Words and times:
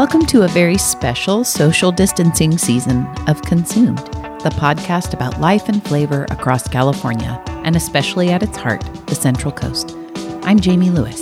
Welcome 0.00 0.24
to 0.28 0.44
a 0.44 0.48
very 0.48 0.78
special 0.78 1.44
social 1.44 1.92
distancing 1.92 2.56
season 2.56 3.06
of 3.28 3.42
Consumed, 3.42 3.98
the 3.98 4.50
podcast 4.56 5.12
about 5.12 5.38
life 5.42 5.68
and 5.68 5.84
flavor 5.84 6.24
across 6.30 6.66
California, 6.66 7.38
and 7.66 7.76
especially 7.76 8.30
at 8.30 8.42
its 8.42 8.56
heart, 8.56 8.80
the 9.08 9.14
Central 9.14 9.52
Coast. 9.52 9.94
I'm 10.42 10.58
Jamie 10.58 10.88
Lewis. 10.88 11.20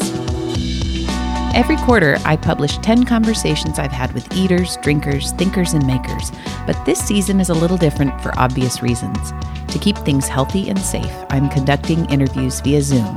Every 1.56 1.74
quarter, 1.78 2.18
I 2.24 2.36
publish 2.36 2.78
10 2.78 3.04
conversations 3.04 3.80
I've 3.80 3.90
had 3.90 4.12
with 4.12 4.32
eaters, 4.36 4.76
drinkers, 4.76 5.32
thinkers, 5.32 5.72
and 5.72 5.84
makers, 5.84 6.30
but 6.64 6.80
this 6.86 7.00
season 7.00 7.40
is 7.40 7.50
a 7.50 7.54
little 7.54 7.78
different 7.78 8.20
for 8.22 8.30
obvious 8.38 8.80
reasons. 8.80 9.32
To 9.72 9.78
keep 9.80 9.98
things 9.98 10.28
healthy 10.28 10.68
and 10.68 10.78
safe, 10.78 11.12
I'm 11.30 11.48
conducting 11.48 12.08
interviews 12.10 12.60
via 12.60 12.80
Zoom. 12.82 13.16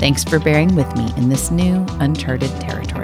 Thanks 0.00 0.24
for 0.24 0.40
bearing 0.40 0.74
with 0.74 0.92
me 0.96 1.14
in 1.16 1.28
this 1.28 1.52
new, 1.52 1.86
uncharted 2.00 2.50
territory. 2.60 2.95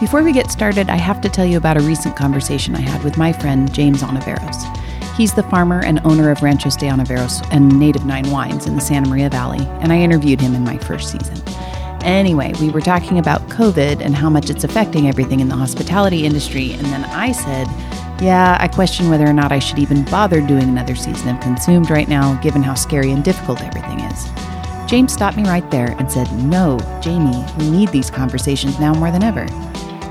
Before 0.00 0.22
we 0.22 0.32
get 0.32 0.48
started, 0.48 0.90
I 0.90 0.94
have 0.94 1.20
to 1.22 1.28
tell 1.28 1.44
you 1.44 1.56
about 1.56 1.76
a 1.76 1.80
recent 1.80 2.14
conversation 2.14 2.76
I 2.76 2.80
had 2.80 3.02
with 3.02 3.18
my 3.18 3.32
friend 3.32 3.72
James 3.74 4.00
Ontiveros. 4.00 4.76
He's 5.16 5.34
the 5.34 5.42
farmer 5.42 5.82
and 5.84 6.00
owner 6.04 6.30
of 6.30 6.40
Ranchos 6.40 6.76
de 6.76 6.86
Ontiveros 6.86 7.44
and 7.50 7.80
Native 7.80 8.06
Nine 8.06 8.30
Wines 8.30 8.66
in 8.66 8.76
the 8.76 8.80
Santa 8.80 9.08
Maria 9.08 9.28
Valley, 9.28 9.66
and 9.80 9.92
I 9.92 9.98
interviewed 9.98 10.40
him 10.40 10.54
in 10.54 10.62
my 10.62 10.78
first 10.78 11.10
season. 11.10 11.42
Anyway, 12.04 12.52
we 12.60 12.70
were 12.70 12.80
talking 12.80 13.18
about 13.18 13.48
COVID 13.48 14.00
and 14.00 14.14
how 14.14 14.30
much 14.30 14.50
it's 14.50 14.62
affecting 14.62 15.08
everything 15.08 15.40
in 15.40 15.48
the 15.48 15.56
hospitality 15.56 16.24
industry, 16.24 16.74
and 16.74 16.86
then 16.86 17.04
I 17.06 17.32
said, 17.32 17.66
yeah, 18.22 18.56
I 18.60 18.68
question 18.68 19.10
whether 19.10 19.26
or 19.26 19.32
not 19.32 19.50
I 19.50 19.58
should 19.58 19.80
even 19.80 20.04
bother 20.04 20.40
doing 20.40 20.68
another 20.68 20.94
season 20.94 21.34
of 21.34 21.42
Consumed 21.42 21.90
right 21.90 22.08
now, 22.08 22.40
given 22.40 22.62
how 22.62 22.74
scary 22.74 23.10
and 23.10 23.24
difficult 23.24 23.60
everything 23.62 23.98
is. 23.98 24.28
James 24.88 25.12
stopped 25.12 25.36
me 25.36 25.42
right 25.42 25.68
there 25.72 25.96
and 25.98 26.10
said, 26.10 26.32
No, 26.44 26.78
Jamie, 27.02 27.44
we 27.58 27.68
need 27.68 27.88
these 27.88 28.10
conversations 28.10 28.78
now 28.78 28.94
more 28.94 29.10
than 29.10 29.24
ever. 29.24 29.46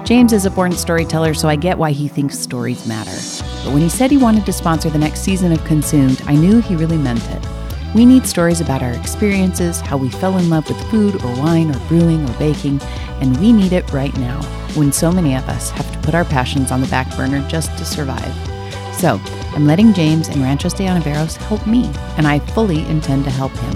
James 0.07 0.31
is 0.31 0.45
a 0.45 0.49
born 0.49 0.71
storyteller, 0.71 1.33
so 1.33 1.49
I 1.49 1.57
get 1.57 1.77
why 1.77 1.91
he 1.91 2.07
thinks 2.07 2.39
stories 2.39 2.87
matter. 2.87 3.11
But 3.65 3.73
when 3.73 3.81
he 3.81 3.89
said 3.89 4.09
he 4.09 4.15
wanted 4.15 4.45
to 4.45 4.53
sponsor 4.53 4.89
the 4.89 4.97
next 4.97 5.19
season 5.19 5.51
of 5.51 5.61
Consumed, 5.65 6.21
I 6.27 6.33
knew 6.33 6.61
he 6.61 6.77
really 6.77 6.97
meant 6.97 7.29
it. 7.29 7.45
We 7.93 8.05
need 8.05 8.25
stories 8.25 8.61
about 8.61 8.81
our 8.81 8.93
experiences, 8.93 9.81
how 9.81 9.97
we 9.97 10.09
fell 10.09 10.37
in 10.37 10.49
love 10.49 10.65
with 10.69 10.81
food 10.89 11.21
or 11.21 11.35
wine 11.35 11.75
or 11.75 11.87
brewing 11.89 12.23
or 12.23 12.33
baking, 12.39 12.79
and 13.19 13.37
we 13.41 13.51
need 13.51 13.73
it 13.73 13.91
right 13.91 14.17
now, 14.17 14.41
when 14.75 14.93
so 14.93 15.11
many 15.11 15.35
of 15.35 15.49
us 15.49 15.71
have 15.71 15.91
to 15.91 15.99
put 15.99 16.15
our 16.15 16.23
passions 16.23 16.71
on 16.71 16.79
the 16.79 16.87
back 16.87 17.13
burner 17.17 17.45
just 17.49 17.77
to 17.77 17.83
survive. 17.83 18.33
So, 18.95 19.19
I'm 19.55 19.67
letting 19.67 19.93
James 19.93 20.29
and 20.29 20.41
Ranchos 20.41 20.73
de 20.73 20.85
Ontiveros 20.85 21.35
help 21.35 21.67
me, 21.67 21.91
and 22.15 22.25
I 22.25 22.39
fully 22.39 22.85
intend 22.85 23.25
to 23.25 23.29
help 23.29 23.51
him. 23.51 23.73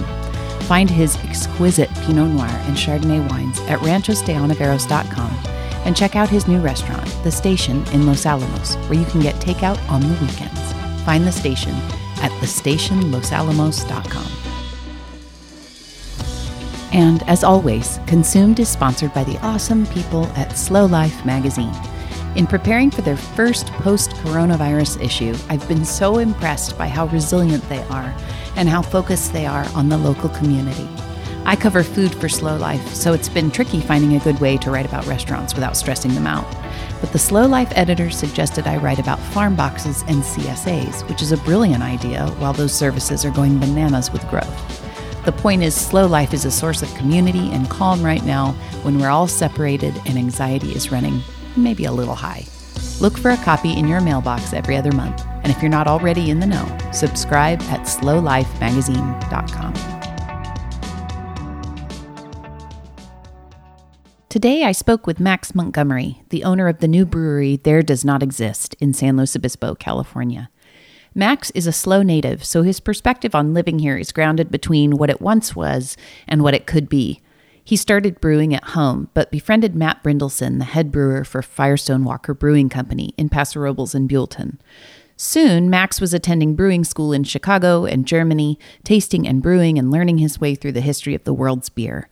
Find 0.62 0.90
his 0.90 1.18
exquisite 1.26 1.90
Pinot 2.06 2.30
Noir 2.30 2.48
and 2.48 2.78
Chardonnay 2.78 3.30
wines 3.30 3.60
at 3.68 3.80
ranchosdeontiveros.com 3.80 5.61
and 5.86 5.96
check 5.96 6.16
out 6.16 6.30
his 6.30 6.48
new 6.48 6.60
restaurant, 6.60 7.08
The 7.24 7.32
Station 7.32 7.86
in 7.88 8.06
Los 8.06 8.26
Alamos, 8.26 8.76
where 8.88 9.00
you 9.00 9.06
can 9.06 9.22
get 9.22 9.36
takeout 9.36 9.80
on 9.90 10.02
the 10.02 10.26
weekends. 10.26 10.74
Find 11.04 11.26
The 11.26 11.32
Station 11.32 11.74
at 12.22 12.32
thestationlosalamos.com. 12.40 14.28
And 16.94 17.24
as 17.24 17.44
always, 17.44 18.00
Consumed 18.06 18.60
is 18.60 18.68
sponsored 18.70 19.14
by 19.14 19.24
the 19.24 19.38
awesome 19.40 19.86
people 19.88 20.26
at 20.36 20.58
Slow 20.58 20.86
Life 20.86 21.26
magazine. 21.26 21.74
In 22.36 22.48
preparing 22.48 22.92
for 22.92 23.02
their 23.02 23.18
first 23.18 23.68
post 23.68 24.12
coronavirus 24.12 25.02
issue, 25.02 25.36
I've 25.50 25.68
been 25.68 25.86
so 25.86 26.20
impressed 26.20 26.78
by 26.78 26.88
how 26.88 27.08
resilient 27.08 27.68
they 27.70 27.84
are 27.84 28.16
and 28.56 28.70
how 28.70 28.82
focused 28.82 29.34
they 29.34 29.46
are 29.46 29.66
on 29.74 29.90
the 29.90 29.98
local 29.98 30.30
community. 30.30 30.88
I 31.52 31.58
cover 31.58 31.84
food 31.84 32.16
for 32.16 32.30
Slow 32.30 32.56
Life, 32.56 32.94
so 32.94 33.12
it's 33.12 33.28
been 33.28 33.52
tricky 33.52 33.82
finding 33.82 34.16
a 34.16 34.24
good 34.24 34.40
way 34.40 34.56
to 34.60 34.72
write 34.72 34.86
about 34.86 35.06
restaurants 35.06 35.54
without 35.54 35.76
stressing 35.76 36.16
them 36.16 36.26
out. 36.26 36.50
But 37.02 37.12
the 37.12 37.20
Slow 37.20 37.46
Life 37.46 37.74
editor 37.76 38.10
suggested 38.10 38.68
I 38.68 38.78
write 38.78 39.00
about 39.00 39.20
farm 39.20 39.58
boxes 39.58 40.06
and 40.08 40.24
CSAs, 40.24 41.06
which 41.10 41.22
is 41.22 41.34
a 41.34 41.38
brilliant 41.40 41.84
idea 41.84 42.28
while 42.38 42.54
those 42.54 42.72
services 42.72 43.26
are 43.26 43.32
going 43.32 43.60
bananas 43.60 44.14
with 44.14 44.26
growth. 44.30 45.26
The 45.26 45.34
point 45.34 45.62
is, 45.62 45.76
Slow 45.76 46.08
Life 46.08 46.34
is 46.34 46.46
a 46.46 46.52
source 46.52 46.84
of 46.84 46.96
community 46.96 47.52
and 47.52 47.70
calm 47.70 48.02
right 48.02 48.24
now 48.24 48.54
when 48.84 48.98
we're 48.98 49.10
all 49.10 49.28
separated 49.28 49.94
and 50.06 50.18
anxiety 50.18 50.72
is 50.72 50.90
running 50.90 51.20
maybe 51.58 51.84
a 51.84 51.92
little 51.92 52.16
high. 52.16 52.46
Look 53.02 53.18
for 53.18 53.32
a 53.32 53.44
copy 53.44 53.78
in 53.78 53.90
your 53.90 54.00
mailbox 54.00 54.54
every 54.54 54.78
other 54.78 54.94
month, 54.94 55.22
and 55.44 55.52
if 55.52 55.62
you're 55.62 55.70
not 55.70 55.88
already 55.88 56.30
in 56.30 56.40
the 56.40 56.48
know, 56.48 56.78
subscribe 56.94 57.62
at 57.64 57.82
slowlifemagazine.com. 57.82 59.91
Today, 64.32 64.64
I 64.64 64.72
spoke 64.72 65.06
with 65.06 65.20
Max 65.20 65.54
Montgomery, 65.54 66.24
the 66.30 66.46
owner 66.46 66.70
of 66.70 66.80
the 66.80 66.88
new 66.88 67.06
brewery 67.06 67.58
There 67.58 67.82
Does 67.82 68.06
Not 68.06 68.24
Exist 68.24 68.78
in 68.80 68.94
San 68.94 69.18
Luis 69.18 69.36
Obispo, 69.36 69.76
California. 69.76 70.50
Max 71.14 71.52
is 71.52 71.68
a 71.68 71.74
SLO 71.74 72.02
native, 72.02 72.46
so 72.46 72.62
his 72.64 72.80
perspective 72.80 73.36
on 73.36 73.54
living 73.54 73.80
here 73.80 73.98
is 73.98 74.14
grounded 74.14 74.50
between 74.50 74.96
what 74.96 75.10
it 75.10 75.20
once 75.20 75.54
was 75.54 75.98
and 76.30 76.42
what 76.42 76.54
it 76.54 76.66
could 76.66 76.88
be. 76.88 77.20
He 77.62 77.76
started 77.76 78.22
brewing 78.22 78.56
at 78.56 78.70
home, 78.70 79.10
but 79.14 79.32
befriended 79.32 79.76
Matt 79.76 80.02
Brynildson, 80.02 80.60
the 80.60 80.64
head 80.64 80.94
brewer 80.94 81.26
for 81.26 81.42
Firestone 81.42 82.06
Walker 82.06 82.34
Brewing 82.34 82.70
Company 82.70 83.14
in 83.18 83.28
Paso 83.28 83.60
Robles 83.60 83.94
and 83.94 84.10
Buellton. 84.10 84.60
Soon, 85.18 85.70
Max 85.70 86.00
was 86.00 86.14
attending 86.14 86.56
brewing 86.56 86.86
school 86.86 87.12
in 87.12 87.26
Chicago 87.26 87.84
and 87.84 88.08
Germany, 88.08 88.58
tasting 88.86 89.28
and 89.28 89.44
brewing 89.44 89.78
and 89.78 89.92
learning 89.92 90.20
his 90.20 90.40
way 90.40 90.56
through 90.56 90.72
the 90.72 90.80
history 90.80 91.16
of 91.16 91.26
the 91.26 91.34
world's 91.34 91.68
beer. 91.68 92.08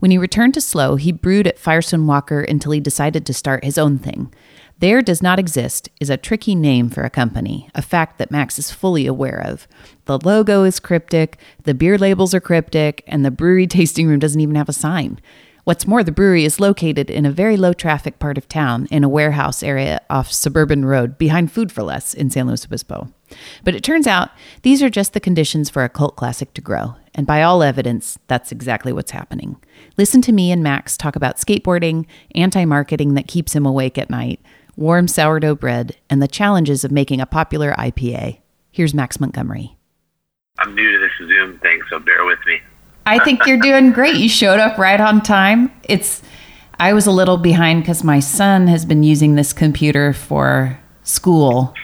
When 0.00 0.10
he 0.10 0.18
returned 0.18 0.54
to 0.54 0.62
SLO, 0.62 0.96
he 0.96 1.12
brewed 1.12 1.46
at 1.46 1.58
Firestone 1.58 2.06
Walker 2.06 2.40
until 2.40 2.72
he 2.72 2.80
decided 2.80 3.26
to 3.26 3.34
start 3.34 3.64
his 3.64 3.76
own 3.76 3.98
thing. 3.98 4.32
There 4.78 5.02
Does 5.02 5.22
Not 5.22 5.38
Exist 5.38 5.90
is 6.00 6.08
a 6.08 6.16
tricky 6.16 6.54
name 6.54 6.88
for 6.88 7.02
a 7.02 7.10
company, 7.10 7.68
a 7.74 7.82
fact 7.82 8.16
that 8.16 8.30
Max 8.30 8.58
is 8.58 8.70
fully 8.70 9.06
aware 9.06 9.38
of. 9.38 9.68
The 10.06 10.18
logo 10.18 10.64
is 10.64 10.80
cryptic, 10.80 11.38
the 11.64 11.74
beer 11.74 11.98
labels 11.98 12.32
are 12.32 12.40
cryptic, 12.40 13.04
and 13.06 13.22
the 13.22 13.30
brewery 13.30 13.66
tasting 13.68 14.08
room 14.08 14.18
doesn't 14.18 14.40
even 14.40 14.54
have 14.54 14.70
a 14.70 14.72
sign. 14.72 15.20
What's 15.64 15.86
more, 15.86 16.02
the 16.02 16.12
brewery 16.12 16.44
is 16.44 16.58
located 16.58 17.10
in 17.10 17.26
a 17.26 17.30
very 17.30 17.56
low 17.56 17.72
traffic 17.72 18.18
part 18.18 18.38
of 18.38 18.48
town 18.48 18.88
in 18.90 19.04
a 19.04 19.08
warehouse 19.08 19.62
area 19.62 20.00
off 20.08 20.32
Suburban 20.32 20.84
Road 20.84 21.18
behind 21.18 21.52
Food 21.52 21.70
for 21.70 21.82
Less 21.82 22.14
in 22.14 22.30
San 22.30 22.46
Luis 22.46 22.64
Obispo. 22.64 23.12
But 23.62 23.74
it 23.74 23.84
turns 23.84 24.06
out 24.06 24.30
these 24.62 24.82
are 24.82 24.88
just 24.88 25.12
the 25.12 25.20
conditions 25.20 25.68
for 25.68 25.84
a 25.84 25.88
cult 25.88 26.16
classic 26.16 26.54
to 26.54 26.60
grow. 26.60 26.96
And 27.14 27.26
by 27.26 27.42
all 27.42 27.62
evidence, 27.62 28.18
that's 28.26 28.52
exactly 28.52 28.92
what's 28.92 29.10
happening. 29.10 29.56
Listen 29.98 30.22
to 30.22 30.32
me 30.32 30.50
and 30.50 30.62
Max 30.62 30.96
talk 30.96 31.14
about 31.14 31.36
skateboarding, 31.36 32.06
anti 32.34 32.64
marketing 32.64 33.14
that 33.14 33.28
keeps 33.28 33.54
him 33.54 33.66
awake 33.66 33.98
at 33.98 34.10
night, 34.10 34.40
warm 34.76 35.08
sourdough 35.08 35.56
bread, 35.56 35.96
and 36.08 36.22
the 36.22 36.28
challenges 36.28 36.84
of 36.84 36.90
making 36.90 37.20
a 37.20 37.26
popular 37.26 37.72
IPA. 37.72 38.38
Here's 38.70 38.94
Max 38.94 39.20
Montgomery. 39.20 39.76
I'm 40.58 40.74
new 40.74 40.90
to 40.92 40.98
this 40.98 41.28
Zoom 41.28 41.58
thing, 41.58 41.80
so 41.90 41.98
bear 41.98 42.24
with 42.24 42.38
me. 42.46 42.60
I 43.10 43.24
think 43.24 43.46
you're 43.46 43.58
doing 43.58 43.92
great. 43.92 44.16
You 44.16 44.28
showed 44.28 44.60
up 44.60 44.78
right 44.78 45.00
on 45.00 45.20
time. 45.20 45.72
It's 45.84 46.22
I 46.78 46.92
was 46.92 47.06
a 47.06 47.10
little 47.10 47.36
behind 47.36 47.82
because 47.82 48.04
my 48.04 48.20
son 48.20 48.68
has 48.68 48.84
been 48.84 49.02
using 49.02 49.34
this 49.34 49.52
computer 49.52 50.12
for 50.12 50.78
school 51.02 51.74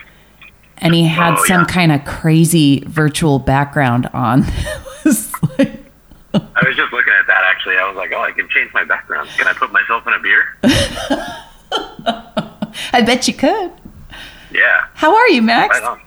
and 0.78 0.94
he 0.94 1.04
had 1.04 1.34
oh, 1.34 1.44
some 1.44 1.62
yeah. 1.62 1.66
kind 1.66 1.92
of 1.92 2.04
crazy 2.04 2.84
virtual 2.86 3.38
background 3.38 4.06
on. 4.12 4.42
like, 4.42 5.84
I 6.32 6.62
was 6.64 6.76
just 6.76 6.92
looking 6.92 7.12
at 7.12 7.26
that 7.26 7.42
actually. 7.44 7.76
I 7.76 7.88
was 7.88 7.96
like, 7.96 8.12
oh, 8.12 8.22
I 8.22 8.30
can 8.30 8.48
change 8.48 8.72
my 8.72 8.84
background. 8.84 9.28
Can 9.36 9.48
I 9.48 9.52
put 9.52 9.72
myself 9.72 10.06
in 10.06 10.12
a 10.12 10.20
beer? 10.20 10.56
I 12.92 13.02
bet 13.02 13.26
you 13.26 13.34
could. 13.34 13.72
Yeah. 14.52 14.86
How 14.94 15.14
are 15.14 15.28
you, 15.28 15.42
Max? 15.42 15.78
Right 15.80 15.98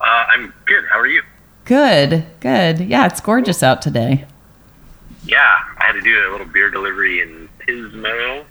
uh, 0.00 0.24
I'm 0.34 0.52
good. 0.66 0.84
How 0.90 0.98
are 0.98 1.06
you? 1.06 1.22
Good, 1.68 2.24
good. 2.40 2.80
Yeah, 2.80 3.06
it's 3.06 3.20
gorgeous 3.20 3.62
out 3.62 3.82
today. 3.82 4.24
Yeah, 5.26 5.54
I 5.76 5.84
had 5.84 5.92
to 5.92 6.00
do 6.00 6.30
a 6.30 6.32
little 6.32 6.46
beer 6.46 6.70
delivery 6.70 7.20
in 7.20 7.46
Pismo, 7.58 8.42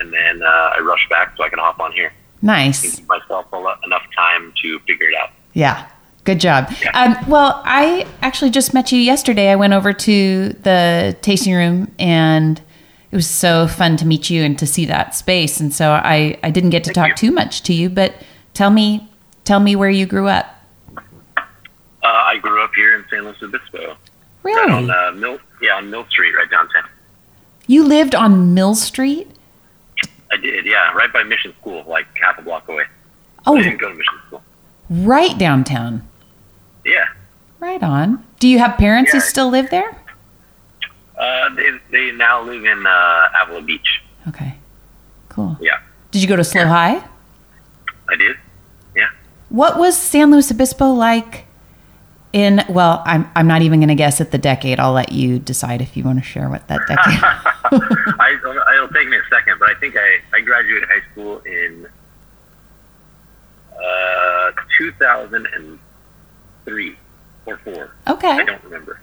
and 0.00 0.10
then 0.10 0.42
uh, 0.42 0.46
I 0.46 0.80
rushed 0.80 1.10
back 1.10 1.36
so 1.36 1.44
I 1.44 1.50
can 1.50 1.58
hop 1.58 1.78
on 1.80 1.92
here. 1.92 2.14
Nice. 2.40 2.96
Give 2.96 3.08
myself 3.08 3.46
enough 3.52 4.02
time 4.16 4.54
to 4.62 4.78
figure 4.86 5.10
it 5.10 5.14
out. 5.14 5.28
Yeah. 5.52 5.86
Good 6.24 6.40
job. 6.40 6.72
Yeah. 6.82 6.90
Um, 6.98 7.28
well, 7.28 7.60
I 7.66 8.06
actually 8.22 8.50
just 8.50 8.72
met 8.72 8.90
you 8.90 8.98
yesterday. 8.98 9.50
I 9.50 9.56
went 9.56 9.74
over 9.74 9.92
to 9.92 10.48
the 10.50 11.14
tasting 11.20 11.52
room 11.52 11.92
and 11.98 12.58
it 13.10 13.16
was 13.16 13.28
so 13.28 13.66
fun 13.66 13.98
to 13.98 14.06
meet 14.06 14.30
you 14.30 14.42
and 14.44 14.58
to 14.58 14.66
see 14.66 14.86
that 14.86 15.14
space. 15.14 15.60
And 15.60 15.74
so 15.74 15.90
I, 15.90 16.38
I 16.42 16.50
didn't 16.50 16.70
get 16.70 16.84
to 16.84 16.94
Thank 16.94 16.94
talk 16.94 17.22
you. 17.22 17.28
too 17.28 17.34
much 17.34 17.62
to 17.64 17.74
you, 17.74 17.90
but 17.90 18.14
tell 18.54 18.70
me 18.70 19.08
tell 19.44 19.60
me 19.60 19.74
where 19.76 19.90
you 19.90 20.06
grew 20.06 20.28
up. 20.28 20.46
Grew 22.42 22.62
up 22.62 22.72
here 22.74 22.94
in 22.96 23.04
San 23.08 23.24
Luis 23.24 23.42
Obispo. 23.42 23.96
Really? 24.42 24.60
Right 24.60 24.70
on 24.70 24.90
uh, 24.90 25.12
Mill, 25.12 25.38
yeah, 25.60 25.76
on 25.76 25.90
Mill 25.90 26.04
Street, 26.10 26.32
right 26.36 26.50
downtown. 26.50 26.88
You 27.66 27.84
lived 27.84 28.14
on 28.14 28.54
Mill 28.54 28.74
Street? 28.74 29.30
I 30.32 30.36
did, 30.36 30.66
yeah, 30.66 30.92
right 30.92 31.12
by 31.12 31.22
Mission 31.22 31.54
School, 31.60 31.84
like 31.86 32.06
half 32.20 32.38
a 32.38 32.42
block 32.42 32.68
away. 32.68 32.84
Oh, 33.46 33.56
I 33.56 33.62
didn't 33.62 33.78
go 33.78 33.88
to 33.88 33.94
Mission 33.94 34.18
School. 34.26 34.42
Right 34.90 35.38
downtown. 35.38 36.06
Yeah. 36.84 37.06
Right 37.60 37.82
on. 37.82 38.24
Do 38.40 38.48
you 38.48 38.58
have 38.58 38.76
parents 38.76 39.10
yeah. 39.12 39.20
who 39.20 39.26
still 39.26 39.48
live 39.48 39.70
there? 39.70 39.96
Uh, 41.16 41.54
they 41.54 41.70
they 41.90 42.10
now 42.10 42.42
live 42.42 42.64
in 42.64 42.86
uh, 42.86 43.28
Avila 43.42 43.62
Beach. 43.62 44.02
Okay. 44.28 44.54
Cool. 45.28 45.56
Yeah, 45.60 45.80
Did 46.10 46.20
you 46.22 46.28
go 46.28 46.36
to 46.36 46.44
SLO 46.44 46.66
High? 46.66 47.02
I 48.10 48.16
did. 48.16 48.36
Yeah. 48.94 49.08
What 49.48 49.78
was 49.78 49.96
San 49.96 50.30
Luis 50.30 50.50
Obispo 50.50 50.92
like 50.92 51.46
in 52.32 52.62
well, 52.68 53.02
I'm 53.04 53.30
I'm 53.34 53.46
not 53.46 53.62
even 53.62 53.80
going 53.80 53.88
to 53.88 53.94
guess 53.94 54.20
at 54.20 54.30
the 54.30 54.38
decade. 54.38 54.80
I'll 54.80 54.92
let 54.92 55.12
you 55.12 55.38
decide 55.38 55.80
if 55.82 55.96
you 55.96 56.04
want 56.04 56.18
to 56.18 56.24
share 56.24 56.48
what 56.48 56.66
that 56.68 56.80
decade. 56.88 56.98
I, 58.20 58.36
it'll 58.74 58.88
take 58.88 59.08
me 59.08 59.16
a 59.16 59.22
second, 59.30 59.58
but 59.58 59.68
I 59.68 59.74
think 59.74 59.96
I, 59.96 60.20
I 60.32 60.40
graduated 60.40 60.88
high 60.88 61.02
school 61.12 61.38
in 61.40 61.86
uh, 63.76 64.52
2003 64.78 66.96
or 67.46 67.56
four. 67.58 67.90
okay 68.08 68.30
I 68.30 68.44
don't 68.44 68.62
remember. 68.64 69.00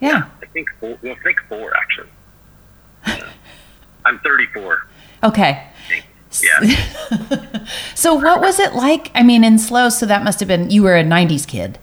Yeah. 0.00 0.28
I 0.42 0.46
think 0.46 0.68
four. 0.80 0.98
Well, 1.02 1.12
I 1.12 1.22
think 1.22 1.40
four 1.48 1.72
actually. 1.76 2.08
Yeah. 3.06 3.30
I'm 4.04 4.18
34. 4.20 4.86
Okay. 5.24 5.66
Yeah. 6.42 6.86
So 7.94 8.14
what 8.14 8.40
was 8.40 8.58
it 8.58 8.74
like? 8.74 9.12
I 9.14 9.22
mean, 9.22 9.44
in 9.44 9.58
SLO, 9.60 9.88
so 9.88 10.04
that 10.06 10.24
must 10.24 10.40
have 10.40 10.48
been 10.48 10.70
you 10.70 10.82
were 10.82 10.96
a 10.96 11.04
'90s 11.04 11.46
kid. 11.46 11.78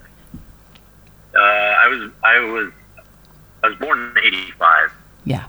Uh, 1.40 1.76
I 1.84 1.88
was 1.88 2.12
I 2.24 2.40
was 2.40 2.72
I 3.64 3.68
was 3.70 3.78
born 3.80 4.00
in 4.18 4.24
'85, 4.24 4.92
Yeah. 5.26 5.46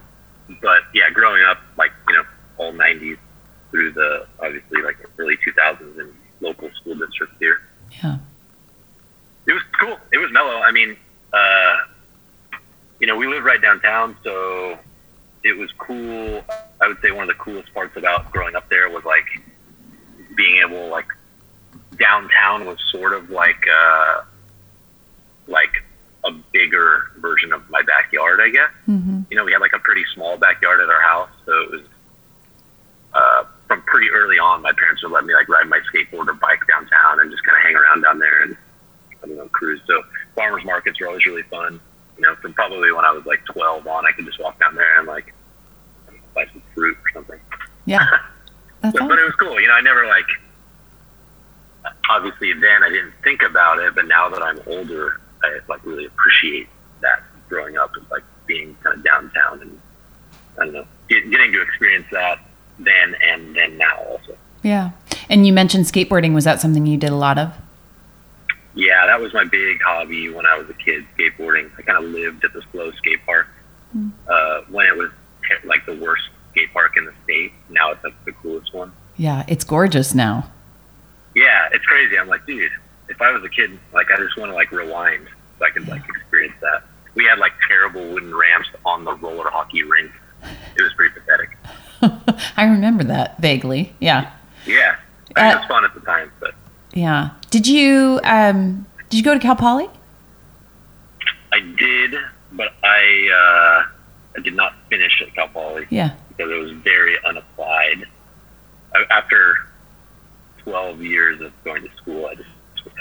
but 0.62 0.82
yeah, 0.94 1.10
growing 1.10 1.42
up 1.44 1.58
like 1.76 1.92
you 2.08 2.14
know 2.14 2.24
all 2.58 2.72
'90s 2.72 3.18
through 3.70 3.92
the 3.92 4.26
obviously 4.40 4.82
like 4.82 4.96
early 5.18 5.36
2000s 5.46 5.98
in 5.98 6.12
local 6.40 6.70
school 6.72 6.94
districts 6.96 7.36
here. 7.38 7.60
Yeah. 8.02 8.18
It 9.46 9.52
was 9.52 9.62
cool. 9.80 9.96
It 10.12 10.18
was 10.18 10.30
mellow. 10.32 10.60
I 10.60 10.70
mean, 10.70 10.96
uh, 11.32 11.76
you 13.00 13.06
know, 13.06 13.16
we 13.16 13.26
live 13.26 13.44
right 13.44 13.60
downtown, 13.60 14.16
so 14.22 14.78
it 15.44 15.56
was 15.56 15.70
cool. 15.78 16.44
I 16.80 16.88
would 16.88 17.00
say 17.02 17.10
one 17.10 17.22
of 17.22 17.28
the 17.28 17.42
coolest 17.42 17.72
parts 17.74 17.96
about 17.96 18.30
growing 18.30 18.54
up 18.54 18.68
there 18.68 18.88
was 18.90 19.04
like 19.04 19.26
being 20.36 20.60
able 20.64 20.88
like 20.88 21.06
downtown 21.98 22.64
was 22.66 22.78
sort 22.90 23.12
of 23.14 23.30
like 23.30 23.66
uh, 23.68 24.22
bigger 26.60 27.10
version 27.18 27.52
of 27.52 27.68
my 27.70 27.82
backyard, 27.82 28.40
I 28.42 28.50
guess. 28.50 28.70
Mm-hmm. 28.86 29.22
You 29.30 29.36
know, 29.36 29.44
we 29.44 29.52
had 29.52 29.60
like 29.60 29.72
a 29.72 29.78
pretty 29.78 30.04
small 30.14 30.36
backyard 30.36 30.80
at 30.80 30.90
our 30.90 31.00
house, 31.00 31.30
so 31.46 31.52
it 31.62 31.70
was 31.70 31.80
uh, 33.14 33.44
from 33.66 33.82
pretty 33.82 34.10
early 34.10 34.38
on. 34.38 34.60
My 34.62 34.72
parents 34.72 35.02
would 35.02 35.12
let 35.12 35.24
me 35.24 35.34
like 35.34 35.48
ride 35.48 35.68
my 35.68 35.80
skateboard 35.92 36.28
or 36.28 36.34
bike 36.34 36.60
downtown 36.68 37.20
and 37.20 37.30
just 37.30 37.42
kind 37.44 37.56
of 37.56 37.62
hang 37.62 37.76
around 37.76 38.02
down 38.02 38.18
there 38.18 38.42
and 38.42 38.56
I 39.22 39.26
don't 39.26 39.36
know 39.36 39.48
cruise. 39.48 39.80
So 39.86 40.02
farmers 40.34 40.64
markets 40.64 41.00
were 41.00 41.08
always 41.08 41.24
really 41.24 41.42
fun. 41.44 41.80
You 42.16 42.22
know, 42.26 42.34
from 42.36 42.52
probably 42.52 42.92
when 42.92 43.04
I 43.04 43.12
was 43.12 43.24
like 43.24 43.44
12 43.46 43.86
on, 43.86 44.06
I 44.06 44.12
could 44.12 44.26
just 44.26 44.38
walk 44.38 44.60
down 44.60 44.74
there 44.74 44.98
and 44.98 45.08
like 45.08 45.32
know, 46.08 46.18
buy 46.34 46.44
some 46.52 46.62
fruit 46.74 46.96
or 46.96 47.10
something. 47.14 47.40
Yeah. 47.86 48.06
Awesome. 48.82 49.08
but 49.08 49.18
it 49.18 49.24
was 49.26 49.34
cool. 49.34 49.60
You 49.60 49.68
know, 49.68 49.74
I 49.74 49.82
never 49.82 50.06
like. 50.06 50.24
Obviously, 52.08 52.54
then 52.54 52.82
I 52.82 52.88
didn't 52.88 53.12
think 53.22 53.42
about 53.42 53.78
it, 53.78 53.94
but 53.94 54.06
now 54.06 54.30
that 54.30 54.42
I'm 54.42 54.58
older, 54.66 55.19
I 55.42 55.58
like 55.68 55.84
really 55.84 56.06
appreciate 56.06 56.68
that 57.00 57.22
growing 57.48 57.76
up 57.76 57.94
and 57.96 58.06
like 58.10 58.22
being 58.46 58.76
kind 58.82 58.96
of 58.96 59.04
downtown 59.04 59.60
and 59.62 59.80
I 60.58 60.64
don't 60.64 60.74
know, 60.74 60.86
get, 61.08 61.30
getting 61.30 61.52
to 61.52 61.62
experience 61.62 62.06
that 62.12 62.40
then 62.78 63.14
and 63.26 63.54
then 63.54 63.78
now 63.78 63.96
also. 64.08 64.36
Yeah. 64.62 64.90
And 65.28 65.46
you 65.46 65.52
mentioned 65.52 65.84
skateboarding. 65.84 66.34
Was 66.34 66.44
that 66.44 66.60
something 66.60 66.86
you 66.86 66.96
did 66.96 67.10
a 67.10 67.16
lot 67.16 67.38
of? 67.38 67.54
Yeah, 68.74 69.06
that 69.06 69.20
was 69.20 69.32
my 69.34 69.44
big 69.44 69.80
hobby 69.82 70.30
when 70.30 70.46
I 70.46 70.56
was 70.56 70.68
a 70.70 70.74
kid, 70.74 71.04
skateboarding. 71.16 71.70
I 71.78 71.82
kind 71.82 72.04
of 72.04 72.10
lived 72.10 72.44
at 72.44 72.52
the 72.52 72.62
SLO 72.70 72.92
skate 72.92 73.24
park 73.26 73.48
uh, 74.28 74.60
when 74.68 74.86
it 74.86 74.96
was 74.96 75.10
like 75.64 75.84
the 75.86 75.96
worst 75.96 76.22
skate 76.52 76.72
park 76.72 76.96
in 76.96 77.04
the 77.04 77.14
state. 77.24 77.52
Now 77.68 77.90
it's 77.90 78.02
like 78.04 78.24
the 78.24 78.32
coolest 78.32 78.72
one. 78.74 78.92
Yeah. 79.16 79.44
It's 79.48 79.64
gorgeous 79.64 80.14
now. 80.14 80.50
Yeah, 81.34 81.68
it's 81.72 81.84
crazy. 81.84 82.18
I'm 82.18 82.28
like, 82.28 82.44
dude, 82.46 82.72
if 83.20 83.26
I 83.26 83.32
was 83.32 83.44
a 83.44 83.48
kid, 83.50 83.78
like 83.92 84.10
I 84.10 84.16
just 84.16 84.36
want 84.38 84.50
to 84.50 84.54
like 84.54 84.72
rewind 84.72 85.28
so 85.58 85.66
I 85.66 85.70
could 85.70 85.86
like 85.88 86.02
experience 86.08 86.54
that. 86.62 86.82
We 87.14 87.24
had 87.24 87.38
like 87.38 87.52
terrible 87.68 88.06
wooden 88.14 88.34
ramps 88.34 88.68
on 88.86 89.04
the 89.04 89.14
roller 89.14 89.50
hockey 89.50 89.82
rink. 89.82 90.10
It 90.76 90.82
was 90.82 90.92
pretty 90.94 91.14
pathetic. 91.20 91.50
I 92.56 92.64
remember 92.64 93.04
that 93.04 93.38
vaguely. 93.38 93.94
Yeah. 94.00 94.32
Yeah, 94.66 94.96
I 95.36 95.42
mean, 95.42 95.50
it 95.52 95.54
Uh, 95.56 95.58
was 95.58 95.68
fun 95.68 95.84
at 95.84 95.92
the 95.94 96.00
time, 96.00 96.32
but 96.40 96.54
Yeah. 96.94 97.30
Did 97.50 97.66
you 97.66 98.20
um 98.24 98.86
did 99.10 99.18
you 99.18 99.22
go 99.24 99.34
to 99.34 99.40
Cal 99.40 99.56
Poly? 99.56 99.90
I 101.52 101.60
did, 101.60 102.14
but 102.52 102.72
I 102.82 103.28
uh, 103.84 104.38
I 104.38 104.40
did 104.42 104.54
not 104.54 104.72
finish 104.88 105.20
at 105.26 105.34
Cal 105.34 105.48
Poly 105.48 105.86
Yeah. 105.90 106.12
because 106.30 106.50
it 106.50 106.56
was 106.58 106.70
very 106.72 107.16
unapplied. 107.24 108.06
I, 108.94 109.04
after 109.10 109.56
12 110.58 111.02
years 111.02 111.40
of 111.40 111.52
going 111.64 111.82
to 111.82 111.88
school, 111.96 112.26
I 112.26 112.34
just 112.36 112.48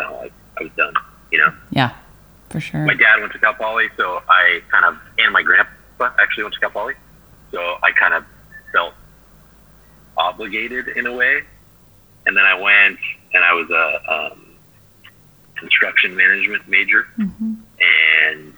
of 0.02 0.22
like 0.22 0.34
I 0.60 0.64
was 0.64 0.72
done. 0.78 0.94
You 1.32 1.40
know, 1.40 1.54
Yeah. 1.72 1.96
For 2.50 2.60
sure. 2.60 2.84
my 2.86 2.96
dad 2.96 3.20
went 3.20 3.32
to 3.34 3.40
Cal 3.40 3.54
Poly, 3.54 3.90
so 3.96 4.22
I 4.28 4.62
kind 4.72 4.86
of 4.86 4.98
and 5.20 5.32
my 5.32 5.44
grandpa 5.44 5.70
actually 6.20 6.44
went 6.46 6.56
to 6.56 6.60
Cal 6.62 6.72
Poly, 6.72 6.96
so 7.52 7.60
I 7.84 7.92
kind 7.92 8.14
of 8.16 8.26
felt 8.72 8.94
obligated 10.18 10.88
in 10.90 11.06
a 11.08 11.14
way. 11.14 11.42
And 12.26 12.36
then 12.36 12.44
I 12.46 12.56
went 12.56 12.98
and 13.34 13.44
I 13.44 13.54
was 13.54 13.70
a 13.70 14.12
um, 14.34 14.46
construction 15.56 16.16
management 16.16 16.68
major, 16.68 17.04
hmm 17.16 17.54
and 17.82 18.54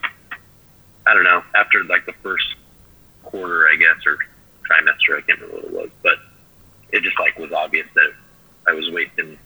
I 1.05 1.13
don't 1.13 1.23
know. 1.23 1.44
After 1.55 1.83
like 1.83 2.05
the 2.05 2.13
first 2.23 2.45
quarter, 3.23 3.67
I 3.67 3.75
guess, 3.75 4.05
or 4.05 4.17
trimester, 4.67 5.17
I 5.17 5.21
can't 5.21 5.39
remember 5.41 5.55
what 5.57 5.65
it 5.65 5.71
was, 5.73 5.89
but 6.01 6.13
it 6.91 7.03
just 7.03 7.19
like 7.19 7.37
was 7.37 7.51
obvious 7.51 7.87
that 7.95 8.11
I 8.67 8.73
was 8.73 8.89
wasting. 8.91 9.37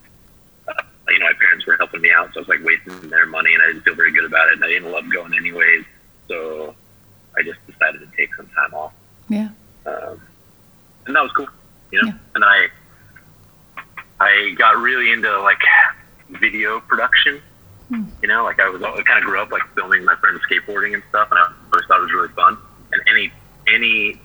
You 1.16 1.20
know, 1.22 1.28
my 1.28 1.34
parents 1.40 1.66
were 1.66 1.78
helping 1.78 2.02
me 2.02 2.12
out, 2.12 2.34
so 2.34 2.42
I 2.42 2.42
was 2.42 2.50
like 2.50 2.62
wasting 2.62 3.10
their 3.10 3.26
money, 3.26 3.54
and 3.54 3.64
I 3.64 3.68
didn't 3.68 3.84
feel 3.84 3.96
very 3.96 4.12
good 4.12 4.26
about 4.26 4.50
it, 4.50 4.56
and 4.56 4.66
I 4.66 4.68
didn't 4.68 4.92
love 4.92 5.06
going 5.10 5.34
anyways. 5.34 5.86
So 6.28 6.76
I 7.38 7.42
just 7.42 7.58
decided 7.68 8.02
to 8.02 8.08
take 8.18 8.36
some 8.36 8.48
time 8.48 8.74
off, 8.74 8.92
Yeah. 9.30 9.48
um, 9.86 10.20
and 11.08 11.16
that 11.16 11.24
was 11.24 11.32
cool. 11.32 11.48
You 11.92 12.02
know, 12.02 12.08
Yeah. 12.10 12.14
and 12.36 12.44
I 12.44 12.68
I 14.20 14.56
got 14.58 14.76
really 14.78 15.12
into 15.14 15.40
like 15.40 15.62
video 16.32 16.82
production. 16.82 17.42
Hmm. 17.88 18.04
You 18.22 18.28
know, 18.28 18.44
like 18.44 18.60
I 18.60 18.68
was 18.68 18.84
I 18.84 18.92
kind 19.04 19.20
of 19.20 19.24
grew 19.24 19.40
up 19.40 19.52
like 19.54 19.64
filming 19.74 20.04
my 20.04 20.16
friends 20.18 20.42
skateboarding 20.52 20.96
and 20.96 21.04
stuff, 21.10 21.30
and 21.32 21.40
I 21.40 21.44
always 21.72 21.86
thought 21.88 22.00
it 22.00 22.04
was 22.04 22.12
really 22.14 22.34
fun. 22.34 22.58
And 22.92 23.02
any 23.10 23.32
any 23.74 24.20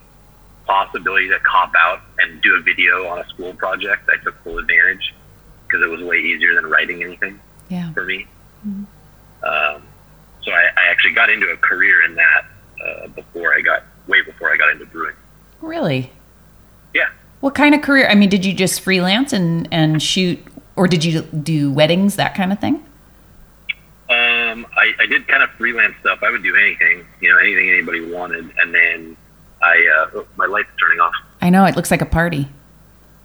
possibility 0.67 1.29
to 1.29 1.39
cop 1.41 1.73
out 1.79 2.01
and 2.19 2.43
do 2.43 2.57
a 2.57 2.61
video 2.61 3.07
on 3.07 3.21
a 3.21 3.29
school 3.29 3.55
project, 3.55 4.09
I 4.13 4.17
took 4.25 4.43
full 4.43 4.59
advantage 4.59 5.15
because 5.71 5.85
it 5.85 5.89
was 5.91 6.03
way 6.03 6.19
easier 6.19 6.55
than 6.55 6.67
writing 6.67 7.03
anything 7.03 7.39
Yeah. 7.69 7.93
for 7.93 8.05
me. 8.05 8.27
Mhm. 8.67 8.87
Um, 9.43 9.83
so 10.43 10.53
I, 10.53 10.63
I 10.77 10.91
actually 10.91 11.13
got 11.15 11.31
into 11.31 11.47
a 11.49 11.57
career 11.57 12.03
in 12.05 12.15
that 12.17 12.45
uh, 12.85 13.07
before 13.09 13.55
I 13.55 13.61
got 13.61 13.85
way 14.07 14.23
before 14.23 14.53
I 14.53 14.57
got 14.57 14.71
into 14.71 14.87
brewing. 14.87 15.15
Really? 15.61 16.11
Yeah. 16.95 17.09
What 17.41 17.55
kind 17.55 17.75
of 17.75 17.83
career? 17.83 18.09
I 18.09 18.15
mean, 18.15 18.29
did 18.29 18.45
you 18.45 18.53
just 18.55 18.81
freelance 18.81 19.33
and 19.33 19.69
and 19.71 20.03
shoot 20.03 20.39
or 20.77 20.89
did 20.89 21.05
you 21.05 21.23
do 21.23 21.71
weddings, 21.71 22.17
that 22.17 22.35
kind 22.35 22.53
of 22.53 22.59
thing? 22.59 22.85
Um, 24.09 24.67
I, 24.77 24.93
I 24.99 25.07
did 25.07 25.29
kind 25.29 25.43
of 25.43 25.51
freelance 25.51 25.95
stuff. 26.01 26.19
I 26.23 26.31
would 26.31 26.43
do 26.43 26.57
anything, 26.57 27.07
you 27.21 27.31
know, 27.33 27.39
anything 27.39 27.69
anybody 27.71 28.01
wanted. 28.13 28.51
And 28.59 28.75
then 28.75 29.17
I, 29.63 30.07
uh, 30.15 30.19
oh, 30.19 30.27
my 30.37 30.47
light's 30.47 30.69
turning 30.81 30.99
off. 31.01 31.13
I 31.41 31.51
know 31.51 31.65
it 31.67 31.77
looks 31.77 31.91
like 31.91 32.03
a 32.03 32.07
party. 32.07 32.49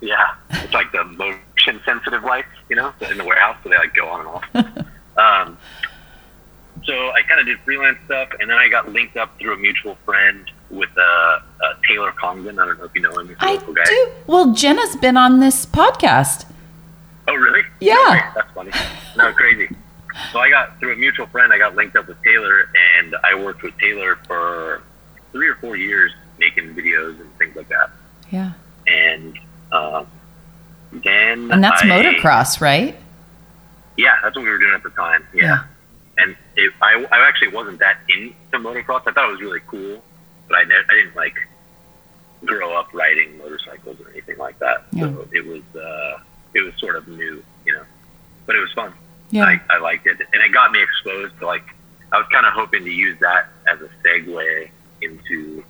Yeah, 0.01 0.35
it's 0.51 0.73
like 0.73 0.91
the 0.91 1.03
motion 1.03 1.81
sensitive 1.85 2.23
lights, 2.23 2.49
you 2.69 2.75
know, 2.75 2.93
in 3.09 3.17
the 3.17 3.23
warehouse, 3.23 3.57
so 3.63 3.69
they 3.69 3.77
like 3.77 3.95
go 3.95 4.07
on 4.07 4.19
and 4.19 4.29
off. 4.29 4.77
um, 5.17 5.57
so 6.83 6.93
I 7.11 7.21
kind 7.27 7.39
of 7.39 7.45
did 7.45 7.59
freelance 7.61 7.97
stuff, 8.05 8.29
and 8.39 8.49
then 8.49 8.57
I 8.57 8.67
got 8.67 8.91
linked 8.91 9.17
up 9.17 9.37
through 9.39 9.53
a 9.53 9.57
mutual 9.57 9.95
friend 10.05 10.49
with 10.69 10.89
uh, 10.97 11.01
uh, 11.01 11.39
Taylor 11.87 12.11
Congdon. 12.11 12.59
I 12.59 12.65
don't 12.65 12.77
know 12.77 12.85
if 12.85 12.91
you 12.93 13.01
know 13.01 13.17
him. 13.17 13.35
I 13.39 13.57
do. 13.57 14.11
Well, 14.27 14.53
Jenna's 14.53 14.95
been 14.95 15.17
on 15.17 15.39
this 15.39 15.65
podcast. 15.65 16.45
Oh, 17.27 17.33
really? 17.33 17.63
Yeah. 17.79 18.31
That's 18.35 18.51
funny. 18.51 18.71
No, 19.17 19.31
crazy. 19.31 19.73
So 20.33 20.39
I 20.39 20.49
got 20.49 20.77
through 20.77 20.91
a 20.91 20.97
mutual 20.97 21.25
friend. 21.27 21.53
I 21.53 21.57
got 21.57 21.73
linked 21.73 21.95
up 21.95 22.09
with 22.09 22.21
Taylor, 22.21 22.69
and 22.97 23.15
I 23.23 23.33
worked 23.33 23.63
with 23.63 23.77
Taylor 23.77 24.17
for 24.27 24.81
three 25.31 25.47
or 25.47 25.55
four 25.55 25.77
years 25.77 26.11
making 26.37 26.75
videos 26.75 27.17
and 27.21 27.33
things 27.37 27.55
like 27.55 27.69
that. 27.69 27.91
Yeah. 28.29 28.51
And 28.87 29.39
um, 29.71 30.07
then 30.91 31.51
And 31.51 31.63
that's 31.63 31.81
I- 31.83 31.87
motocross, 31.87 32.61
right? 32.61 32.95
Yeah, 33.97 34.15
that's 34.21 34.35
what 34.35 34.43
we 34.43 34.49
were 34.51 34.57
doing 34.57 34.73
at 34.73 34.83
the 34.83 34.89
time. 34.89 35.25
Yeah, 35.33 35.63
and 36.17 36.35
it, 36.57 36.73
I 36.81 37.05
I 37.11 37.27
actually 37.27 37.49
wasn't 37.49 37.79
that 37.79 37.97
into 38.09 38.33
motocross. 38.53 39.03
I 39.07 39.11
thought 39.11 39.29
it 39.29 39.31
was 39.31 39.41
really 39.41 39.61
cool, 39.67 40.03
but 40.49 40.57
I 40.57 40.63
ne- 40.65 40.75
I 40.75 40.93
didn't 40.95 41.15
like 41.15 41.35
grow 42.43 42.77
up 42.77 42.93
riding 42.93 43.37
motorcycles 43.37 43.99
or 44.01 44.09
anything 44.11 44.37
like 44.37 44.59
that. 44.59 44.83
So 44.99 45.27
it 45.31 45.45
was 45.45 45.61
uh, 45.81 46.19
it 46.53 46.61
was 46.61 46.73
sort 46.77 46.97
of 46.97 47.07
new, 47.07 47.41
you 47.65 47.73
know, 47.73 47.83
but 48.45 48.55
it 48.55 48.59
was 48.59 48.71
fun. 48.73 48.91
Yeah. 49.31 49.45
I, 49.45 49.61
I 49.69 49.77
liked 49.79 50.05
it, 50.07 50.17
and 50.19 50.43
it 50.43 50.51
got 50.53 50.71
me 50.73 50.81
exposed 50.83 51.37
to 51.39 51.45
like 51.45 51.63
I 52.11 52.17
was 52.17 52.27
kind 52.31 52.45
of 52.45 52.51
hoping 52.53 52.83
to 52.83 52.91
use 52.91 53.17
that 53.21 53.47
as 53.71 53.79
a 53.81 53.89
segue 54.05 54.69
into 55.01 55.63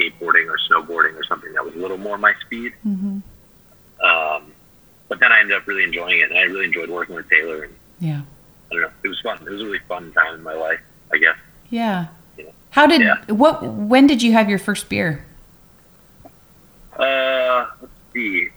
skateboarding 0.00 0.48
or 0.48 0.56
snowboarding 0.70 1.14
or 1.16 1.24
something 1.24 1.52
that 1.52 1.64
was 1.64 1.74
a 1.74 1.78
little 1.78 1.98
more 1.98 2.16
my 2.18 2.32
speed. 2.44 2.72
Mm-hmm. 2.86 3.18
Um, 4.04 4.52
but 5.08 5.20
then 5.20 5.30
I 5.32 5.40
ended 5.40 5.56
up 5.56 5.66
really 5.66 5.84
enjoying 5.84 6.20
it, 6.20 6.30
and 6.30 6.38
I 6.38 6.42
really 6.42 6.64
enjoyed 6.64 6.88
working 6.88 7.14
with 7.14 7.28
Taylor. 7.28 7.64
And 7.64 7.74
Yeah. 7.98 8.22
I 8.70 8.74
don't 8.74 8.82
know, 8.82 8.90
it 9.02 9.08
was 9.08 9.20
fun. 9.20 9.38
It 9.46 9.50
was 9.50 9.60
a 9.60 9.64
really 9.64 9.80
fun 9.88 10.12
time 10.12 10.34
in 10.36 10.42
my 10.42 10.54
life, 10.54 10.80
I 11.12 11.18
guess. 11.18 11.36
Yeah. 11.70 12.06
How 12.70 12.86
did 12.86 13.00
Yeah. 13.02 13.16
what? 13.28 13.62
When 13.64 14.06
did 14.06 14.22
you 14.22 14.32
have 14.32 14.48
your 14.48 14.58
first 14.60 14.88
beer? 14.88 15.24
Uh, 16.96 17.66
let's 17.80 17.92
see. 18.14 18.48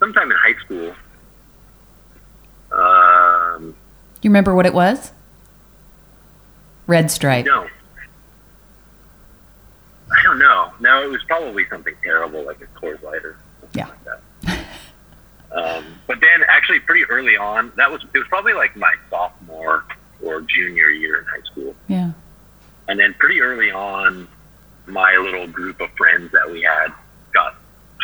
Sometime 0.00 0.30
in 0.30 0.36
high 0.38 0.54
school. 0.64 0.94
Um, 2.72 3.74
You 4.22 4.30
remember 4.30 4.54
what 4.54 4.66
it 4.66 4.74
was? 4.74 5.12
Red 6.86 7.10
Stripe. 7.10 7.46
no. 7.46 7.68
I 10.16 10.22
don't 10.22 10.38
know. 10.38 10.72
No, 10.80 11.02
it 11.02 11.10
was 11.10 11.22
probably 11.24 11.66
something 11.68 11.94
terrible, 12.02 12.44
like 12.44 12.60
a 12.60 12.66
Coors 12.78 13.02
Light 13.02 13.24
or 13.24 13.36
something 13.60 13.78
Yeah. 13.78 13.88
like 13.88 14.04
that. 14.04 14.66
um, 15.52 15.84
but 16.06 16.20
then, 16.20 16.44
actually, 16.48 16.80
pretty 16.80 17.04
early 17.06 17.36
on, 17.36 17.72
that 17.76 17.90
was 17.90 18.02
it 18.14 18.18
was 18.18 18.28
probably 18.28 18.52
like 18.52 18.76
my 18.76 18.94
sophomore 19.10 19.84
or 20.22 20.40
junior 20.42 20.88
year 20.90 21.18
in 21.18 21.24
high 21.26 21.42
school. 21.50 21.74
Yeah. 21.88 22.10
And 22.88 22.98
then 22.98 23.14
pretty 23.14 23.40
early 23.40 23.70
on, 23.70 24.28
my 24.86 25.16
little 25.16 25.46
group 25.46 25.80
of 25.80 25.90
friends 25.92 26.30
that 26.32 26.50
we 26.50 26.62
had 26.62 26.92
got 27.32 27.54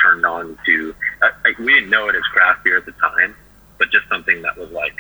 turned 0.03 0.25
on 0.25 0.59
to. 0.67 0.95
Uh, 1.23 1.29
like, 1.45 1.59
we 1.59 1.75
didn't 1.75 1.91
know 1.91 2.09
it 2.09 2.15
as 2.15 2.23
craft 2.33 2.65
beer 2.65 2.79
at 2.79 2.87
the 2.87 2.93
time, 2.93 3.35
but 3.79 3.91
just 3.91 4.09
something 4.09 4.43
that 4.43 4.57
was 4.57 4.71
like. 4.71 4.97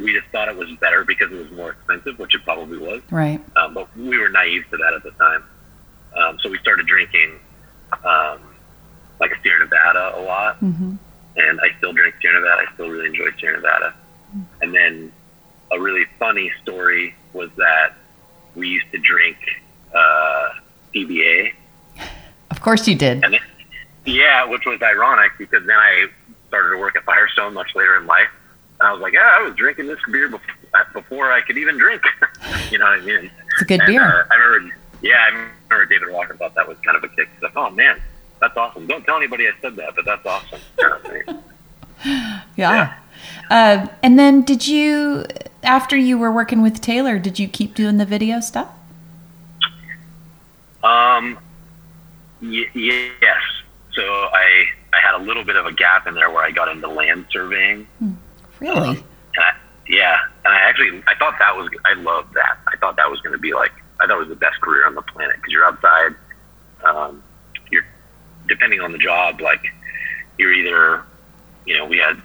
We 0.00 0.12
just 0.12 0.26
thought 0.32 0.48
it 0.48 0.56
was 0.56 0.70
better 0.80 1.04
because 1.04 1.30
it 1.32 1.36
was 1.36 1.50
more 1.52 1.70
expensive, 1.72 2.18
which 2.18 2.34
it 2.34 2.42
probably 2.44 2.78
was. 2.78 3.02
Right. 3.10 3.40
Um, 3.56 3.74
but 3.74 3.94
we 3.96 4.18
were 4.18 4.28
naive 4.28 4.64
to 4.70 4.76
that 4.76 4.94
at 4.94 5.02
the 5.02 5.10
time. 5.12 5.44
Um, 6.16 6.38
so 6.42 6.48
we 6.50 6.58
started 6.58 6.86
drinking 6.86 7.32
um, 8.04 8.40
like 9.20 9.32
Sierra 9.42 9.60
Nevada 9.60 10.18
a 10.18 10.22
lot 10.22 10.60
Mm-hmm. 10.60 10.94
and 11.36 11.60
I 11.60 11.68
still 11.78 11.92
drink 11.92 12.14
Sierra 12.20 12.40
Nevada. 12.40 12.62
I 12.68 12.74
still 12.74 12.88
really 12.88 13.06
enjoy 13.06 13.30
Sierra 13.38 13.56
Nevada. 13.56 13.94
And 14.60 14.74
then 14.74 15.12
a 15.72 15.80
really 15.80 16.04
funny 16.18 16.50
story 16.62 17.14
was 17.32 17.50
that 17.56 17.94
we 18.54 18.68
used 18.68 18.90
to 18.92 18.98
drink 18.98 19.36
uh, 19.94 20.48
DBA, 20.94 21.52
Of 22.50 22.60
course 22.60 22.86
you 22.88 22.94
did. 22.94 23.24
and 23.24 23.34
it, 23.34 23.42
yeah, 24.04 24.44
which 24.44 24.64
was 24.66 24.80
ironic 24.82 25.32
because 25.38 25.64
then 25.66 25.76
I 25.76 26.06
started 26.48 26.70
to 26.70 26.78
work 26.78 26.96
at 26.96 27.04
Firestone 27.04 27.54
much 27.54 27.74
later 27.74 27.96
in 27.96 28.06
life, 28.06 28.28
I 28.80 28.92
was 28.92 29.00
like, 29.00 29.14
yeah, 29.14 29.30
I 29.38 29.42
was 29.42 29.54
drinking 29.56 29.86
this 29.86 29.98
beer 30.10 30.28
before, 30.28 30.54
before 30.92 31.32
I 31.32 31.40
could 31.40 31.56
even 31.58 31.78
drink. 31.78 32.02
you 32.70 32.78
know 32.78 32.84
what 32.86 33.00
I 33.00 33.04
mean? 33.04 33.30
It's 33.52 33.62
a 33.62 33.64
good 33.64 33.80
And, 33.80 33.86
beer. 33.86 34.02
uh, 34.02 34.24
I 34.30 34.36
remember, 34.36 34.76
yeah, 35.02 35.16
I 35.26 35.28
remember 35.70 35.86
David 35.86 36.12
Walker 36.12 36.36
thought 36.36 36.54
that 36.54 36.68
was 36.68 36.76
kind 36.84 36.96
of 36.96 37.04
a 37.04 37.08
kick. 37.08 37.28
He's 37.34 37.42
like, 37.42 37.56
oh 37.56 37.70
man, 37.70 38.00
that's 38.40 38.56
awesome. 38.56 38.86
Don't 38.86 39.04
tell 39.04 39.16
anybody 39.16 39.46
I 39.48 39.52
said 39.62 39.76
that, 39.76 39.94
but 39.96 40.04
that's 40.04 40.26
awesome. 40.26 40.60
Thing. 41.02 41.42
Yeah. 42.56 42.94
Uh, 43.50 43.86
and 44.02 44.18
then 44.18 44.42
did 44.42 44.66
you, 44.68 45.24
after 45.62 45.96
you 45.96 46.18
were 46.18 46.30
working 46.30 46.60
with 46.62 46.80
Taylor, 46.82 47.18
did 47.18 47.38
you 47.38 47.48
keep 47.48 47.74
doing 47.74 47.96
the 47.96 48.04
video 48.04 48.40
stuff? 48.40 48.68
Um, 50.84 51.38
y- 52.42 52.68
yes. 52.74 53.40
So 53.92 54.02
I 54.02 54.66
I 54.92 55.00
had 55.00 55.14
a 55.14 55.22
little 55.24 55.42
bit 55.44 55.56
of 55.56 55.66
a 55.66 55.72
gap 55.72 56.06
in 56.06 56.14
there 56.14 56.30
where 56.30 56.42
I 56.44 56.50
got 56.50 56.68
into 56.68 56.86
land 56.88 57.26
surveying. 57.30 57.86
Really? 58.60 58.88
And 58.88 58.98
I, 59.38 59.52
yeah, 59.88 60.16
and 60.44 60.54
I 60.54 60.58
actually 60.58 61.02
I 61.08 61.14
thought 61.18 61.34
that 61.38 61.56
was 61.56 61.68
I 61.84 61.94
loved 61.94 62.34
that. 62.34 62.58
I 62.66 62.76
thought 62.76 62.96
that 62.96 63.10
was 63.10 63.20
going 63.20 63.32
to 63.32 63.38
be 63.38 63.54
like 63.54 63.72
I 64.00 64.06
thought 64.06 64.16
it 64.16 64.20
was 64.20 64.28
the 64.28 64.36
best 64.36 64.60
career 64.60 64.86
on 64.86 64.94
the 64.94 65.02
planet 65.02 65.36
because 65.36 65.52
you're 65.52 65.64
outside. 65.64 66.14
Um, 66.84 67.22
you're 67.70 67.84
depending 68.48 68.80
on 68.80 68.92
the 68.92 68.98
job, 68.98 69.40
like 69.40 69.64
you're 70.38 70.52
either 70.52 71.04
you 71.66 71.76
know 71.76 71.86
we 71.86 71.98
had 71.98 72.20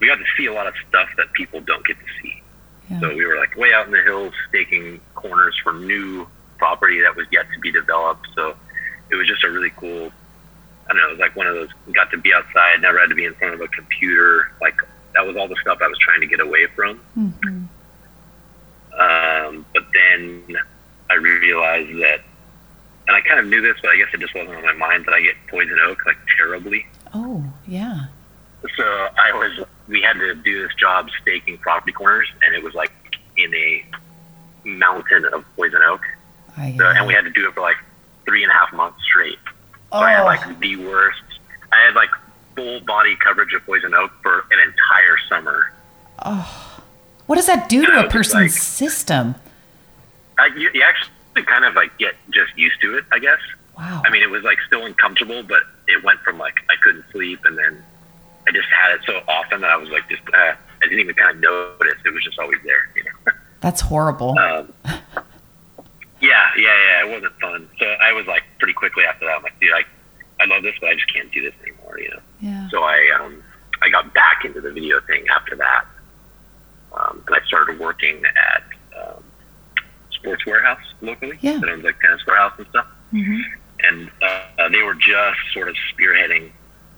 we 0.00 0.06
got 0.06 0.16
to 0.16 0.24
see 0.36 0.46
a 0.46 0.52
lot 0.52 0.66
of 0.66 0.74
stuff 0.88 1.08
that 1.16 1.32
people 1.32 1.60
don't 1.60 1.84
get 1.86 1.96
to 1.98 2.06
see. 2.22 2.42
Yeah. 2.90 3.00
So 3.00 3.14
we 3.14 3.24
were 3.24 3.36
like 3.36 3.56
way 3.56 3.72
out 3.72 3.86
in 3.86 3.92
the 3.92 4.02
hills, 4.02 4.32
staking 4.48 5.00
corners 5.14 5.54
for 5.62 5.72
new 5.72 6.26
property 6.58 7.00
that 7.02 7.16
was 7.16 7.26
yet 7.30 7.46
to 7.54 7.60
be 7.60 7.72
developed. 7.72 8.26
So 8.34 8.54
it 9.10 9.16
was 9.16 9.26
just 9.26 9.44
a 9.44 9.50
really 9.50 9.72
cool. 9.76 10.12
I 10.88 10.92
don't 10.92 10.98
know. 10.98 11.08
It 11.08 11.12
was 11.12 11.20
like 11.20 11.36
one 11.36 11.46
of 11.46 11.54
those. 11.54 11.68
Got 11.92 12.10
to 12.12 12.18
be 12.18 12.32
outside. 12.32 12.80
Never 12.80 12.98
had 12.98 13.08
to 13.08 13.14
be 13.14 13.24
in 13.24 13.34
front 13.34 13.54
of 13.54 13.60
a 13.60 13.68
computer. 13.68 14.52
Like 14.60 14.76
that 15.16 15.26
was 15.26 15.36
all 15.36 15.48
the 15.48 15.56
stuff 15.60 15.78
I 15.82 15.88
was 15.88 15.98
trying 15.98 16.20
to 16.20 16.26
get 16.26 16.40
away 16.40 16.66
from. 16.66 16.98
hmm 17.14 17.64
Um, 18.98 19.66
but 19.74 19.84
then 19.92 20.56
I 21.10 21.14
realized 21.14 21.90
that, 22.02 22.20
and 23.08 23.16
I 23.16 23.20
kind 23.22 23.40
of 23.40 23.46
knew 23.46 23.60
this, 23.60 23.76
but 23.82 23.90
I 23.90 23.96
guess 23.96 24.08
it 24.12 24.20
just 24.20 24.34
wasn't 24.34 24.56
on 24.56 24.62
my 24.64 24.72
mind 24.72 25.04
that 25.06 25.14
I 25.14 25.20
get 25.20 25.34
poison 25.48 25.78
oak 25.84 26.04
like 26.06 26.16
terribly. 26.36 26.86
Oh, 27.14 27.44
yeah. 27.66 28.06
So 28.76 28.84
I 28.84 29.32
was, 29.32 29.66
we 29.88 30.02
had 30.02 30.14
to 30.14 30.34
do 30.34 30.62
this 30.62 30.74
job 30.74 31.08
staking 31.22 31.58
property 31.58 31.92
corners, 31.92 32.28
and 32.44 32.54
it 32.54 32.62
was 32.62 32.74
like 32.74 32.92
in 33.36 33.54
a 33.54 33.84
mountain 34.64 35.24
of 35.32 35.44
poison 35.56 35.80
oak. 35.84 36.00
So, 36.78 36.86
and 36.86 37.06
we 37.06 37.12
had 37.14 37.24
to 37.24 37.30
do 37.30 37.48
it 37.48 37.54
for 37.54 37.60
like 37.60 37.76
three 38.24 38.42
and 38.42 38.50
a 38.50 38.54
half 38.54 38.72
months 38.72 38.98
straight. 39.04 39.38
So 39.92 39.98
I 39.98 40.10
had 40.12 40.22
Oh. 40.22 40.24
like 40.26 40.58
the 40.60 40.76
worst. 40.76 41.20
I 41.72 41.84
had 41.86 41.94
like 41.94 42.08
full 42.56 42.80
body 42.80 43.16
coverage 43.22 43.52
of 43.54 43.64
poison 43.64 43.94
oak 43.94 44.10
for 44.22 44.40
an 44.50 44.58
entire 44.60 45.16
summer. 45.28 45.72
oh. 46.24 46.72
What 47.26 47.34
does 47.36 47.46
that 47.46 47.68
do 47.68 47.84
to 47.84 48.06
a 48.06 48.08
person's 48.08 48.34
like- 48.34 48.50
system? 48.52 49.34
I, 50.38 50.46
you, 50.56 50.70
you 50.72 50.82
actually 50.82 51.42
kind 51.44 51.64
of 51.64 51.74
like 51.74 51.96
get 51.98 52.14
just 52.30 52.56
used 52.56 52.80
to 52.82 52.96
it, 52.98 53.04
I 53.10 53.18
guess. 53.18 53.40
Wow. 53.76 54.00
I 54.06 54.10
mean, 54.10 54.22
it 54.22 54.30
was 54.30 54.44
like 54.44 54.58
still 54.66 54.86
uncomfortable, 54.86 55.42
but 55.42 55.64
it 55.88 56.04
went 56.04 56.20
from 56.20 56.38
like 56.38 56.54
I 56.70 56.74
couldn't 56.82 57.04
sleep, 57.10 57.40
and 57.44 57.58
then 57.58 57.82
I 58.46 58.52
just 58.52 58.68
had 58.68 58.92
it 58.94 59.00
so 59.06 59.20
often 59.26 59.60
that 59.62 59.70
I 59.70 59.76
was 59.76 59.88
like, 59.88 60.08
just 60.08 60.22
uh, 60.32 60.36
I 60.38 60.56
didn't 60.82 61.00
even 61.00 61.14
kind 61.16 61.30
of 61.34 61.40
notice. 61.42 61.94
It 62.04 62.10
was 62.14 62.22
just 62.22 62.38
always 62.38 62.58
there, 62.64 62.88
you 62.94 63.02
know. 63.04 63.32
That's 63.60 63.80
horrible. 63.80 64.38
Um, 64.38 64.72
yeah, 64.84 65.00
yeah, 66.20 66.52
yeah. 66.56 67.06
It 67.06 67.10
wasn't 67.12 67.32
fun. 67.40 67.68
So 67.78 67.86
I 67.86 68.12
was 68.12 68.26
like, 68.26 68.42
pretty 68.58 68.72
quickly 68.74 69.04
after 69.04 69.26
that, 69.26 69.36
I'm 69.38 69.42
like, 69.42 69.58
dude, 69.58 69.72
I, 69.72 69.82
I 70.40 70.46
love 70.46 70.62
this, 70.62 70.74
but 70.80 70.90
I 70.90 70.94
just 70.94 71.12
can't 71.12 71.30
do 71.32 71.42
this 71.42 71.54
anymore, 71.62 71.75
you 71.98 72.10
know. 72.10 72.20
yeah. 72.40 72.68
So 72.70 72.82
I, 72.82 72.98
um, 73.20 73.42
I 73.82 73.88
got 73.90 74.12
back 74.14 74.44
into 74.44 74.60
the 74.60 74.70
video 74.70 75.00
thing 75.00 75.24
after 75.34 75.56
that, 75.56 75.84
um, 76.96 77.22
and 77.26 77.36
I 77.36 77.44
started 77.46 77.78
working 77.78 78.22
at 78.24 78.62
um, 79.00 79.24
Sports 80.10 80.44
Warehouse 80.46 80.82
locally. 81.00 81.38
Yeah. 81.40 81.58
that 81.58 81.68
owns 81.68 81.84
like 81.84 82.00
tennis 82.00 82.24
warehouse 82.26 82.54
and 82.58 82.66
stuff. 82.68 82.86
hmm 83.10 83.40
And 83.84 84.10
uh, 84.22 84.68
they 84.70 84.82
were 84.82 84.94
just 84.94 85.38
sort 85.52 85.68
of 85.68 85.76
spearheading 85.92 86.50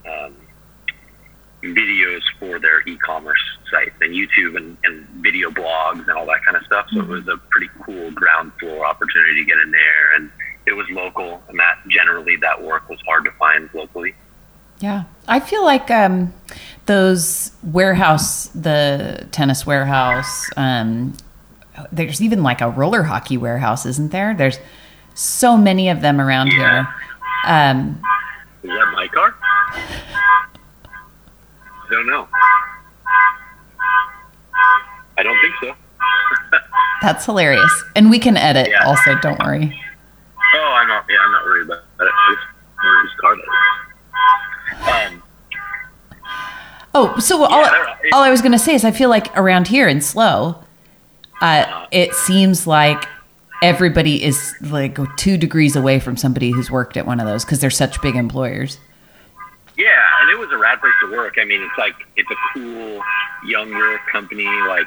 um, 0.09 0.35
videos 1.63 2.23
for 2.39 2.59
their 2.59 2.81
e-commerce 2.87 3.41
site 3.71 3.93
and 4.01 4.15
YouTube 4.15 4.57
and, 4.57 4.77
and 4.85 5.07
video 5.23 5.51
blogs 5.51 6.01
and 6.01 6.11
all 6.11 6.27
that 6.27 6.45
kind 6.45 6.57
of 6.57 6.63
stuff. 6.65 6.87
So 6.93 7.01
it 7.01 7.09
was 7.09 7.27
a 7.29 7.37
pretty 7.51 7.69
cool 7.83 8.11
ground 8.13 8.53
floor 8.61 8.87
opportunity 8.87 9.43
to 9.43 9.45
get 9.45 9.59
in 9.59 9.71
there, 9.73 10.15
and 10.15 10.31
it 10.67 10.73
was 10.73 10.87
local. 10.91 11.43
And 11.49 11.59
that 11.59 11.79
generally 11.89 12.37
that 12.37 12.63
work 12.63 12.89
was 12.89 13.01
hard 13.07 13.25
to 13.25 13.33
find 13.33 13.69
locally. 13.75 14.15
Yeah. 14.81 15.05
I 15.27 15.41
feel 15.41 15.65
like 15.65 15.91
um, 15.91 16.33
those 16.87 17.53
warehouse, 17.63 18.47
the 18.49 19.27
tennis 19.33 19.67
warehouse, 19.67 20.49
um, 20.57 21.15
there's 21.93 22.21
even 22.23 22.43
like 22.43 22.61
a 22.61 22.71
roller 22.71 23.03
hockey 23.05 23.37
warehouse, 23.37 23.87
isn't 23.87 24.11
there? 24.13 24.35
There's 24.35 24.59
so 25.15 25.57
many 25.57 25.89
of 25.89 26.01
them 26.01 26.21
around 26.21 26.49
Yeah. 26.49 26.55
here. 26.57 26.89
Um, 27.47 28.01
Is 28.63 28.71
that 28.71 28.93
my 28.95 29.09
car? 29.09 29.35
I 29.73 29.81
don't 31.91 32.07
know. 32.07 32.29
I 35.17 35.23
don't 35.23 35.39
think 35.41 35.55
so. 35.61 35.75
that's 37.03 37.25
hilarious. 37.25 37.85
And 37.97 38.11
we 38.11 38.19
can 38.19 38.37
edit 38.37 38.69
Yeah. 38.71 38.85
also, 38.87 39.17
don't 39.21 39.39
worry. 39.41 39.81
Oh, 47.01 47.19
so 47.21 47.45
all, 47.45 47.65
they're- 47.65 47.87
all 48.13 48.23
I 48.23 48.31
was 48.31 48.41
going 48.43 48.53
to 48.53 48.59
say 48.59 48.75
is 48.75 48.85
I 48.85 48.91
feel 48.91 49.09
like 49.09 49.37
around 49.37 49.69
here 49.69 49.87
in 49.89 50.01
SLO, 50.01 50.65
uh, 51.41 51.87
it 51.91 52.15
seems 52.15 52.67
like 52.67 53.05
everybody 53.63 54.23
is 54.25 54.55
like 54.63 54.99
two 55.17 55.37
degrees 55.37 55.77
away 55.77 56.01
from 56.01 56.17
somebody 56.17 56.51
who's 56.51 56.71
worked 56.71 56.97
at 56.97 57.07
one 57.07 57.21
of 57.21 57.27
those 57.27 57.45
because 57.45 57.61
they're 57.61 57.71
such 57.71 58.01
big 58.03 58.17
employers. 58.17 58.79
yeah, 59.77 60.03
and 60.21 60.31
it 60.31 60.39
was 60.39 60.51
a 60.53 60.59
rad 60.59 60.81
place 60.81 60.93
to 61.03 61.13
work. 61.13 61.35
I 61.41 61.45
mean, 61.45 61.63
it's 61.63 61.79
like 61.79 61.95
it's 62.17 62.31
a 62.31 62.37
cool 62.55 63.01
younger 63.47 63.99
company. 64.11 64.45
Like 64.45 64.87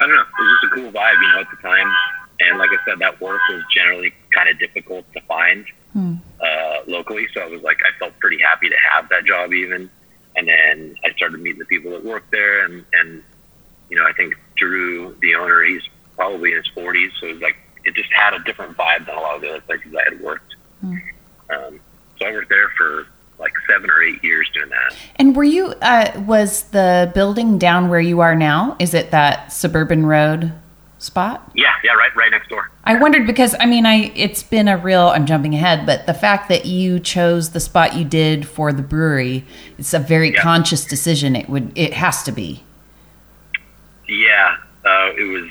I 0.00 0.06
don't 0.06 0.14
know, 0.16 0.20
it 0.22 0.42
was 0.42 0.58
just 0.62 0.72
a 0.72 0.76
cool 0.76 0.92
vibe, 0.92 1.20
you 1.22 1.28
know, 1.28 1.40
at 1.40 1.46
the 1.50 1.56
time. 1.66 1.90
And 2.40 2.58
like 2.58 2.70
I 2.70 2.84
said, 2.86 2.98
that 3.00 3.20
work 3.20 3.40
was 3.50 3.62
generally 3.74 4.12
kind 4.34 4.48
of 4.48 4.58
difficult 4.58 5.10
to 5.14 5.20
find 5.22 5.64
Hmm. 5.92 6.14
uh, 6.40 6.80
locally. 6.86 7.26
So 7.34 7.40
I 7.40 7.46
was 7.46 7.62
like, 7.62 7.78
I 7.84 7.98
felt 7.98 8.16
pretty 8.20 8.38
happy 8.40 8.68
to 8.68 8.76
have 8.92 9.08
that 9.08 9.24
job 9.24 9.52
even. 9.52 9.90
And 10.40 10.48
then 10.48 10.96
I 11.04 11.12
started 11.12 11.38
meeting 11.38 11.58
the 11.58 11.66
people 11.66 11.90
that 11.90 12.02
worked 12.02 12.30
there, 12.30 12.64
and 12.64 12.82
and 12.94 13.22
you 13.90 13.96
know, 13.96 14.06
I 14.06 14.12
think 14.14 14.38
Drew, 14.56 15.14
the 15.20 15.34
owner, 15.34 15.62
he's 15.64 15.82
probably 16.16 16.52
in 16.52 16.56
his 16.56 16.68
40s, 16.74 17.10
so 17.20 17.26
he's 17.26 17.42
like 17.42 17.56
it 17.84 17.94
just 17.94 18.10
had 18.10 18.32
a 18.32 18.38
different 18.44 18.74
vibe 18.74 19.04
than 19.04 19.16
a 19.16 19.20
lot 19.20 19.36
of 19.36 19.42
the 19.42 19.50
other 19.50 19.60
places 19.60 19.94
I 19.94 20.10
had 20.10 20.20
worked. 20.22 20.54
Hmm. 20.80 20.96
Um, 21.50 21.80
so 22.18 22.26
I 22.26 22.32
worked 22.32 22.48
there 22.48 22.70
for 22.70 23.06
like 23.38 23.52
seven 23.68 23.90
or 23.90 24.02
eight 24.02 24.24
years 24.24 24.48
doing 24.54 24.70
that. 24.70 24.96
And 25.16 25.36
were 25.36 25.44
you, 25.44 25.74
uh, 25.82 26.22
was 26.26 26.64
the 26.64 27.10
building 27.14 27.58
down 27.58 27.88
where 27.88 28.00
you 28.00 28.20
are 28.20 28.34
now? 28.34 28.76
Is 28.78 28.94
it 28.94 29.10
that 29.10 29.52
suburban 29.52 30.06
road 30.06 30.52
spot? 31.00 31.50
Yeah, 31.54 31.72
yeah, 31.82 31.92
right, 31.94 32.14
right 32.14 32.30
next 32.30 32.48
door. 32.48 32.70
I 32.84 32.94
wondered 32.96 33.26
because 33.26 33.56
I 33.58 33.66
mean 33.66 33.86
I 33.86 34.12
it's 34.14 34.42
been 34.42 34.68
a 34.68 34.76
real 34.76 35.08
I'm 35.08 35.26
jumping 35.26 35.54
ahead, 35.54 35.86
but 35.86 36.06
the 36.06 36.14
fact 36.14 36.48
that 36.48 36.66
you 36.66 37.00
chose 37.00 37.50
the 37.50 37.60
spot 37.60 37.94
you 37.96 38.04
did 38.04 38.46
for 38.46 38.72
the 38.72 38.82
brewery, 38.82 39.44
it's 39.78 39.92
a 39.94 39.98
very 39.98 40.32
Yeah. 40.32 40.42
conscious 40.42 40.84
decision. 40.84 41.34
It 41.34 41.48
would 41.48 41.72
it 41.76 41.94
has 41.94 42.22
to 42.24 42.32
be. 42.32 42.62
Yeah, 44.08 44.56
uh, 44.84 45.10
it 45.16 45.24
was. 45.32 45.50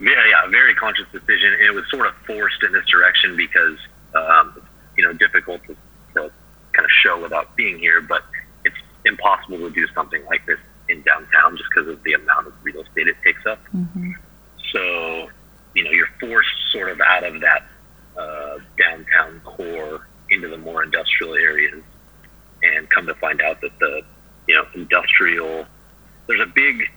Yeah, 0.00 0.10
yeah, 0.28 0.44
a 0.44 0.48
very 0.48 0.74
conscious 0.74 1.06
decision. 1.10 1.54
It 1.64 1.74
was 1.74 1.84
sort 1.90 2.06
of 2.06 2.14
forced 2.26 2.62
in 2.62 2.72
this 2.72 2.84
direction 2.86 3.34
because, 3.36 3.78
um, 4.14 4.60
you 4.96 5.02
know, 5.02 5.14
difficult 5.14 5.62
to, 5.64 5.74
to 6.14 6.30
kind 6.74 6.84
of 6.84 6.90
show 7.02 7.20
without 7.20 7.56
being 7.56 7.78
here, 7.78 8.02
but 8.02 8.22
it's 8.64 8.76
impossible 9.06 9.56
to 9.58 9.70
do 9.70 9.86
something 9.94 10.22
like 10.26 10.44
this 10.44 10.58
in 10.88 11.02
downtown 11.02 11.56
just 11.56 11.68
because 11.74 11.88
of 11.88 12.02
the 12.04 12.12
amount 12.12 12.46
of 12.46 12.52
real 12.62 12.80
estate 12.80 13.08
it 13.08 13.16
takes 13.24 13.44
up. 13.46 13.58
So, 14.72 15.28
you 15.74 15.84
know, 15.84 15.90
you're 15.90 16.08
forced 16.20 16.48
sort 16.72 16.90
of 16.90 17.00
out 17.00 17.24
of 17.24 17.40
that 17.40 17.64
uh, 18.16 18.58
downtown 18.78 19.40
core 19.44 20.06
into 20.30 20.48
the 20.48 20.58
more 20.58 20.82
industrial 20.82 21.34
areas, 21.34 21.82
and 22.62 22.88
come 22.90 23.06
to 23.06 23.14
find 23.14 23.40
out 23.42 23.60
that 23.60 23.78
the, 23.78 24.02
you 24.48 24.54
know, 24.54 24.64
industrial, 24.74 25.66
there's 26.26 26.40
a 26.40 26.46
big 26.46 26.90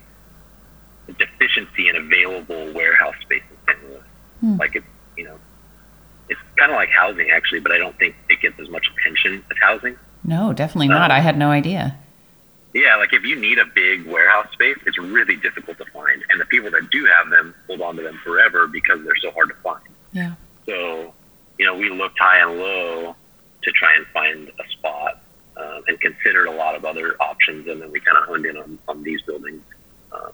deficiency 1.17 1.89
in 1.89 1.95
available 1.95 2.71
warehouse 2.73 3.15
space 3.21 3.43
in 3.49 3.57
San 3.65 3.89
Luis. 3.89 4.03
Hmm. 4.41 4.57
Like 4.57 4.75
it's, 4.75 4.85
you 5.17 5.25
know, 5.25 5.37
it's 6.29 6.39
kind 6.55 6.71
of 6.71 6.75
like 6.75 6.89
housing 6.89 7.29
actually, 7.31 7.59
but 7.59 7.71
I 7.71 7.77
don't 7.77 7.97
think 7.97 8.15
it 8.29 8.39
gets 8.41 8.59
as 8.59 8.69
much 8.69 8.89
attention 8.97 9.43
as 9.51 9.57
housing. 9.59 9.95
No, 10.23 10.53
definitely 10.53 10.87
not. 10.87 11.11
Um, 11.11 11.17
I 11.17 11.19
had 11.19 11.37
no 11.37 11.49
idea. 11.49 11.97
Yeah, 12.73 12.97
like 12.97 13.13
if 13.13 13.23
you 13.23 13.35
need 13.35 13.57
a 13.57 13.65
big 13.65 14.05
warehouse 14.05 14.51
space, 14.53 14.77
it's 14.85 14.97
really 14.99 15.35
difficult 15.35 15.77
to 15.79 15.85
find, 15.85 16.23
and 16.29 16.39
the 16.39 16.45
people 16.45 16.69
that 16.69 16.89
do 16.91 17.05
have 17.05 17.29
them 17.31 17.55
hold 17.65 17.81
on 17.81 17.95
to 17.95 18.03
them 18.03 18.19
forever 18.23 18.67
because 18.67 19.03
they're 19.03 19.15
so 19.21 19.31
hard 19.31 19.49
to 19.49 19.55
find. 19.55 19.81
Yeah. 20.11 20.33
So, 20.65 21.13
you 21.57 21.65
know, 21.65 21.75
we 21.75 21.89
looked 21.89 22.19
high 22.19 22.39
and 22.39 22.59
low 22.59 23.15
to 23.63 23.71
try 23.71 23.95
and 23.95 24.05
find 24.07 24.49
a 24.49 24.69
spot 24.71 25.21
um, 25.57 25.83
and 25.87 25.99
considered 25.99 26.45
a 26.45 26.51
lot 26.51 26.75
of 26.75 26.85
other 26.85 27.15
options, 27.19 27.67
and 27.67 27.81
then 27.81 27.91
we 27.91 27.99
kind 27.99 28.17
of 28.17 28.25
honed 28.25 28.45
in 28.45 28.55
on, 28.55 28.77
on 28.87 29.03
these 29.03 29.21
buildings. 29.23 29.63
Um, 30.11 30.31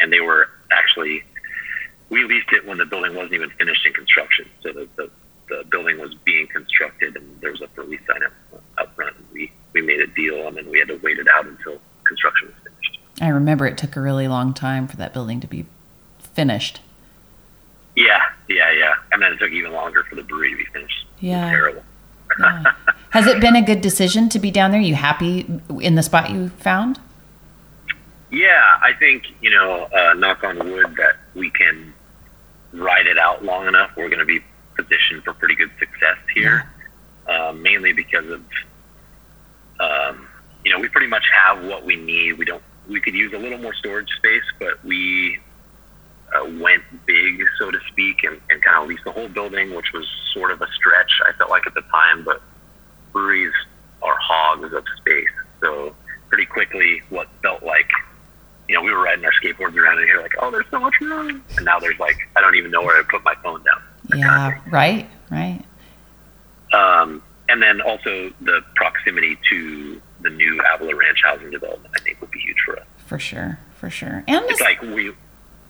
and 0.00 0.12
they 0.12 0.20
were 0.20 0.48
actually, 0.72 1.22
we 2.08 2.24
leased 2.24 2.52
it 2.52 2.66
when 2.66 2.78
the 2.78 2.86
building 2.86 3.14
wasn't 3.14 3.34
even 3.34 3.50
finished 3.50 3.84
in 3.86 3.92
construction. 3.92 4.48
So 4.62 4.72
the, 4.72 4.88
the, 4.96 5.10
the 5.48 5.64
building 5.70 5.98
was 5.98 6.14
being 6.24 6.46
constructed, 6.46 7.16
and 7.16 7.40
there 7.40 7.52
was 7.52 7.60
a 7.60 7.68
for 7.68 7.84
lease 7.84 8.00
sign 8.10 8.24
up, 8.24 8.32
up 8.78 8.94
front. 8.96 9.16
And 9.16 9.26
we, 9.32 9.52
we 9.72 9.82
made 9.82 10.00
a 10.00 10.06
deal, 10.06 10.48
and 10.48 10.56
then 10.56 10.68
we 10.70 10.78
had 10.78 10.88
to 10.88 10.96
wait 11.02 11.18
it 11.18 11.26
out 11.34 11.46
until 11.46 11.78
construction 12.04 12.48
was 12.48 12.56
finished. 12.62 12.98
I 13.20 13.28
remember 13.28 13.66
it 13.66 13.78
took 13.78 13.96
a 13.96 14.00
really 14.00 14.28
long 14.28 14.54
time 14.54 14.88
for 14.88 14.96
that 14.96 15.12
building 15.12 15.40
to 15.40 15.46
be 15.46 15.66
finished. 16.18 16.80
Yeah, 17.96 18.20
yeah, 18.48 18.72
yeah. 18.72 18.94
And 19.12 19.22
then 19.22 19.32
it 19.32 19.38
took 19.38 19.50
even 19.50 19.72
longer 19.72 20.04
for 20.04 20.14
the 20.14 20.22
brewery 20.22 20.50
to 20.50 20.56
be 20.56 20.64
finished. 20.72 21.06
Yeah. 21.20 21.50
terrible. 21.50 21.84
Yeah. 22.38 22.64
Has 23.10 23.26
it 23.26 23.40
been 23.40 23.56
a 23.56 23.62
good 23.62 23.80
decision 23.80 24.28
to 24.30 24.38
be 24.38 24.50
down 24.50 24.70
there? 24.70 24.80
You 24.80 24.94
happy 24.94 25.46
in 25.80 25.96
the 25.96 26.02
spot 26.02 26.30
you 26.30 26.48
found? 26.50 27.00
Yeah, 28.30 28.78
I 28.80 28.92
think 28.98 29.24
you 29.40 29.50
know, 29.50 29.88
uh, 29.92 30.14
knock 30.14 30.44
on 30.44 30.58
wood, 30.58 30.94
that 30.96 31.16
we 31.34 31.50
can 31.50 31.92
ride 32.72 33.06
it 33.06 33.18
out 33.18 33.44
long 33.44 33.66
enough. 33.66 33.90
We're 33.96 34.08
going 34.08 34.20
to 34.20 34.24
be 34.24 34.40
positioned 34.76 35.24
for 35.24 35.32
pretty 35.32 35.56
good 35.56 35.70
success 35.78 36.16
here, 36.34 36.70
um, 37.26 37.62
mainly 37.62 37.92
because 37.92 38.28
of, 38.30 38.42
um, 39.80 40.26
you 40.64 40.72
know, 40.72 40.78
we 40.78 40.88
pretty 40.88 41.06
much 41.06 41.24
have 41.34 41.64
what 41.64 41.84
we 41.84 41.96
need. 41.96 42.38
We 42.38 42.44
don't. 42.44 42.62
We 42.88 43.00
could 43.00 43.14
use 43.14 43.32
a 43.32 43.38
little 43.38 43.58
more 43.58 43.74
storage 43.74 44.10
space, 44.16 44.42
but 44.58 44.84
we 44.84 45.38
uh, 46.34 46.44
went 46.60 46.82
big, 47.06 47.42
so 47.58 47.70
to 47.70 47.78
speak, 47.88 48.24
and, 48.24 48.40
and 48.50 48.62
kind 48.62 48.82
of 48.82 48.88
leased 48.88 49.04
the 49.04 49.12
whole 49.12 49.28
building, 49.28 49.74
which 49.74 49.92
was 49.92 50.06
sort 50.32 50.50
of 50.50 50.60
a 50.60 50.66
stretch. 50.72 51.12
I 51.26 51.32
felt 51.32 51.50
like 51.50 51.66
at 51.66 51.74
the 51.74 51.82
time, 51.82 52.24
but 52.24 52.42
breweries 53.12 53.52
are 54.02 54.16
hogs 54.16 54.72
of 54.72 54.84
space, 54.98 55.28
so 55.60 55.94
pretty 56.28 56.46
quickly, 56.46 57.02
what 57.10 57.28
felt 57.42 57.62
like 57.62 57.88
you 58.70 58.76
know, 58.76 58.82
we 58.82 58.92
were 58.92 59.02
riding 59.02 59.24
our 59.24 59.32
skateboards 59.32 59.76
around 59.76 59.98
in 59.98 60.06
here 60.06 60.22
like, 60.22 60.34
oh, 60.38 60.48
there's 60.52 60.64
so 60.70 60.78
much 60.78 60.94
room. 61.00 61.42
And 61.56 61.64
now 61.64 61.80
there's 61.80 61.98
like, 61.98 62.16
I 62.36 62.40
don't 62.40 62.54
even 62.54 62.70
know 62.70 62.82
where 62.82 63.02
to 63.02 63.08
put 63.08 63.24
my 63.24 63.34
phone 63.42 63.64
down. 63.64 63.82
That 64.04 64.22
kind 64.22 64.54
of 64.54 64.62
Yeah, 64.64 64.70
right, 64.70 65.10
right. 65.28 65.64
Um, 66.72 67.20
and 67.48 67.60
then 67.60 67.80
also 67.80 68.32
the 68.40 68.62
proximity 68.76 69.36
to 69.50 70.00
the 70.20 70.30
new 70.30 70.62
Avila 70.72 70.94
Ranch 70.94 71.20
housing 71.24 71.50
development, 71.50 71.92
I 71.96 72.00
think 72.00 72.20
would 72.20 72.30
be 72.30 72.38
huge 72.38 72.58
for 72.64 72.78
us. 72.78 72.86
For 73.06 73.09
sure, 73.20 73.58
for 73.76 73.88
sure. 73.90 74.24
And 74.26 74.44
It's 74.46 74.58
this, 74.58 74.60
like 74.60 74.82
we, 74.82 75.12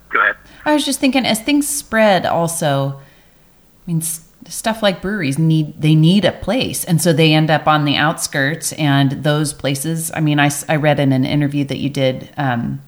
go 0.08 0.20
ahead. 0.20 0.36
I 0.64 0.72
was 0.72 0.84
just 0.86 1.00
thinking, 1.00 1.26
as 1.26 1.40
things 1.40 1.68
spread, 1.68 2.24
also, 2.24 2.98
I 2.98 3.90
mean, 3.92 4.00
stuff 4.48 4.82
like 4.82 5.02
breweries 5.02 5.38
need 5.38 5.80
they 5.80 5.94
need 5.94 6.24
a 6.24 6.32
place, 6.32 6.84
and 6.84 7.00
so 7.00 7.12
they 7.12 7.34
end 7.34 7.50
up 7.50 7.66
on 7.68 7.84
the 7.84 7.96
outskirts. 7.96 8.72
And 8.74 9.22
those 9.22 9.52
places, 9.52 10.10
I 10.14 10.20
mean, 10.20 10.38
I 10.40 10.50
I 10.68 10.76
read 10.76 10.98
in 10.98 11.12
an 11.12 11.24
interview 11.24 11.64
that 11.66 11.78
you 11.78 11.90
did. 11.90 12.30
Um, 12.36 12.80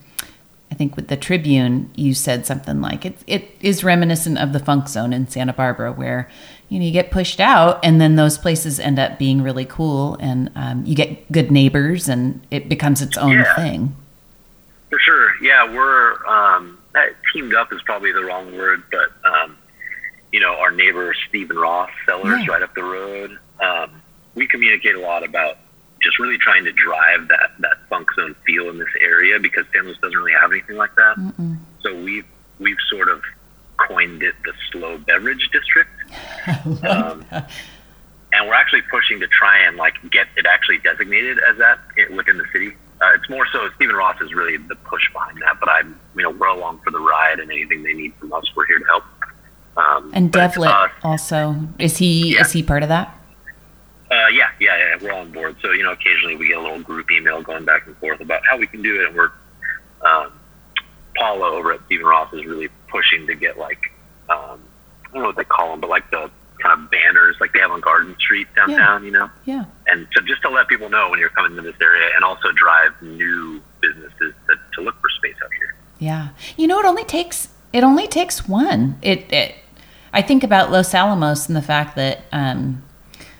I 0.71 0.75
think 0.75 0.95
with 0.95 1.07
the 1.07 1.15
Tribune, 1.17 1.91
you 1.95 2.15
said 2.15 2.47
something 2.47 2.81
like 2.81 3.05
it. 3.05 3.19
It 3.27 3.55
is 3.61 3.83
reminiscent 3.83 4.39
of 4.39 4.53
the 4.53 4.59
funk 4.59 4.87
zone 4.89 5.13
in 5.13 5.27
Santa 5.27 5.53
Barbara, 5.53 5.91
where 5.93 6.27
you 6.67 6.79
know 6.79 6.85
you 6.85 6.91
get 6.91 7.11
pushed 7.11 7.39
out, 7.39 7.79
and 7.85 8.01
then 8.01 8.15
those 8.15 8.39
places 8.39 8.79
end 8.79 8.97
up 8.97 9.19
being 9.19 9.43
really 9.43 9.65
cool, 9.65 10.17
and 10.19 10.49
um, 10.55 10.83
you 10.85 10.95
get 10.95 11.31
good 11.31 11.51
neighbors, 11.51 12.09
and 12.09 12.41
it 12.49 12.67
becomes 12.69 13.01
its 13.03 13.17
own 13.17 13.33
Yeah. 13.33 13.55
thing. 13.55 13.95
For 14.93 14.99
sure. 14.99 15.33
Yeah, 15.41 15.73
we're 15.73 16.23
um, 16.27 16.77
teamed 17.33 17.55
up 17.55 17.73
is 17.73 17.81
probably 17.81 18.11
the 18.11 18.23
wrong 18.23 18.55
word, 18.55 18.83
but 18.91 19.09
um, 19.27 19.57
you 20.31 20.39
know, 20.39 20.53
our 20.59 20.69
neighbor 20.69 21.15
Stephen 21.27 21.57
Ross 21.57 21.89
Cellars 22.05 22.45
Yeah. 22.45 22.53
right 22.53 22.61
up 22.61 22.75
the 22.75 22.83
road. 22.83 23.39
Um, 23.59 24.03
we 24.35 24.45
communicate 24.45 24.93
a 24.93 24.99
lot 24.99 25.23
about 25.23 25.57
just 26.03 26.19
really 26.19 26.37
trying 26.37 26.63
to 26.65 26.71
drive 26.73 27.27
that 27.29 27.53
that 27.57 27.77
funk 27.89 28.07
zone 28.15 28.35
feel 28.45 28.69
in 28.69 28.77
this 28.77 28.87
area 29.01 29.39
because 29.39 29.65
San 29.73 29.85
Luis 29.85 29.97
doesn't 29.99 30.15
really 30.15 30.33
have 30.39 30.51
anything 30.51 30.75
like 30.77 30.93
that. 30.93 31.15
Mm-mm. 31.17 31.57
So 31.81 31.99
we've 32.03 32.27
we've 32.59 32.77
sort 32.91 33.09
of 33.09 33.23
coined 33.77 34.21
it 34.21 34.35
the 34.45 34.53
SLO 34.71 34.99
beverage 34.99 35.49
district. 35.51 35.89
Um, 36.87 37.25
and 38.31 38.47
we're 38.47 38.53
actually 38.53 38.83
pushing 38.83 39.19
to 39.21 39.27
try 39.27 39.57
and 39.65 39.75
like 39.75 39.95
get 40.11 40.27
it 40.37 40.45
actually 40.45 40.77
designated 40.77 41.39
as 41.49 41.57
that 41.57 41.79
within 42.15 42.37
the 42.37 42.45
city. 42.53 42.73
Uh, 43.03 43.13
it's 43.15 43.29
more 43.29 43.45
so 43.51 43.69
Stephen 43.75 43.95
Ross 43.95 44.19
is 44.21 44.33
really 44.33 44.55
the 44.57 44.75
push 44.75 45.11
behind 45.11 45.41
that, 45.41 45.59
but 45.59 45.67
I'm 45.69 45.99
you 46.15 46.23
know 46.23 46.29
we're 46.29 46.47
along 46.47 46.79
for 46.83 46.91
the 46.91 46.99
ride 46.99 47.39
and 47.39 47.51
anything 47.51 47.83
they 47.83 47.93
need 47.93 48.13
from 48.15 48.31
us, 48.33 48.43
we're 48.55 48.65
here 48.65 48.79
to 48.79 48.85
help. 48.85 49.03
Um, 49.75 50.11
And 50.13 50.31
Devlet 50.31 50.67
us. 50.69 50.91
also 51.03 51.55
is 51.79 51.97
he 51.97 52.35
Yeah. 52.35 52.41
is 52.41 52.51
he 52.51 52.63
part 52.63 52.83
of 52.83 52.89
that? 52.89 53.19
Uh, 54.11 54.27
yeah, 54.27 54.49
yeah, 54.59 54.77
yeah, 54.77 54.95
we're 55.01 55.11
on 55.13 55.31
board. 55.31 55.55
So 55.61 55.71
you 55.71 55.83
know, 55.83 55.91
occasionally 55.91 56.35
we 56.35 56.47
get 56.49 56.57
a 56.57 56.61
little 56.61 56.79
group 56.79 57.09
email 57.11 57.41
going 57.41 57.65
back 57.65 57.87
and 57.87 57.97
forth 57.97 58.21
about 58.21 58.41
how 58.49 58.57
we 58.57 58.67
can 58.67 58.81
do 58.83 59.01
it, 59.01 59.07
and 59.07 59.15
we're 59.17 59.31
um, 60.07 60.31
Paula 61.17 61.47
over 61.49 61.73
at 61.73 61.79
Stephen 61.87 62.05
Ross 62.05 62.31
is 62.33 62.45
really 62.45 62.69
pushing 62.89 63.25
to 63.27 63.35
get 63.35 63.57
like 63.57 63.91
um, 64.29 64.59
I 65.09 65.13
don't 65.13 65.21
know 65.23 65.27
what 65.29 65.35
they 65.35 65.43
call 65.43 65.71
them, 65.71 65.79
but 65.81 65.89
like 65.89 66.09
the 66.11 66.29
kind 66.61 66.79
of 66.83 66.91
banners 66.91 67.35
like 67.41 67.51
they 67.53 67.59
have 67.59 67.71
on 67.71 67.81
Garden 67.81 68.15
Street 68.19 68.47
downtown, 68.55 69.03
you 69.03 69.11
know, 69.11 69.29
Yeah. 69.45 69.65
And 69.87 70.07
to 70.11 70.21
just 70.23 70.41
to 70.43 70.49
let 70.49 70.67
people 70.67 70.89
know 70.89 71.09
when 71.09 71.19
you're 71.19 71.29
coming 71.29 71.55
to 71.55 71.61
this 71.61 71.75
area, 71.81 72.09
and 72.15 72.23
also 72.23 72.51
drive 72.53 72.91
new 73.01 73.61
businesses 73.81 74.33
to, 74.47 74.55
to 74.73 74.81
look 74.81 74.95
for 75.01 75.09
space 75.09 75.35
out 75.43 75.51
here. 75.59 75.75
Yeah. 75.99 76.29
You 76.57 76.67
know, 76.67 76.79
it 76.79 76.85
only 76.85 77.03
takes 77.03 77.49
it 77.71 77.83
only 77.83 78.07
takes 78.07 78.47
one. 78.47 78.97
It, 79.01 79.31
it 79.31 79.55
I 80.13 80.21
think 80.21 80.43
about 80.43 80.71
Los 80.71 80.93
Alamos 80.93 81.47
and 81.47 81.55
the 81.55 81.61
fact 81.61 81.95
that 81.95 82.21
um, 82.31 82.83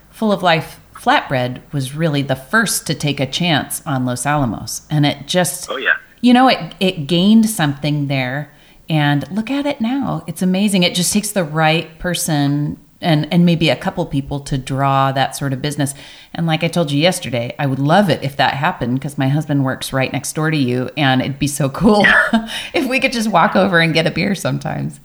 Full 0.10 0.32
of 0.32 0.41
Life 0.41 0.79
Flatbread 0.93 1.62
was 1.71 1.95
really 1.95 2.21
the 2.21 2.36
first 2.36 2.88
to 2.88 2.95
take 2.95 3.19
a 3.19 3.25
chance 3.25 3.86
on 3.86 4.06
Los 4.06 4.25
Alamos, 4.25 4.88
and 4.89 5.06
it 5.06 5.27
just 5.27 5.69
Oh 5.69 5.77
yeah, 5.77 5.95
you 6.21 6.34
know 6.34 6.47
it 6.47 6.75
it 6.79 7.08
gained 7.08 7.49
something 7.49 8.08
there. 8.08 8.51
And 8.89 9.29
look 9.32 9.49
at 9.49 9.65
it 9.65 9.79
now. 9.79 10.25
It's 10.27 10.41
amazing. 10.41 10.84
It 10.84 10.93
just 10.93 11.13
takes 11.13 11.32
the 11.32 11.43
right 11.43 11.97
person 11.99 12.77
and 13.03 13.31
and 13.31 13.45
maybe 13.45 13.69
a 13.69 13.75
couple 13.75 14.05
people 14.05 14.39
to 14.41 14.57
draw 14.57 15.11
that 15.11 15.35
sort 15.35 15.53
of 15.53 15.61
business. 15.61 15.93
And 16.33 16.47
like 16.47 16.63
I 16.63 16.67
told 16.67 16.91
you 16.91 16.99
yesterday, 16.99 17.53
I 17.59 17.65
would 17.67 17.79
love 17.79 18.09
it 18.09 18.23
if 18.23 18.35
that 18.37 18.53
happened 18.55 18.95
because 18.99 19.17
my 19.17 19.27
husband 19.27 19.63
works 19.63 19.93
right 19.93 20.11
next 20.11 20.33
door 20.33 20.49
to 20.49 20.57
you 20.57 20.89
and 20.97 21.21
it'd 21.21 21.39
be 21.39 21.47
so 21.47 21.69
cool 21.69 22.05
if 22.73 22.87
we 22.87 22.99
could 22.99 23.11
just 23.11 23.29
walk 23.29 23.55
over 23.55 23.79
and 23.79 23.93
get 23.93 24.07
a 24.07 24.11
beer 24.11 24.33
sometimes. 24.35 24.99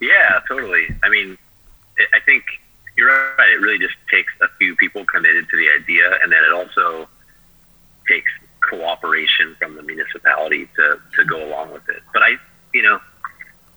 yeah, 0.00 0.40
totally. 0.48 0.86
I 1.02 1.08
mean, 1.08 1.38
I- 1.98 2.16
I 2.16 2.20
think 2.20 2.44
you're 2.96 3.08
right. 3.08 3.48
It 3.50 3.60
really 3.60 3.78
just 3.78 3.94
takes 4.10 4.32
a 4.42 4.48
few 4.58 4.76
people 4.76 5.04
committed 5.04 5.48
to 5.50 5.56
the 5.56 5.68
idea, 5.82 6.10
and 6.22 6.30
then 6.30 6.42
it 6.44 6.52
also 6.52 7.08
takes 8.08 8.30
cooperation 8.70 9.54
from 9.58 9.76
the 9.76 9.82
municipality 9.82 10.68
to 10.76 11.00
to 11.16 11.24
go 11.24 11.44
along 11.48 11.72
with 11.72 11.88
it. 11.88 12.02
But 12.12 12.22
I, 12.22 12.36
you 12.72 12.82
know, 12.82 13.00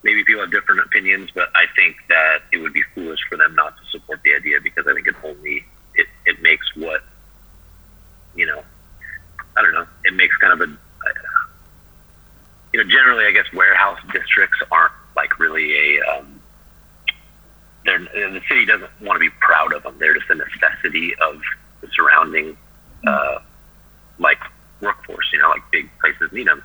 maybe 0.08 0.24
people 0.24 0.42
have 0.42 0.52
different 0.52 0.80
opinions, 0.80 1.30
but 1.36 1.50
I 1.54 1.66
think 1.76 1.98
that 2.08 2.40
it 2.54 2.60
would 2.60 2.72
be 2.72 2.82
foolish 2.96 3.20
for 3.28 3.38
them 3.38 3.54
not 3.56 3.76
to 3.78 3.84
support 3.92 4.22
the 4.24 4.34
idea 4.34 4.62
because 4.64 4.88
I 4.88 4.94
think 4.94 5.06
it 5.06 5.16
only 5.22 5.66
it, 5.96 6.08
it 6.26 6.42
makes 6.42 6.66
what 6.78 7.04
you 8.34 8.46
know 8.46 8.64
I 9.58 9.62
don't 9.62 9.74
know 9.74 9.86
it 10.06 10.14
makes 10.14 10.36
kind 10.38 10.54
of 10.54 10.62
a 10.62 10.72
you 12.72 12.82
know 12.82 12.90
generally 12.90 13.26
I 13.26 13.32
guess 13.32 13.52
warehouse 13.54 14.00
districts 14.14 14.60
aren't 14.72 14.94
like 15.18 15.38
really 15.40 15.98
a 15.98 16.02
um, 16.10 16.40
they're, 17.84 18.00
the 18.00 18.42
city 18.48 18.66
doesn't 18.66 18.92
want 19.02 19.16
to 19.16 19.20
be 19.20 19.30
proud 19.42 19.74
of 19.74 19.84
them. 19.84 19.96
They're 20.00 20.14
just 20.14 20.30
a 20.30 20.36
necessity 20.36 21.16
of 21.16 21.42
the 21.82 21.90
surrounding 21.94 22.58
uh, 23.06 23.40
like 24.20 24.40
workforce. 24.82 25.28
You 25.34 25.40
know, 25.40 25.50
like 25.50 25.64
big 25.72 25.90
places 26.00 26.32
need 26.32 26.48
them. 26.48 26.64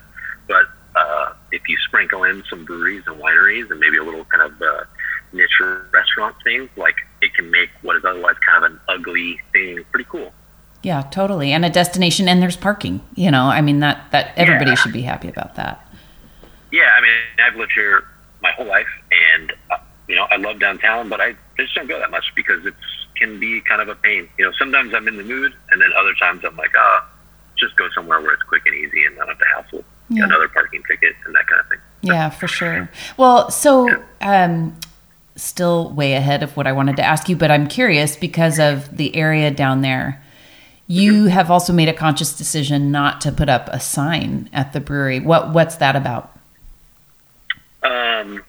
But 2.41 2.49
uh, 2.49 2.49
if 2.49 2.49
you 2.49 2.49
sprinkle 2.49 2.49
in 2.49 2.49
some 2.49 2.65
breweries 2.65 3.03
and 3.07 3.21
wineries 3.21 3.71
and 3.71 3.79
maybe 3.79 3.97
a 3.97 4.03
little 4.03 4.25
kind 4.25 4.43
of 4.43 4.61
uh, 4.61 4.83
niche 5.33 5.61
restaurant 5.91 6.35
thing, 6.43 6.69
like 6.77 6.95
it 7.21 7.33
can 7.33 7.51
make 7.51 7.69
what 7.81 7.95
is 7.95 8.05
otherwise 8.05 8.35
kind 8.45 8.65
of 8.65 8.71
an 8.71 8.79
ugly 8.89 9.39
thing 9.51 9.83
pretty 9.91 10.07
cool. 10.09 10.33
Yeah, 10.83 11.01
totally. 11.03 11.53
And 11.53 11.63
a 11.63 11.69
destination, 11.69 12.27
and 12.27 12.41
there's 12.41 12.57
parking. 12.57 13.01
You 13.15 13.31
know, 13.31 13.45
I 13.45 13.61
mean 13.61 13.79
that 13.79 14.11
that 14.11 14.33
everybody 14.37 14.71
yeah. 14.71 14.75
should 14.75 14.93
be 14.93 15.03
happy 15.03 15.29
about 15.29 15.55
that. 15.55 15.87
Yeah, 16.71 16.89
I 16.97 17.01
mean, 17.01 17.11
I've 17.45 17.55
lived 17.55 17.71
here 17.73 18.03
my 18.41 18.51
whole 18.51 18.65
life, 18.65 18.87
and 19.11 19.53
uh, 19.71 19.77
you 20.07 20.15
know, 20.15 20.27
I 20.29 20.37
love 20.37 20.59
downtown, 20.59 21.07
but 21.07 21.21
I 21.21 21.35
just 21.57 21.73
don't 21.75 21.87
go 21.87 21.99
that 21.99 22.11
much 22.11 22.33
because 22.35 22.65
it 22.65 22.73
can 23.15 23.39
be 23.39 23.61
kind 23.61 23.81
of 23.81 23.87
a 23.87 23.95
pain. 23.95 24.27
You 24.37 24.45
know, 24.45 24.51
sometimes 24.59 24.93
I'm 24.93 25.07
in 25.07 25.15
the 25.17 25.23
mood, 25.23 25.53
and 25.71 25.81
then 25.81 25.89
other 25.97 26.13
times 26.15 26.43
I'm 26.43 26.57
like, 26.57 26.71
ah, 26.75 27.07
just 27.57 27.77
go 27.77 27.87
somewhere 27.95 28.19
where 28.19 28.33
it's 28.33 28.43
quick 28.43 28.65
and 28.65 28.75
easy 28.75 29.05
and 29.05 29.15
not 29.15 29.29
have 29.29 29.39
to 29.39 29.45
hassle 29.45 29.85
yeah. 30.09 30.25
another 30.25 30.47
parking 30.49 30.83
ticket 30.83 31.15
and 31.25 31.35
that 31.35 31.47
kind 31.47 31.61
of 31.61 31.67
thing. 31.69 31.79
Yeah, 32.03 32.29
for 32.29 32.47
sure. 32.47 32.91
Well, 33.15 33.49
so 33.49 34.03
um, 34.19 34.77
still 35.37 35.89
way 35.91 36.13
ahead 36.13 36.43
of 36.43 36.55
what 36.57 36.67
I 36.67 36.73
wanted 36.73 36.97
to 36.97 37.03
ask 37.03 37.29
you, 37.29 37.35
but 37.37 37.49
I'm 37.49 37.67
curious 37.67 38.17
because 38.17 38.59
of 38.59 38.97
the 38.97 39.15
area 39.15 39.49
down 39.49 39.81
there. 39.81 40.21
You 40.85 41.25
have 41.25 41.49
also 41.49 41.71
made 41.71 41.87
a 41.87 41.93
conscious 41.93 42.35
decision 42.35 42.91
not 42.91 43.21
to 43.21 43.31
put 43.31 43.47
up 43.47 43.69
a 43.69 43.79
sign 43.79 44.49
at 44.51 44.73
the 44.73 44.81
brewery. 44.81 45.21
What 45.21 45.53
what's 45.53 45.77
that 45.77 45.95
about? 45.95 46.37
Um, 47.83 48.43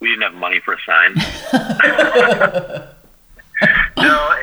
we 0.00 0.08
didn't 0.08 0.22
have 0.22 0.34
money 0.34 0.58
for 0.58 0.74
a 0.74 0.80
sign. 0.84 1.14
no, 3.96 4.34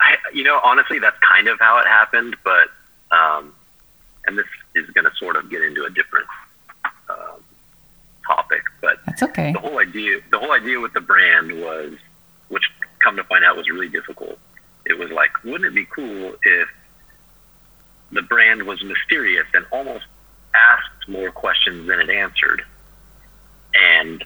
I, 0.00 0.16
you 0.34 0.44
know, 0.44 0.60
honestly, 0.62 0.98
that's 0.98 1.18
kind 1.20 1.48
of 1.48 1.58
how 1.58 1.78
it 1.78 1.86
happened. 1.86 2.36
But, 2.44 2.68
um, 3.10 3.54
and 4.26 4.36
this 4.36 4.46
is 4.74 4.90
going 4.90 5.04
to 5.04 5.16
sort 5.16 5.36
of 5.36 5.48
get 5.50 5.62
into 5.62 5.84
a 5.84 5.90
different 5.90 6.26
topic, 8.26 8.62
but 8.80 8.98
that's 9.06 9.22
okay. 9.22 9.52
The 9.52 9.58
whole 9.58 9.78
idea, 9.78 10.20
the 10.30 10.38
whole 10.38 10.52
idea 10.52 10.80
with 10.80 10.92
the 10.92 11.00
brand 11.00 11.52
was, 11.60 11.94
which 12.48 12.64
come 13.02 13.16
to 13.16 13.24
find 13.24 13.44
out 13.44 13.56
was 13.56 13.68
really 13.68 13.88
difficult. 13.88 14.38
It 14.86 14.98
was 14.98 15.10
like, 15.10 15.30
wouldn't 15.44 15.64
it 15.64 15.74
be 15.74 15.84
cool 15.84 16.34
if 16.42 16.68
the 18.10 18.22
brand 18.22 18.64
was 18.64 18.82
mysterious 18.84 19.46
and 19.54 19.64
almost 19.72 20.04
asked 20.54 21.08
more 21.08 21.30
questions 21.30 21.88
than 21.88 22.00
it 22.00 22.10
answered? 22.10 22.62
And 23.74 24.24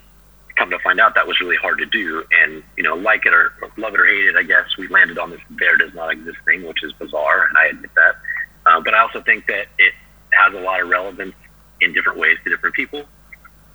come 0.57 0.71
to 0.71 0.79
find 0.79 0.99
out 0.99 1.15
that 1.15 1.27
was 1.27 1.39
really 1.41 1.57
hard 1.57 1.79
to 1.79 1.87
do. 1.87 2.25
And, 2.43 2.63
you 2.77 2.83
know, 2.83 2.95
like 2.95 3.27
it 3.27 3.35
or 3.35 3.53
love 3.77 3.95
it 3.95 4.01
or 4.01 4.07
hate 4.07 4.27
it, 4.27 4.37
I 4.37 4.43
guess 4.43 4.77
we 4.77 4.89
landed 4.89 5.19
on 5.19 5.31
this 5.31 5.41
there 5.51 5.77
does 5.77 5.95
not 5.95 6.11
exist 6.11 6.39
thing, 6.45 6.67
which 6.67 6.83
is 6.83 6.93
bizarre. 6.95 7.47
And 7.47 7.57
I 7.59 7.67
admit 7.67 7.91
that. 7.95 8.17
Uh, 8.65 8.81
but 8.81 8.95
I 8.95 9.01
also 9.01 9.23
think 9.23 9.47
that 9.47 9.67
it 9.79 9.95
has 10.33 10.55
a 10.55 10.61
lot 10.61 10.81
of 10.81 10.89
relevance 10.89 11.35
in 11.81 11.93
different 11.93 12.19
ways 12.19 12.39
to 12.45 12.51
different 12.51 12.75
people. 12.75 13.05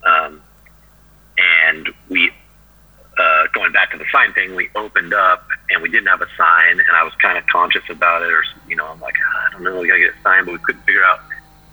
Um, 0.04 0.42
and 1.38 1.88
we, 2.08 2.30
uh, 3.18 3.44
going 3.54 3.72
back 3.72 3.92
to 3.92 3.98
the 3.98 4.04
sign 4.12 4.32
thing, 4.32 4.54
we 4.54 4.68
opened 4.74 5.14
up 5.14 5.46
and 5.70 5.82
we 5.82 5.88
didn't 5.88 6.08
have 6.08 6.22
a 6.22 6.28
sign. 6.36 6.80
And 6.80 6.96
I 6.96 7.04
was 7.04 7.12
kind 7.20 7.38
of 7.38 7.46
conscious 7.46 7.84
about 7.90 8.22
it, 8.22 8.32
or, 8.32 8.42
you 8.66 8.76
know, 8.76 8.86
I'm 8.86 9.00
like, 9.00 9.14
ah, 9.34 9.46
I 9.48 9.52
don't 9.52 9.62
know, 9.62 9.80
we 9.80 9.88
got 9.88 9.94
to 9.94 10.00
get 10.00 10.10
a 10.10 10.22
sign, 10.22 10.44
but 10.44 10.52
we 10.52 10.58
couldn't 10.58 10.82
figure 10.82 11.04
out 11.04 11.18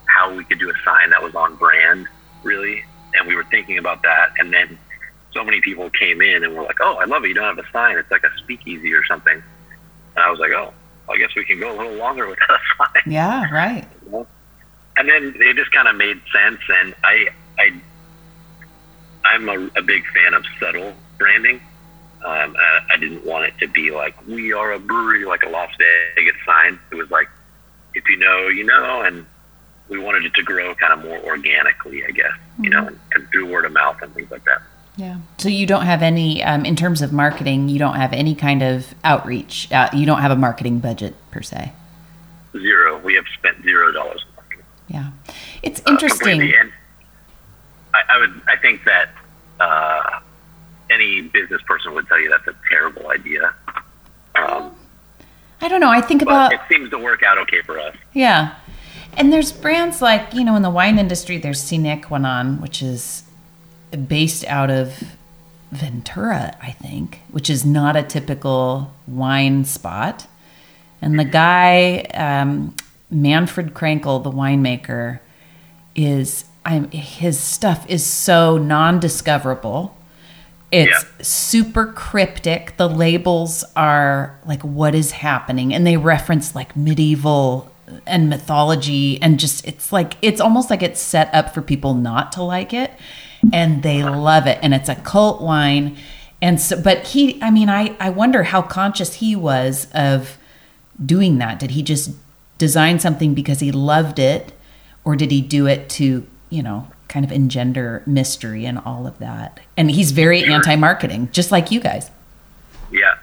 how 0.05 0.33
we 0.33 0.43
could 0.45 0.59
do 0.59 0.69
a 0.69 0.73
sign 0.83 1.11
that 1.11 1.21
was 1.21 1.35
on 1.35 1.55
brand, 1.55 2.07
really. 2.43 2.83
And 3.13 3.27
we 3.27 3.35
were 3.35 3.45
thinking 3.51 3.77
about 3.77 4.01
that. 4.03 4.29
And 4.37 4.53
then 4.53 4.79
so 5.33 5.43
many 5.43 5.61
people 5.61 5.89
came 5.91 6.21
in 6.21 6.43
and 6.43 6.55
were 6.55 6.63
like, 6.63 6.77
"Oh, 6.81 6.95
I 6.95 7.05
love 7.05 7.23
it. 7.23 7.29
You 7.29 7.33
don't 7.35 7.55
have 7.55 7.63
a 7.63 7.69
sign. 7.71 7.97
It's 7.97 8.09
like 8.11 8.23
a 8.23 8.37
speakeasy 8.37 8.93
or 8.93 9.05
something." 9.05 9.33
And 9.33 10.23
I 10.23 10.29
was 10.29 10.39
like, 10.39 10.51
"Oh, 10.51 10.73
I 11.09 11.17
guess 11.17 11.29
we 11.35 11.45
can 11.45 11.59
go 11.59 11.71
a 11.71 11.77
little 11.77 11.97
longer 11.97 12.27
without 12.29 12.49
a 12.49 12.59
sign." 12.77 13.13
Yeah, 13.13 13.49
right. 13.51 13.87
And 14.97 15.07
then 15.07 15.35
it 15.39 15.55
just 15.55 15.71
kind 15.71 15.87
of 15.87 15.95
made 15.95 16.19
sense, 16.33 16.59
and 16.81 16.93
I, 17.03 17.29
I'm 19.29 19.47
a, 19.49 19.69
a 19.77 19.81
big 19.81 20.03
fan 20.13 20.33
of 20.33 20.43
subtle 20.59 20.93
branding. 21.17 21.61
Um, 22.25 22.55
I, 22.57 22.79
I 22.93 22.97
didn't 22.97 23.25
want 23.25 23.45
it 23.45 23.53
to 23.59 23.67
be 23.67 23.91
like 23.91 24.15
we 24.27 24.51
are 24.53 24.73
a 24.73 24.79
brewery, 24.79 25.25
like 25.25 25.43
a 25.43 25.49
Las 25.49 25.71
Vegas 26.15 26.35
sign. 26.45 26.79
It 26.91 26.95
was 26.95 27.09
like, 27.11 27.29
if 27.93 28.07
you 28.09 28.17
know, 28.17 28.47
you 28.47 28.65
know, 28.65 29.01
and 29.01 29.25
we 29.87 29.99
wanted 29.99 30.25
it 30.25 30.33
to 30.35 30.43
grow 30.43 30.75
kind 30.75 30.93
of 30.93 31.03
more 31.05 31.19
organically, 31.19 32.03
I 32.05 32.11
guess, 32.11 32.31
mm-hmm. 32.31 32.63
you 32.65 32.69
know, 32.71 32.87
and, 32.87 32.99
and 33.13 33.29
through 33.29 33.51
word 33.51 33.65
of 33.65 33.71
mouth 33.71 34.01
and 34.01 34.13
things 34.13 34.29
like 34.31 34.43
that. 34.45 34.61
Yeah. 34.97 35.17
So 35.37 35.47
you 35.47 35.65
don't 35.65 35.85
have 35.85 36.01
any, 36.01 36.43
um, 36.43 36.65
in 36.65 36.75
terms 36.75 37.01
of 37.01 37.13
marketing, 37.13 37.69
you 37.69 37.79
don't 37.79 37.95
have 37.95 38.11
any 38.11 38.35
kind 38.35 38.61
of 38.61 38.93
outreach. 39.05 39.71
Uh, 39.71 39.89
you 39.93 40.05
don't 40.05 40.19
have 40.19 40.31
a 40.31 40.35
marketing 40.35 40.79
budget 40.79 41.15
per 41.31 41.41
se. 41.41 41.71
Zero. 42.51 42.99
We 42.99 43.13
have 43.13 43.25
spent 43.33 43.63
zero 43.63 43.93
dollars. 43.93 44.25
On 44.27 44.35
marketing. 44.35 44.65
Yeah, 44.89 45.11
it's 45.63 45.81
uh, 45.85 45.91
interesting. 45.91 46.41
Uh, 46.41 46.69
I, 47.93 48.01
I, 48.09 48.19
would, 48.19 48.41
I 48.47 48.57
think 48.57 48.83
that 48.83 49.09
uh, 49.59 50.19
any 50.89 51.21
business 51.21 51.61
person 51.63 51.93
would 51.93 52.07
tell 52.07 52.19
you 52.19 52.29
that's 52.29 52.47
a 52.47 52.55
terrible 52.69 53.09
idea. 53.09 53.53
Um, 54.35 54.75
I 55.61 55.67
don't 55.67 55.81
know. 55.81 55.89
I 55.91 56.01
think 56.01 56.21
about 56.21 56.53
it 56.53 56.61
seems 56.69 56.89
to 56.91 56.97
work 56.97 57.23
out 57.23 57.37
okay 57.39 57.61
for 57.61 57.79
us. 57.79 57.95
Yeah. 58.13 58.55
And 59.17 59.33
there's 59.33 59.51
brands 59.51 60.01
like, 60.01 60.33
you 60.33 60.43
know, 60.43 60.55
in 60.55 60.61
the 60.61 60.69
wine 60.69 60.97
industry, 60.97 61.37
there's 61.37 61.61
Sine 61.61 62.01
Qua 62.01 62.19
Non, 62.19 62.61
which 62.61 62.81
is 62.81 63.23
based 64.07 64.45
out 64.45 64.69
of 64.69 65.03
Ventura, 65.71 66.55
I 66.61 66.71
think, 66.71 67.21
which 67.31 67.49
is 67.49 67.65
not 67.65 67.95
a 67.95 68.03
typical 68.03 68.93
wine 69.07 69.65
spot. 69.65 70.27
And 71.01 71.19
the 71.19 71.25
guy, 71.25 72.01
um, 72.13 72.75
Manfred 73.09 73.73
Krankl, 73.73 74.23
the 74.23 74.31
winemaker, 74.31 75.19
is 75.95 76.45
I'm, 76.69 76.91
his 76.91 77.39
stuff 77.39 77.89
is 77.89 78.05
so 78.05 78.57
non-discoverable. 78.57 79.97
It's 80.71 81.03
yeah. 81.03 81.23
super 81.23 81.87
cryptic. 81.87 82.77
The 82.77 82.87
labels 82.87 83.63
are 83.75 84.39
like 84.45 84.61
what 84.61 84.93
is 84.93 85.11
happening, 85.11 85.73
and 85.73 85.85
they 85.85 85.97
reference 85.97 86.53
like 86.53 86.77
medieval 86.77 87.71
and 88.05 88.29
mythology, 88.29 89.19
and 89.19 89.39
just 89.39 89.67
it's 89.67 89.91
like 89.91 90.13
it's 90.21 90.39
almost 90.39 90.69
like 90.69 90.83
it's 90.83 91.01
set 91.01 91.33
up 91.33 91.55
for 91.55 91.63
people 91.63 91.95
not 91.95 92.31
to 92.33 92.43
like 92.43 92.71
it 92.71 92.91
and 93.53 93.83
they 93.83 94.03
love 94.03 94.47
it 94.47 94.59
and 94.61 94.73
it's 94.73 94.89
a 94.89 94.95
cult 94.95 95.41
wine 95.41 95.97
and 96.41 96.59
so 96.59 96.79
but 96.81 97.07
he 97.07 97.41
i 97.41 97.49
mean 97.49 97.69
i 97.69 97.95
i 97.99 98.09
wonder 98.09 98.43
how 98.43 98.61
conscious 98.61 99.15
he 99.15 99.35
was 99.35 99.87
of 99.93 100.37
doing 101.03 101.37
that 101.37 101.59
did 101.59 101.71
he 101.71 101.81
just 101.81 102.11
design 102.57 102.99
something 102.99 103.33
because 103.33 103.59
he 103.59 103.71
loved 103.71 104.19
it 104.19 104.51
or 105.05 105.15
did 105.15 105.31
he 105.31 105.41
do 105.41 105.65
it 105.65 105.89
to 105.89 106.27
you 106.49 106.63
know 106.63 106.87
kind 107.07 107.25
of 107.25 107.31
engender 107.31 108.03
mystery 108.05 108.65
and 108.65 108.79
all 108.79 109.07
of 109.07 109.17
that. 109.19 109.59
And 109.75 109.89
he's 109.89 110.11
very 110.11 110.41
sure. 110.41 110.53
anti-marketing 110.53 111.29
just 111.31 111.51
like 111.51 111.71
you 111.71 111.79
guys. 111.79 112.11
Yeah. 112.91 113.15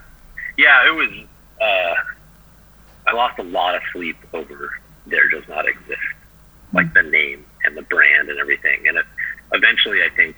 Yeah 0.56 0.88
it 0.88 0.94
was 0.94 1.10
uh 1.60 1.94
i 3.08 3.14
lost 3.14 3.38
a 3.38 3.42
lot 3.42 3.74
of 3.74 3.82
sleep 3.92 4.16
over 4.32 4.72
there 5.06 5.28
does 5.28 5.46
not 5.48 5.66
exist. 5.68 6.00
Like 6.72 6.92
the 6.94 7.02
name 7.02 7.44
and 7.64 7.76
the 7.76 7.82
brand 7.82 8.28
and 8.28 8.38
everything. 8.38 8.88
And 8.88 8.98
it 8.98 9.06
eventually, 9.52 10.02
I 10.02 10.08
think, 10.14 10.36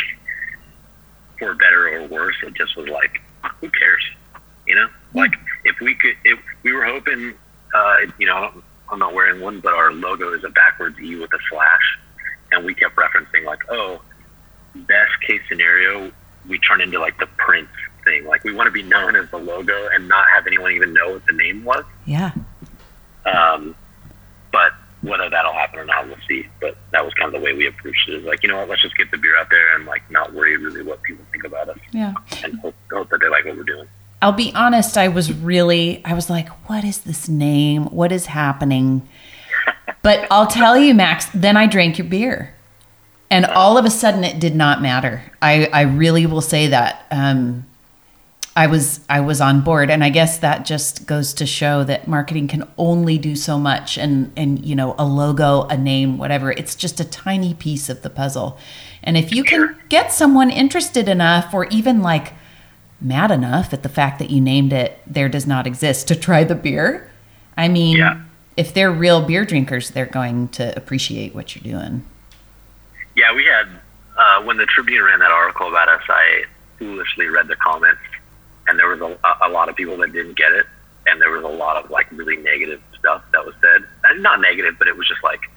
for 1.39 1.55
better 1.55 1.89
or 1.89 2.07
worse, 2.07 2.37
it 2.43 2.55
just 2.55 2.77
was 2.77 2.89
like, 2.89 3.21
who 3.61 3.71
cares? 3.71 4.05
You 4.67 4.75
know, 4.77 4.87
mm-hmm. 4.87 5.19
like 5.19 5.33
if 5.65 5.81
we 5.81 5.95
could, 5.95 6.15
if 6.25 6.39
we 6.63 6.73
were 6.73 6.85
hoping, 6.85 7.35
uh, 7.75 7.97
you 8.19 8.27
know, 8.27 8.63
I'm 8.91 8.99
not 8.99 9.15
wearing 9.15 9.41
one, 9.41 9.61
but 9.61 9.75
our 9.75 9.93
logo 9.93 10.33
is 10.35 10.45
a 10.45 10.51
backwards 10.51 10.99
E 11.01 11.17
with 11.17 11.33
a 11.33 11.39
slash, 11.51 11.99
and 12.53 12.65
we 12.65 12.75
kept 12.75 12.97
referencing 12.97 13.45
like, 13.45 13.61
oh, 13.71 14.01
best 14.75 15.21
case 15.27 15.41
scenario, 15.49 16.13
we 16.49 16.59
turn 16.59 16.81
into 16.81 16.99
like 16.99 17.19
the 17.19 17.27
Prince 17.37 17.69
thing. 18.05 18.27
Like 18.27 18.45
we 18.45 18.53
want 18.53 18.67
to 18.67 18.71
be 18.71 18.83
known 18.83 19.17
as 19.17 19.31
the 19.31 19.39
logo 19.39 19.89
and 19.93 20.09
not 20.09 20.27
have 20.35 20.47
anyone 20.47 20.73
even 20.73 20.93
know 20.93 21.13
what 21.13 21.27
the 21.27 21.33
name 21.33 21.65
was. 21.65 21.85
Yeah. 22.07 22.33
Um, 23.27 23.75
but 24.53 24.73
whether 25.03 25.29
that'll 25.31 25.53
happen 25.53 25.79
or 25.79 25.85
not, 25.85 26.07
we'll 26.07 26.17
see. 26.29 26.47
But 26.61 26.77
that 26.93 27.05
was 27.05 27.15
kind 27.15 27.33
of 27.35 27.41
the 27.41 27.45
way 27.45 27.53
we 27.53 27.67
approached 27.67 28.09
it. 28.09 28.15
Is 28.15 28.25
like, 28.25 28.43
you 28.43 28.49
know 28.49 28.57
what, 28.59 28.69
let's 28.69 28.83
just 28.83 28.97
get 28.97 29.11
the 29.11 29.19
beer 29.19 29.39
out 29.39 29.51
there 29.51 29.77
and 29.77 29.87
like 29.87 30.09
not 30.11 30.33
worry 30.33 30.57
really 30.57 30.83
what 30.83 31.03
people 31.03 31.25
think 31.33 31.45
about 31.45 31.69
us. 31.69 31.79
Yeah. 31.93 32.15
And 32.43 32.59
hope, 32.61 32.75
hope 32.91 33.11
that 33.11 33.21
they 33.21 33.29
like 33.29 33.45
what 33.45 33.57
we're 33.57 33.65
doing. 33.65 33.89
I'll 34.21 34.33
be 34.33 34.53
honest, 34.55 34.99
I 34.99 35.07
was 35.07 35.33
really, 35.33 36.05
I 36.05 36.13
was 36.13 36.29
like, 36.29 36.49
what 36.69 36.83
is 36.83 36.99
this 36.99 37.29
name? 37.29 37.85
What 37.85 38.11
is 38.11 38.27
happening? 38.27 39.09
But 40.03 40.27
I'll 40.31 40.47
tell 40.47 40.77
you, 40.77 40.95
Max, 40.95 41.27
then 41.35 41.57
I 41.57 41.67
drank 41.67 41.99
your 41.99 42.07
beer. 42.07 42.55
And 43.31 43.45
all 43.45 43.77
of 43.77 43.85
a 43.85 43.91
sudden, 43.91 44.25
it 44.25 44.41
did 44.41 44.55
not 44.55 44.81
matter. 44.81 45.23
I, 45.43 45.67
I 45.67 45.83
really 45.83 46.25
will 46.25 46.41
say 46.41 46.69
that. 46.69 47.05
Um, 47.11 47.67
I 48.59 48.67
was 48.67 49.01
I 49.09 49.21
was 49.21 49.41
on 49.41 49.61
board 49.61 49.89
and 49.89 50.03
I 50.03 50.09
guess 50.11 50.39
that 50.39 50.65
just 50.65 51.07
goes 51.07 51.33
to 51.35 51.47
show 51.47 51.85
that 51.85 52.09
marketing 52.09 52.49
can 52.49 52.69
only 52.77 53.17
do 53.17 53.37
so 53.37 53.57
much 53.57 53.97
and 53.97 54.33
and 54.37 54.67
you 54.67 54.75
know 54.75 54.97
a 54.99 55.07
logo, 55.07 55.63
a 55.69 55.77
name, 55.77 56.19
whatever. 56.19 56.51
It's 56.51 56.75
just 56.75 56.99
a 56.99 57.05
tiny 57.05 57.55
piece 57.55 57.89
of 57.89 58.03
the 58.03 58.11
puzzle. 58.11 58.59
And 59.05 59.17
if 59.17 59.33
you 59.33 59.45
can 59.45 59.77
get 59.89 60.13
someone 60.13 60.51
interested 60.51 61.09
enough 61.09 61.55
or 61.55 61.67
even 61.67 62.03
like 62.03 62.33
mad 63.01 63.31
enough 63.31 63.73
at 63.73 63.85
the 63.85 63.89
fact 63.89 64.19
that 64.19 64.31
you 64.31 64.41
named 64.41 64.73
it 64.73 64.99
there 65.07 65.29
does 65.29 65.47
not 65.47 65.65
exist 65.69 66.09
to 66.09 66.17
try 66.17 66.43
the 66.43 66.57
beer, 66.57 67.09
I 67.57 67.69
mean, 67.69 67.99
Yeah. 67.99 68.23
If 68.59 68.75
they're 68.75 68.91
real 68.91 69.23
beer 69.23 69.45
drinkers, 69.45 69.91
they're 69.91 70.05
going 70.05 70.49
to 70.49 70.77
appreciate 70.77 71.33
what 71.33 71.55
you're 71.55 71.79
doing. 71.79 72.05
Yeah, 73.15 73.33
we 73.33 73.45
had 73.45 73.69
uh, 74.17 74.43
when 74.43 74.57
the 74.57 74.67
Tribune 74.67 75.05
ran 75.05 75.21
that 75.21 75.31
article 75.31 75.69
about 75.69 75.89
us. 75.89 76.03
I 76.09 76.43
foolishly 76.77 77.27
read 77.27 77.47
the 77.47 77.55
comments, 77.55 78.01
and 78.67 78.77
there 78.77 78.89
was 78.89 79.01
a, 79.01 79.17
a 79.47 79.49
lot 79.49 79.69
of 79.69 79.77
people 79.77 79.97
that 79.99 80.13
didn't 80.13 80.37
get 80.37 80.51
it, 80.51 80.67
and 81.07 81.21
there 81.23 81.31
was 81.31 81.45
a 81.45 81.49
lot 81.49 81.83
of 81.83 81.89
like 81.93 82.11
really 82.11 82.37
negative 82.37 82.83
stuff 82.99 83.23
that 83.33 83.47
was 83.47 83.55
said. 83.61 83.85
And 84.03 84.25
not 84.25 84.41
negative, 84.41 84.75
but 84.77 84.89
it 84.89 84.97
was 84.97 85.07
just 85.07 85.23
like 85.23 85.49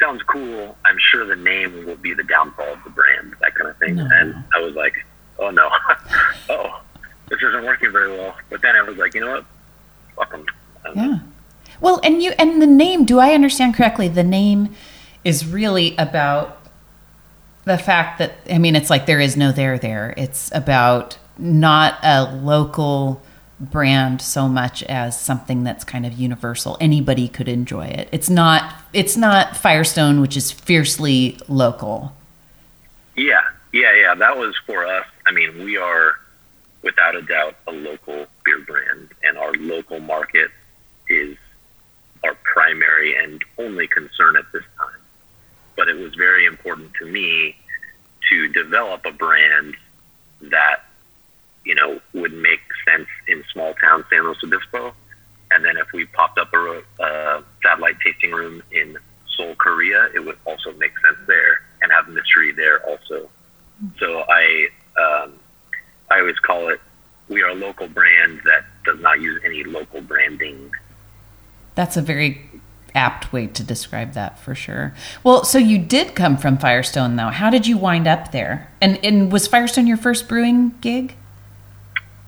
sounds 0.00 0.22
cool. 0.24 0.76
I'm 0.84 0.98
sure 0.98 1.24
the 1.26 1.36
name 1.36 1.86
will 1.86 1.96
be 1.96 2.12
the 2.12 2.24
downfall 2.24 2.72
of 2.72 2.82
the 2.82 2.90
brand, 2.90 3.36
that 3.40 3.54
kind 3.54 3.70
of 3.70 3.76
thing. 3.76 3.94
No. 3.94 4.08
And 4.10 4.42
I 4.56 4.60
was 4.60 4.74
like, 4.74 4.94
oh 5.38 5.50
no, 5.50 5.70
oh 6.48 6.80
this 7.28 7.40
isn't 7.40 7.64
working 7.64 7.92
very 7.92 8.10
well. 8.10 8.34
But 8.50 8.62
then 8.62 8.74
I 8.74 8.82
was 8.82 8.96
like, 8.96 9.14
you 9.14 9.20
know 9.20 9.30
what, 9.30 9.44
fuck 10.16 10.34
'em. 10.34 10.44
Um, 10.86 10.92
Yeah. 10.96 11.18
Well, 11.80 12.00
and 12.02 12.22
you 12.22 12.32
and 12.38 12.60
the 12.60 12.66
name, 12.66 13.04
do 13.04 13.18
I 13.18 13.32
understand 13.32 13.74
correctly? 13.74 14.08
The 14.08 14.24
name 14.24 14.74
is 15.24 15.46
really 15.46 15.96
about 15.96 16.58
the 17.64 17.78
fact 17.78 18.18
that 18.18 18.34
I 18.50 18.58
mean 18.58 18.76
it's 18.76 18.90
like 18.90 19.06
there 19.06 19.20
is 19.20 19.36
no 19.36 19.52
there 19.52 19.78
there. 19.78 20.14
It's 20.16 20.50
about 20.54 21.18
not 21.38 21.98
a 22.02 22.24
local 22.24 23.22
brand 23.58 24.22
so 24.22 24.48
much 24.48 24.82
as 24.84 25.20
something 25.20 25.64
that's 25.64 25.84
kind 25.84 26.06
of 26.06 26.14
universal. 26.14 26.76
Anybody 26.80 27.28
could 27.28 27.48
enjoy 27.48 27.86
it. 27.86 28.08
It's 28.12 28.30
not 28.30 28.74
it's 28.92 29.16
not 29.16 29.56
Firestone 29.56 30.20
which 30.20 30.36
is 30.36 30.50
fiercely 30.50 31.38
local. 31.48 32.14
Yeah, 33.16 33.40
yeah, 33.72 33.94
yeah. 33.94 34.14
That 34.14 34.38
was 34.38 34.54
for 34.66 34.86
us. 34.86 35.06
I 35.26 35.32
mean, 35.32 35.64
we 35.64 35.76
are 35.76 36.14
without 36.82 37.14
a 37.14 37.22
doubt 37.22 37.56
a 37.66 37.72
local 37.72 38.26
beer 38.44 38.60
brand, 38.60 39.10
and 39.22 39.36
our 39.36 39.52
local 39.54 40.00
market 40.00 40.50
is 41.08 41.36
our 42.24 42.34
primary 42.42 43.16
and 43.22 43.42
only 43.58 43.86
concern 43.88 44.36
at 44.36 44.44
this 44.52 44.64
time. 44.78 45.00
But 45.76 45.88
it 45.88 45.96
was 45.96 46.14
very 46.14 46.44
important 46.46 46.92
to 47.00 47.06
me 47.06 47.56
to 48.30 48.48
develop 48.48 49.04
a 49.06 49.12
brand 49.12 49.76
that 50.42 50.80
you 51.64 51.74
know 51.74 52.00
would 52.14 52.32
make 52.32 52.60
sense 52.88 53.08
in 53.28 53.44
small 53.52 53.74
town 53.74 54.04
San 54.10 54.24
Luis 54.24 54.38
Obispo, 54.42 54.94
and 55.50 55.64
then 55.64 55.76
if 55.76 55.92
we 55.92 56.06
popped 56.06 56.38
up 56.38 56.52
a 56.52 56.82
uh, 57.00 57.42
satellite 57.62 57.96
tasting 58.04 58.32
room 58.32 58.62
in 58.72 58.96
Seoul, 59.36 59.54
Korea, 59.54 60.08
it 60.14 60.20
would 60.20 60.38
also 60.46 60.72
make 60.74 60.92
sense 60.98 61.18
there 61.26 61.62
and 61.82 61.92
have 61.92 62.08
mystery 62.08 62.52
there 62.52 62.86
also. 62.86 63.28
So 63.98 64.24
I 64.28 64.68
um, 64.98 65.34
I 66.10 66.20
always 66.20 66.38
call 66.38 66.68
it 66.68 66.80
we 67.30 67.42
are 67.42 67.48
a 67.48 67.54
local 67.54 67.88
brand 67.88 68.40
that 68.44 68.64
does 68.84 69.00
not 69.00 69.20
use 69.20 69.40
any 69.44 69.64
local 69.64 70.02
branding. 70.02 70.70
That's 71.74 71.96
a 71.96 72.02
very 72.02 72.50
apt 72.94 73.32
way 73.32 73.46
to 73.46 73.62
describe 73.62 74.14
that 74.14 74.38
for 74.38 74.54
sure. 74.54 74.94
Well, 75.22 75.44
so 75.44 75.58
you 75.58 75.78
did 75.78 76.14
come 76.14 76.36
from 76.36 76.58
Firestone 76.58 77.16
though. 77.16 77.28
How 77.28 77.50
did 77.50 77.66
you 77.66 77.76
wind 77.76 78.06
up 78.06 78.32
there? 78.32 78.70
And 78.80 78.98
and 79.04 79.30
was 79.30 79.46
Firestone 79.46 79.86
your 79.86 79.96
first 79.96 80.28
brewing 80.28 80.74
gig? 80.80 81.14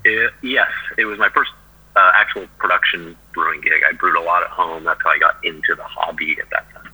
It, 0.04 0.32
yes, 0.42 0.70
it 0.98 1.04
was 1.04 1.18
my 1.18 1.28
first 1.28 1.50
uh, 1.94 2.10
actual 2.14 2.46
production 2.58 3.16
brewing 3.32 3.60
gig. 3.60 3.82
I 3.88 3.92
brewed 3.92 4.16
a 4.16 4.20
lot 4.20 4.42
at 4.42 4.50
home. 4.50 4.84
That's 4.84 5.00
how 5.02 5.10
I 5.10 5.18
got 5.18 5.36
into 5.44 5.74
the 5.74 5.84
hobby 5.84 6.36
at 6.40 6.50
that 6.50 6.66
time. 6.72 6.92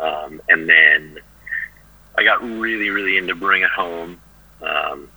Um, 0.00 0.42
and 0.48 0.68
then 0.68 1.18
I 2.18 2.24
got 2.24 2.42
really, 2.42 2.90
really 2.90 3.16
into 3.16 3.34
brewing 3.34 3.62
at 3.62 3.70
home. 3.70 4.20
Um, 4.62 5.08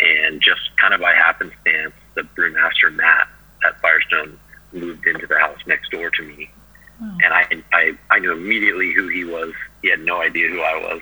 and 0.00 0.40
just 0.40 0.60
kind 0.80 0.94
of 0.94 1.00
by 1.00 1.12
happenstance, 1.14 1.94
the 2.14 2.22
brewmaster 2.22 2.94
Matt 2.94 3.28
at 3.66 3.80
Firestone 3.80 4.38
moved 4.72 5.06
into 5.06 5.26
the 5.26 5.38
house 5.38 5.49
next 5.66 5.90
door 5.90 6.10
to 6.10 6.22
me. 6.22 6.50
And 7.24 7.32
I, 7.32 7.46
I, 7.72 7.92
I 8.10 8.18
knew 8.18 8.32
immediately 8.32 8.92
who 8.92 9.08
he 9.08 9.24
was. 9.24 9.54
He 9.80 9.88
had 9.88 10.00
no 10.00 10.20
idea 10.20 10.48
who 10.48 10.60
I 10.60 10.76
was. 10.76 11.00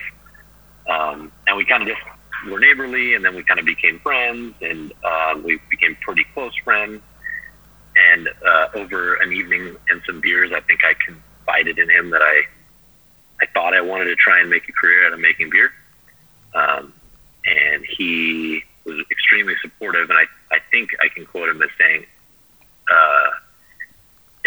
Um, 0.88 1.32
and 1.46 1.56
we 1.56 1.64
kind 1.64 1.82
of 1.82 1.88
just 1.88 2.00
were 2.48 2.60
neighborly, 2.60 3.14
and 3.14 3.24
then 3.24 3.34
we 3.34 3.42
kind 3.42 3.58
of 3.58 3.66
became 3.66 3.98
friends, 3.98 4.54
and 4.60 4.92
um, 5.04 5.42
we 5.42 5.58
became 5.70 5.96
pretty 6.00 6.24
close 6.34 6.54
friends. 6.62 7.02
And 8.12 8.28
uh, 8.46 8.68
over 8.74 9.14
an 9.14 9.32
evening 9.32 9.76
and 9.90 10.00
some 10.06 10.20
beers, 10.20 10.52
I 10.54 10.60
think 10.60 10.84
I 10.84 10.94
confided 11.04 11.80
in 11.80 11.90
him 11.90 12.10
that 12.10 12.22
I, 12.22 12.42
I 13.42 13.46
thought 13.46 13.74
I 13.74 13.80
wanted 13.80 14.04
to 14.04 14.14
try 14.14 14.40
and 14.40 14.48
make 14.48 14.68
a 14.68 14.72
career 14.72 15.04
out 15.04 15.12
of 15.12 15.18
making 15.18 15.50
beer. 15.50 15.72
Um, 16.54 16.92
and 17.44 17.84
he 17.84 18.62
was 18.84 19.04
extremely 19.10 19.54
supportive, 19.60 20.08
and 20.10 20.18
I, 20.18 20.54
I 20.54 20.58
think 20.70 20.90
I 21.02 21.08
can 21.08 21.26
quote 21.26 21.48
him 21.48 21.60
as 21.60 21.70
saying, 21.76 22.06
uh, 22.88 23.30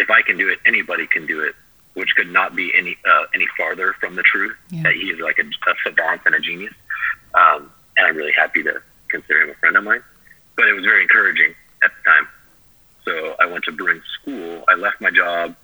"If 0.01 0.09
I 0.09 0.21
can 0.21 0.35
do 0.37 0.47
it, 0.49 0.59
anybody 0.65 1.05
can 1.07 1.25
do 1.25 1.37
it," 1.47 1.55
which 1.93 2.11
could 2.17 2.31
not 2.39 2.55
be 2.55 2.65
any 2.75 2.93
uh, 3.11 3.25
any 3.33 3.47
farther 3.57 3.93
from 4.01 4.15
the 4.15 4.23
truth. 4.23 4.55
Yeah. 4.69 4.83
That 4.83 4.93
he 4.93 5.05
is 5.13 5.19
like 5.19 5.37
a, 5.39 5.43
a 5.43 5.73
savant 5.83 6.21
and 6.25 6.35
a 6.35 6.39
genius, 6.39 6.73
um, 7.33 7.71
and 7.97 8.07
I'm 8.07 8.15
really 8.15 8.33
happy 8.43 8.61
to 8.63 8.81
consider 9.09 9.41
him 9.43 9.49
a 9.51 9.55
friend 9.55 9.75
of 9.77 9.83
mine. 9.83 10.03
But 10.55 10.67
it 10.67 10.73
was 10.73 10.83
very 10.85 11.01
encouraging 11.03 11.53
at 11.83 11.91
the 11.95 12.01
time. 12.11 12.27
So 13.05 13.35
I 13.39 13.45
went 13.45 13.63
to 13.65 13.71
brewing 13.71 14.01
school. 14.21 14.63
I 14.67 14.75
left 14.75 15.01
my 15.01 15.09
job, 15.11 15.55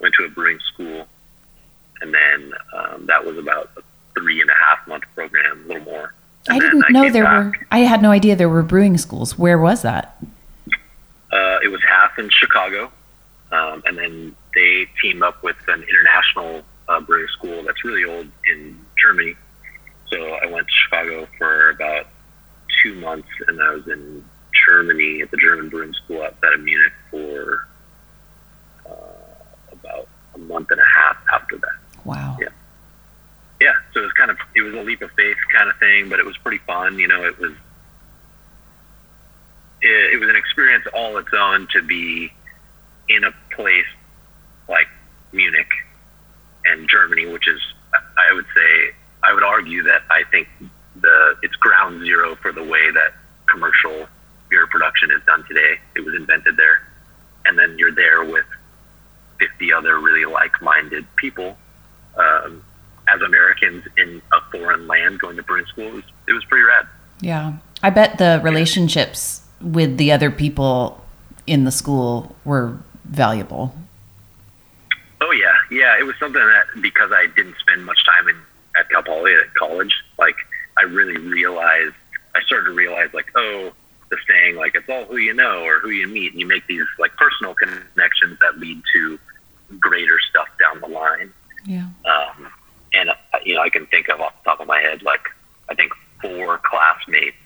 went 0.00 0.14
to 0.18 0.24
a 0.24 0.28
brewing 0.28 0.60
school, 0.72 1.06
and 2.00 2.14
then 2.14 2.52
um, 2.72 3.06
that 3.06 3.24
was 3.24 3.36
about 3.38 3.70
a 3.76 3.82
three 4.18 4.40
and 4.40 4.48
a 4.50 4.54
half 4.54 4.86
month 4.86 5.04
program, 5.14 5.64
a 5.64 5.68
little 5.68 5.82
more. 5.84 6.14
I 6.48 6.54
And 6.54 6.62
then 6.62 6.70
didn't 6.70 6.92
know 6.92 7.02
came 7.04 7.12
there 7.12 7.24
back. 7.24 7.44
were 7.46 7.66
I 7.72 7.78
had 7.80 8.00
no 8.02 8.10
idea 8.10 8.36
there 8.36 8.48
were 8.48 8.62
brewing 8.62 8.96
schools. 8.98 9.36
Where 9.38 9.58
was 9.58 9.82
that? 9.82 10.16
Uh, 11.32 11.58
it 11.64 11.68
was 11.68 11.80
half 11.82 12.16
in 12.18 12.28
Chicago, 12.30 12.92
um, 13.54 13.82
and 13.86 13.96
then 13.96 14.36
they 14.54 14.86
teamed 15.00 15.22
up 15.22 15.42
with 15.42 15.56
an 15.68 15.84
international 15.84 16.62
uh, 16.88 17.00
brewing 17.00 17.28
school 17.28 17.62
that's 17.62 17.84
really 17.84 18.04
old 18.04 18.26
in 18.50 18.84
Germany. 19.00 19.36
So 20.10 20.18
I 20.18 20.46
went 20.46 20.66
to 20.66 20.72
Chicago 20.84 21.28
for 21.38 21.70
about 21.70 22.06
two 22.82 22.94
months, 22.96 23.28
and 23.46 23.60
I 23.62 23.74
was 23.74 23.86
in 23.86 24.24
Germany 24.66 25.22
at 25.22 25.30
the 25.30 25.36
German 25.36 25.68
brewing 25.68 25.94
school 25.94 26.22
outside 26.22 26.52
of 26.52 26.60
Munich 26.60 26.92
for 27.10 27.68
uh, 28.86 29.72
about 29.72 30.08
a 30.34 30.38
month 30.38 30.70
and 30.70 30.80
a 30.80 30.84
half 30.84 31.16
after 31.32 31.56
that. 31.58 32.04
Wow. 32.04 32.36
Yeah. 32.40 32.48
Yeah, 33.60 33.72
so 33.94 34.00
it 34.00 34.02
was 34.02 34.12
kind 34.12 34.30
of 34.30 34.36
it 34.54 34.62
was 34.62 34.74
a 34.74 34.82
leap 34.82 35.00
of 35.00 35.10
faith 35.12 35.36
kind 35.56 35.70
of 35.70 35.76
thing, 35.78 36.08
but 36.08 36.18
it 36.18 36.26
was 36.26 36.36
pretty 36.38 36.58
fun. 36.66 36.98
You 36.98 37.06
know, 37.06 37.24
it 37.24 37.38
was 37.38 37.52
it, 39.80 40.14
it 40.14 40.20
was 40.20 40.28
an 40.28 40.36
experience 40.36 40.84
all 40.92 41.16
its 41.18 41.32
own 41.32 41.68
to 41.72 41.80
be 41.80 42.32
in 43.08 43.24
a 43.24 43.32
place 43.54 43.86
like 44.68 44.88
Munich 45.32 45.70
and 46.66 46.88
Germany, 46.88 47.26
which 47.26 47.48
is 47.48 47.60
I 47.92 48.32
would 48.32 48.46
say 48.54 48.94
I 49.22 49.32
would 49.32 49.42
argue 49.42 49.82
that 49.84 50.02
I 50.10 50.24
think 50.30 50.48
the 51.00 51.36
it's 51.42 51.56
ground 51.56 52.02
zero 52.02 52.36
for 52.36 52.52
the 52.52 52.62
way 52.62 52.90
that 52.90 53.14
commercial 53.48 54.06
beer 54.48 54.66
production 54.66 55.10
is 55.10 55.20
done 55.26 55.44
today. 55.46 55.78
It 55.96 56.04
was 56.04 56.14
invented 56.14 56.56
there, 56.56 56.82
and 57.44 57.58
then 57.58 57.76
you're 57.78 57.94
there 57.94 58.24
with 58.24 58.46
50 59.38 59.72
other 59.72 59.98
really 59.98 60.24
like-minded 60.24 61.06
people 61.16 61.56
um, 62.16 62.64
as 63.08 63.20
Americans 63.20 63.84
in 63.98 64.22
a 64.32 64.50
foreign 64.50 64.86
land 64.86 65.20
going 65.20 65.36
to 65.36 65.42
brewing 65.42 65.66
school. 65.66 65.88
It 65.88 65.94
was, 65.94 66.04
it 66.28 66.32
was 66.32 66.44
pretty 66.44 66.64
rad. 66.64 66.86
Yeah. 67.20 67.56
I 67.82 67.90
bet 67.90 68.18
the 68.18 68.40
relationships 68.42 69.42
with 69.60 69.96
the 69.96 70.12
other 70.12 70.30
people 70.30 71.04
in 71.46 71.64
the 71.64 71.70
school 71.70 72.34
were 72.44 72.78
valuable. 73.04 73.74
Oh 75.20 75.30
yeah, 75.30 75.54
yeah. 75.70 75.98
It 75.98 76.04
was 76.04 76.16
something 76.18 76.42
that 76.42 76.82
because 76.82 77.10
I 77.12 77.26
didn't 77.34 77.56
spend 77.58 77.84
much 77.84 77.98
time 78.04 78.28
in 78.28 78.36
at 78.78 78.88
Cal 78.90 79.02
Poly 79.02 79.32
at 79.34 79.54
college, 79.54 79.94
like 80.18 80.36
I 80.78 80.84
really 80.84 81.16
realized. 81.16 81.94
I 82.36 82.42
started 82.42 82.66
to 82.66 82.72
realize 82.72 83.10
like, 83.14 83.30
oh, 83.36 83.72
the 84.10 84.16
saying 84.28 84.56
like 84.56 84.74
it's 84.74 84.88
all 84.88 85.04
who 85.04 85.16
you 85.16 85.32
know 85.32 85.64
or 85.64 85.78
who 85.78 85.90
you 85.90 86.08
meet, 86.08 86.32
and 86.32 86.40
you 86.40 86.46
make 86.46 86.66
these 86.66 86.84
like 86.98 87.16
personal 87.16 87.54
connections 87.54 88.38
that 88.40 88.58
lead 88.58 88.82
to 88.94 89.18
greater 89.78 90.18
stuff 90.30 90.48
down 90.58 90.80
the 90.80 90.88
line. 90.88 91.32
Yeah. 91.64 91.86
Um, 92.04 92.52
and 92.92 93.10
uh, 93.10 93.14
you 93.44 93.54
know, 93.54 93.62
I 93.62 93.70
can 93.70 93.86
think 93.86 94.08
of 94.08 94.20
off 94.20 94.34
the 94.42 94.50
top 94.50 94.60
of 94.60 94.66
my 94.66 94.80
head, 94.80 95.02
like 95.02 95.22
I 95.68 95.74
think 95.74 95.92
four 96.20 96.58
classmates 96.58 97.36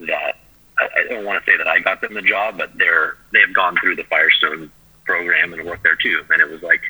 that 0.00 0.38
I, 0.78 0.88
I 0.96 1.08
don't 1.08 1.24
want 1.24 1.44
to 1.44 1.50
say 1.50 1.56
that 1.56 1.66
I 1.68 1.80
got 1.80 2.00
them 2.00 2.14
the 2.14 2.22
job, 2.22 2.58
but 2.58 2.76
they're 2.76 3.16
they've 3.32 3.52
gone 3.54 3.76
through 3.80 3.96
the 3.96 4.04
Firestone 4.04 4.70
program 5.04 5.52
and 5.52 5.64
worked 5.64 5.82
there 5.82 5.96
too. 5.96 6.24
And 6.30 6.40
it 6.40 6.50
was 6.50 6.62
like, 6.62 6.80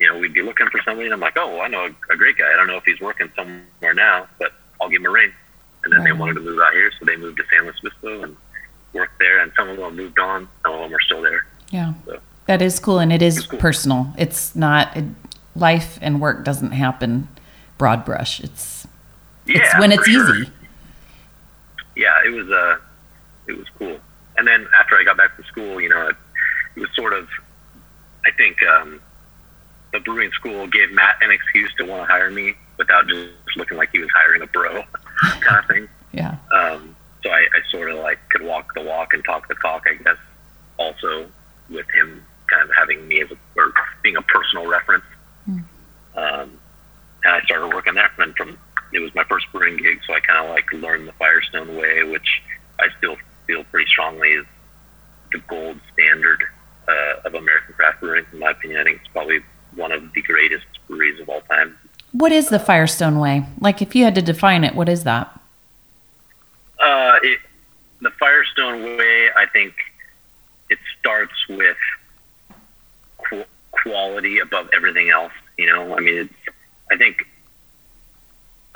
you 0.00 0.08
know, 0.08 0.18
we'd 0.18 0.34
be 0.34 0.42
looking 0.42 0.68
for 0.68 0.80
somebody, 0.84 1.06
and 1.06 1.14
I'm 1.14 1.20
like, 1.20 1.36
oh, 1.36 1.48
well, 1.54 1.62
I 1.62 1.68
know 1.68 1.86
a, 1.86 2.12
a 2.12 2.16
great 2.16 2.36
guy. 2.36 2.50
I 2.52 2.56
don't 2.56 2.66
know 2.66 2.76
if 2.76 2.84
he's 2.84 3.00
working 3.00 3.30
somewhere 3.36 3.94
now, 3.94 4.28
but 4.38 4.52
I'll 4.80 4.88
give 4.88 5.00
him 5.00 5.06
a 5.06 5.10
ring. 5.10 5.32
And 5.84 5.92
then 5.92 6.04
they 6.04 6.12
wanted 6.12 6.34
to 6.34 6.40
move 6.40 6.58
out 6.60 6.72
here, 6.72 6.90
so 6.98 7.04
they 7.04 7.16
moved 7.16 7.38
to 7.38 7.44
San 7.52 7.64
Luis 7.64 7.76
Obispo, 7.84 8.22
and 8.22 8.36
worked 8.92 9.18
there, 9.18 9.40
and 9.40 9.52
some 9.56 9.68
of 9.68 9.76
them 9.76 9.96
moved 9.96 10.18
on. 10.18 10.48
Some 10.64 10.74
of 10.74 10.80
them 10.80 10.94
are 10.94 11.00
still 11.00 11.22
there. 11.22 11.46
Yeah, 11.70 11.94
So 12.04 12.18
that 12.46 12.62
is 12.62 12.80
cool, 12.80 12.98
and 12.98 13.12
it 13.12 13.22
is 13.22 13.46
cool. 13.46 13.58
personal. 13.58 14.12
It's 14.18 14.56
not 14.56 14.96
it, 14.96 15.04
life 15.54 15.98
and 16.00 16.20
work 16.20 16.44
doesn't 16.44 16.72
happen 16.72 17.28
broad 17.76 18.04
brush. 18.04 18.40
It's 18.40 18.86
yeah, 19.46 19.60
it's 19.62 19.78
when 19.78 19.92
it's 19.92 20.06
sure. 20.06 20.34
easy. 20.34 20.50
yeah, 21.96 22.14
it 22.26 22.30
was 22.30 22.50
uh, 22.50 22.76
it 23.48 23.56
was 23.56 23.66
cool. 23.78 23.98
And 24.36 24.46
then 24.46 24.66
after 24.78 24.96
I 24.96 25.04
got 25.04 25.16
back 25.16 25.36
to 25.36 25.42
school, 25.44 25.80
you 25.80 25.88
know, 25.88 26.08
it, 26.08 26.16
it 26.76 26.80
was 26.80 26.90
sort 26.94 27.12
of, 27.12 27.28
I 28.24 28.30
think, 28.36 28.58
um, 28.62 29.00
the 29.92 30.00
brewing 30.00 30.30
school 30.32 30.66
gave 30.66 30.92
Matt 30.92 31.16
an 31.22 31.30
excuse 31.30 31.72
to 31.78 31.84
want 31.84 32.02
to 32.02 32.12
hire 32.12 32.30
me 32.30 32.54
without 32.76 33.08
just 33.08 33.30
looking 33.56 33.76
like 33.76 33.90
he 33.90 33.98
was 33.98 34.10
hiring 34.14 34.42
a 34.42 34.46
bro, 34.46 34.82
kind 35.40 35.58
of 35.58 35.66
thing. 35.66 35.88
Yeah, 36.12 36.36
Um, 36.54 36.94
so 37.22 37.30
I, 37.30 37.40
I 37.40 37.70
sort 37.70 37.90
of 37.90 37.98
like 37.98 38.18
could 38.30 38.42
walk 38.42 38.74
the 38.74 38.82
walk 38.82 39.12
and 39.12 39.24
talk 39.24 39.48
the 39.48 39.54
talk, 39.56 39.84
I 39.86 39.94
guess. 40.02 40.16
Also, 40.78 41.28
with 41.68 41.86
him 41.90 42.24
kind 42.48 42.62
of 42.62 42.70
having 42.76 43.06
me 43.08 43.20
as 43.22 43.30
a, 43.30 43.36
or 43.56 43.72
being 44.02 44.16
a 44.16 44.22
personal 44.22 44.66
reference. 44.66 45.04
Hmm. 45.44 45.58
Um, 46.16 46.60
and 47.24 47.34
I 47.34 47.40
started 47.42 47.74
working 47.74 47.94
there. 47.94 48.10
And 48.18 48.34
from 48.36 48.56
it 48.92 49.00
was 49.00 49.14
my 49.14 49.24
first 49.24 49.46
brewing 49.52 49.76
gig, 49.76 50.00
so 50.06 50.14
I 50.14 50.20
kind 50.20 50.44
of 50.44 50.50
like 50.50 50.72
learned 50.72 51.08
the 51.08 51.12
Firestone 51.12 51.76
way, 51.76 52.04
which 52.04 52.42
I 52.78 52.86
still 52.98 53.16
feel 53.48 53.64
pretty 53.64 53.90
strongly 53.90 54.28
is 54.28 54.46
the 55.32 55.38
gold 55.48 55.80
standard 55.92 56.44
uh, 56.86 57.26
of 57.26 57.34
American 57.34 57.74
craft 57.74 58.00
brewing. 58.00 58.24
In 58.32 58.38
my 58.38 58.52
opinion, 58.52 58.80
I 58.80 58.84
think 58.84 59.00
it's 59.00 59.10
probably 59.12 59.40
one 59.74 59.90
of 59.90 60.12
the 60.12 60.22
greatest 60.22 60.66
breweries 60.86 61.18
of 61.20 61.28
all 61.28 61.40
time. 61.42 61.76
what 62.12 62.30
is 62.30 62.48
the 62.48 62.58
Firestone 62.60 63.18
way? 63.18 63.44
Like, 63.60 63.82
if 63.82 63.94
you 63.96 64.04
had 64.04 64.14
to 64.14 64.22
define 64.22 64.62
it, 64.64 64.74
what 64.74 64.88
is 64.88 65.04
that? 65.04 65.40
Uh, 66.78 67.18
it, 67.22 67.40
the 68.00 68.10
Firestone 68.10 68.82
way, 68.96 69.28
I 69.36 69.46
think 69.52 69.74
it 70.70 70.78
starts 70.98 71.34
with 71.48 71.76
qu- 73.18 73.44
quality 73.72 74.38
above 74.38 74.68
everything 74.74 75.10
else. 75.10 75.32
You 75.58 75.66
know, 75.66 75.96
I 75.96 76.00
mean, 76.00 76.16
it's, 76.16 76.34
I 76.90 76.96
think 76.96 77.26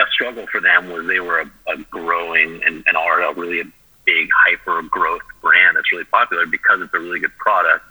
a 0.01 0.05
struggle 0.11 0.47
for 0.49 0.61
them 0.61 0.91
was 0.91 1.07
they 1.07 1.21
were 1.21 1.41
a, 1.41 1.51
a 1.73 1.77
growing 1.91 2.63
and, 2.65 2.85
and 2.87 2.97
are 2.97 3.23
a 3.23 3.33
really 3.35 3.63
big 4.05 4.29
hyper 4.47 4.83
growth 4.83 5.23
brand 5.41 5.77
that's 5.77 5.91
really 5.93 6.05
popular 6.05 6.47
because 6.47 6.81
it's 6.81 6.93
a 6.95 6.99
really 6.99 7.21
good 7.21 7.37
product. 7.39 7.85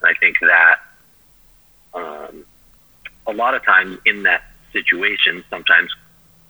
And 0.00 0.10
I 0.14 0.18
think 0.18 0.36
that 0.40 0.76
um, 1.94 2.44
a 3.26 3.32
lot 3.32 3.54
of 3.54 3.64
times 3.64 3.98
in 4.04 4.24
that 4.24 4.42
situation, 4.72 5.44
sometimes 5.50 5.90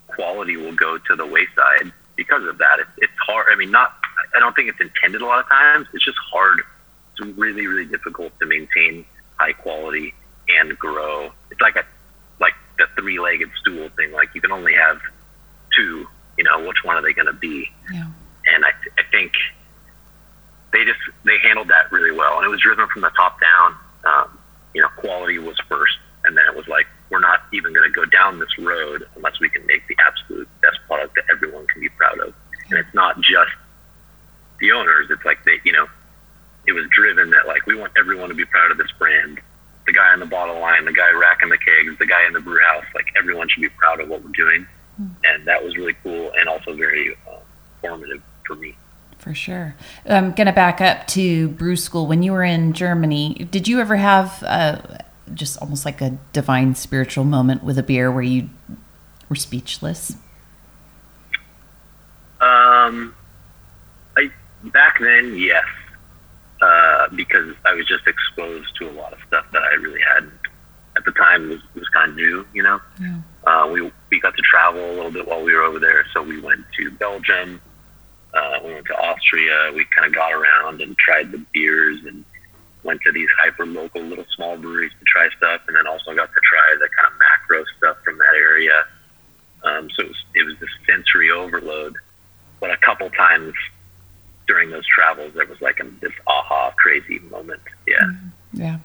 quality 0.07 0.57
will 0.57 0.75
go 0.75 0.99
to 0.99 1.17
the 1.17 1.27
wayside 1.27 1.93
because 2.17 2.45
of 2.47 2.59
that. 2.59 2.79
It's, 2.81 2.91
it's 2.99 3.13
hard. 3.27 3.47
I 3.51 3.57
mean, 3.57 3.71
not. 3.71 3.95
I 4.35 4.41
don't 4.41 4.55
think 4.55 4.69
it's 4.69 4.81
intended 4.81 5.23
a 5.23 5.27
lot 5.27 5.41
of 5.41 5.49
times. 5.49 5.87
It's 5.93 6.05
just 6.05 6.19
hard. 6.33 6.61
It's 7.13 7.37
really, 7.37 7.67
really 7.67 7.87
difficult 7.87 8.33
to 8.41 8.47
maintain 8.47 9.05
high 9.37 9.53
quality 9.53 10.15
and 10.49 10.77
grow. 10.79 11.31
It's 11.51 11.61
like 11.61 11.77
a 11.77 11.85
like 12.41 12.55
the 12.79 12.87
three-legged 12.97 13.51
stool 13.61 13.89
thing. 13.91 14.13
Like 14.13 14.35
you 14.35 14.41
can 14.41 14.53
only 14.53 14.75
have 14.75 15.01
two. 15.77 16.07
You 16.37 16.45
know, 16.45 16.67
which 16.67 16.83
one 16.83 16.97
are 16.97 17.03
they 17.03 17.13
going 17.13 17.27
to 17.27 17.33
be? 17.33 17.71
Yeah. 17.93 18.07
And 19.15 19.31
I, 19.31 19.31
I 19.31 19.31
think 19.31 19.33
they 20.73 20.85
just 20.85 20.99
they 21.25 21.39
handled 21.39 21.69
that 21.69 21.91
really 21.93 22.11
well, 22.11 22.37
and 22.37 22.47
it 22.47 22.49
was 22.49 22.61
driven 22.61 22.87
from 22.89 23.03
the 23.03 23.11
top 23.11 23.41
down. 23.41 23.75
Um, 24.05 24.39
you 24.75 24.83
know, 24.83 24.89
quality 24.97 25.39
was 25.39 25.57
first, 25.69 25.99
and 26.25 26.37
then 26.37 26.45
it 26.47 26.57
was 26.57 26.67
like 26.69 26.87
we're 27.11 27.21
not 27.21 27.43
even 27.53 27.73
going 27.73 27.91
to 27.91 27.95
go 27.95 28.05
down 28.05 28.39
this 28.39 28.59
road 28.59 29.07
unless 29.15 29.39
we 29.41 29.49
can 29.49 29.65
make 29.67 29.87
the 29.87 29.97
absolute 30.07 30.49
best 30.61 30.79
product 30.87 31.15
that 31.15 31.25
everyone 31.33 31.67
can 31.69 31.81
be 31.81 31.89
proud 31.91 32.19
of. 32.21 32.35
And 32.71 32.79
it's 32.79 32.95
not 32.95 33.21
just 33.21 33.53
the 34.61 34.73
owners; 34.73 35.07
it's 35.11 35.25
like 35.25 35.45
they, 35.45 35.61
you 35.65 35.73
know, 35.73 35.87
it 36.67 36.73
was 36.73 36.87
driven 36.91 37.31
that 37.31 37.47
like 37.47 37.67
we 37.67 37.77
want 37.77 37.93
everyone 37.97 38.29
to 38.31 38.35
be 38.35 38.45
proud 38.45 38.73
of 38.73 38.79
this 38.79 38.91
brand. 38.99 39.41
The 39.87 39.93
guy 39.93 40.13
on 40.13 40.21
the 40.21 40.27
bottle 40.27 40.59
line, 40.61 40.87
the 40.87 40.93
guy 40.93 41.13
racking 41.13 41.51
the 41.51 41.59
kegs, 41.59 41.99
the 41.99 42.07
guy 42.07 42.27
in 42.27 42.33
the 42.33 42.41
brew 42.41 42.61
house, 42.73 42.87
like 42.95 43.07
everyone 43.17 43.49
should 43.49 43.61
be 43.61 43.69
proud 43.69 44.01
of 44.01 44.09
what 44.09 44.25
we're 44.25 44.33
doing, 44.33 44.67
and 45.25 45.47
that 45.47 45.63
was 45.63 45.77
really 45.77 45.95
cool 46.03 46.33
and 46.39 46.49
also 46.49 46.75
very 46.75 47.15
uh, 47.31 47.39
formative 47.83 48.23
for 48.47 48.57
me. 48.57 48.75
For 49.19 49.35
sure. 49.35 49.75
I'm 50.07 50.33
going 50.33 50.47
to 50.47 50.53
back 50.53 50.81
up 50.83 51.07
to 51.09 51.49
brew 51.49 51.77
school. 51.77 52.07
When 52.07 52.23
you 52.23 52.33
were 52.33 52.45
in 52.45 52.75
Germany, 52.75 53.49
did 53.51 53.67
you 53.67 53.81
ever 53.81 53.97
have 53.97 54.43
uh, 54.47 54.83
just 55.33 55.59
almost 55.63 55.85
like 55.87 56.01
a 56.01 56.19
divine 56.33 56.75
spiritual 56.75 57.25
moment 57.25 57.65
with 57.65 57.79
a 57.79 57.83
beer 57.83 58.13
where 58.13 58.23
you 58.23 58.51
were 59.29 59.37
speechless? 59.37 60.17
Um, 62.41 63.15
I 64.17 64.31
back 64.65 64.99
then, 65.01 65.39
yes, 65.39 65.65
uh, 66.61 67.09
because 67.15 67.55
I 67.65 67.75
was 67.75 67.87
just 67.87 68.07
exposed 68.07 68.77
to 68.77 68.91
a 68.91 68.93
lot 68.93 69.13
of 69.13 69.19
stuff 69.27 69.47
that 69.53 69.63
I 69.63 69.75
really 69.75 70.03
hadn't 70.03 70.33
at 70.97 71.05
the 71.05 71.13
time. 71.13 71.49
Was 71.49 71.61
was 71.75 71.89
kind 71.89 72.11
of 72.11 72.17
new, 72.17 72.47
you 72.53 72.63
know. 72.63 72.81
Yeah. 73.01 73.17
Uh, 73.47 73.69
we 73.73 73.91
we 74.11 74.21
got 74.21 74.37
to 74.37 74.43
travel 74.43 74.85
a 74.85 74.93
little 74.93 75.11
bit 75.11 75.27
while 75.27 75.43
we 75.43 75.55
were 75.55 75.63
over 75.63 75.79
there, 75.79 76.05
so 76.13 76.23
we 76.23 76.41
went 76.41 76.65
to 76.79 76.91
Belgium. 76.91 77.61
Uh, 78.35 78.59
we 78.65 78.75
went 78.75 78.87
to 78.87 78.97
Austria. 78.97 79.73
We 79.75 79.87
kind 79.95 80.07
of 80.07 80.15
got 80.15 80.33
around 80.33 80.83
and 80.83 80.97
tried 80.99 81.31
the 81.33 81.39
beers 81.53 82.05
and 82.05 82.25
went 82.83 83.01
to 83.03 83.13
these 83.13 83.29
hyper 83.39 83.65
local 83.65 84.03
little 84.03 84.27
small 84.35 84.57
breweries 84.57 84.93
to 84.99 85.05
try 85.07 85.29
stuff, 85.37 85.63
and 85.67 85.77
then 85.77 85.87
also 85.87 86.15
got 86.15 86.33
to 86.33 86.41
try 86.43 86.75
the 86.75 86.89
kind 86.89 87.13
of 87.13 87.19
macro 87.19 87.65
stuff 87.79 87.97
from 88.05 88.19
that 88.19 88.35
area. 88.37 88.85
Um, 89.63 89.89
so 89.91 90.03
it 90.03 90.09
was, 90.09 90.25
it 90.35 90.47
was 90.47 90.59
this 90.59 90.71
sensory 90.87 91.31
overload. 91.31 91.97
But 92.61 92.71
a 92.71 92.77
couple 92.79 93.09
times 93.11 93.55
during 94.47 94.71
those 94.71 94.87
travels, 94.87 95.33
there 95.35 95.47
was 95.47 95.61
like 95.61 95.81
a, 95.81 95.85
this 96.01 96.13
aha 96.27 96.73
crazy 96.77 97.21
moment. 97.31 97.63
Yeah. 97.87 98.11
Yeah. 98.53 98.79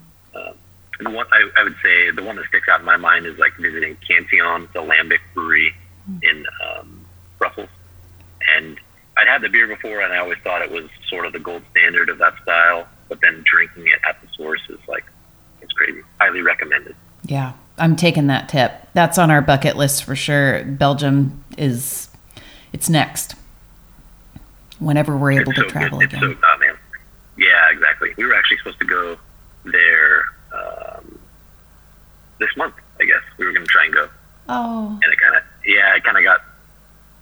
And 0.99 1.07
the 1.07 1.11
one 1.11 1.25
I, 1.31 1.49
I 1.57 1.63
would 1.63 1.75
say 1.81 2.11
the 2.11 2.23
one 2.23 2.35
that 2.35 2.45
sticks 2.47 2.67
out 2.67 2.81
in 2.81 2.85
my 2.85 2.97
mind 2.97 3.25
is 3.25 3.37
like 3.39 3.55
visiting 3.55 3.97
Cantillon, 4.05 4.67
the 4.73 4.81
Lambic 4.81 5.19
Brewery 5.33 5.73
in 6.21 6.45
um, 6.61 7.05
Brussels, 7.37 7.69
and 8.53 8.77
I'd 9.15 9.18
had 9.29 9.41
the 9.41 9.49
beer 9.49 9.67
before, 9.67 10.01
and 10.01 10.13
I 10.13 10.17
always 10.17 10.37
thought 10.43 10.61
it 10.61 10.71
was 10.71 10.89
sort 11.07 11.25
of 11.25 11.33
the 11.33 11.39
gold 11.39 11.63
standard 11.71 12.09
of 12.09 12.17
that 12.17 12.33
style. 12.41 12.87
But 13.07 13.21
then 13.21 13.43
drinking 13.45 13.87
it 13.87 13.99
at 14.07 14.21
the 14.21 14.27
source 14.35 14.61
is 14.69 14.79
like 14.87 15.03
it's 15.61 15.73
crazy. 15.73 16.01
Highly 16.19 16.41
recommended. 16.41 16.95
Yeah. 17.25 17.53
I'm 17.77 17.95
taking 17.95 18.27
that 18.27 18.49
tip. 18.49 18.71
That's 18.93 19.17
on 19.17 19.31
our 19.31 19.41
bucket 19.41 19.77
list 19.77 20.03
for 20.03 20.15
sure. 20.15 20.63
Belgium 20.63 21.43
is 21.57 22.09
it's 22.73 22.89
next. 22.89 23.35
Whenever 24.79 25.17
we're 25.17 25.31
able 25.31 25.51
it's 25.51 25.59
to 25.59 25.65
so 25.65 25.69
travel 25.69 25.99
again. 25.99 26.19
so 26.19 26.35
oh 26.43 26.57
man, 26.59 26.77
yeah, 27.37 27.71
exactly. 27.71 28.13
We 28.17 28.25
were 28.25 28.35
actually 28.35 28.57
supposed 28.57 28.79
to 28.79 28.85
go 28.85 29.17
there 29.65 30.23
um, 30.53 31.19
this 32.39 32.49
month. 32.55 32.75
I 32.99 33.05
guess 33.05 33.21
we 33.37 33.45
were 33.45 33.53
going 33.53 33.65
to 33.65 33.71
try 33.71 33.85
and 33.85 33.93
go. 33.93 34.09
Oh. 34.49 34.99
and 35.03 35.13
it 35.13 35.19
kind 35.19 35.35
of 35.35 35.43
yeah, 35.65 35.95
it 35.95 36.03
kind 36.03 36.17
of 36.17 36.23
got 36.23 36.41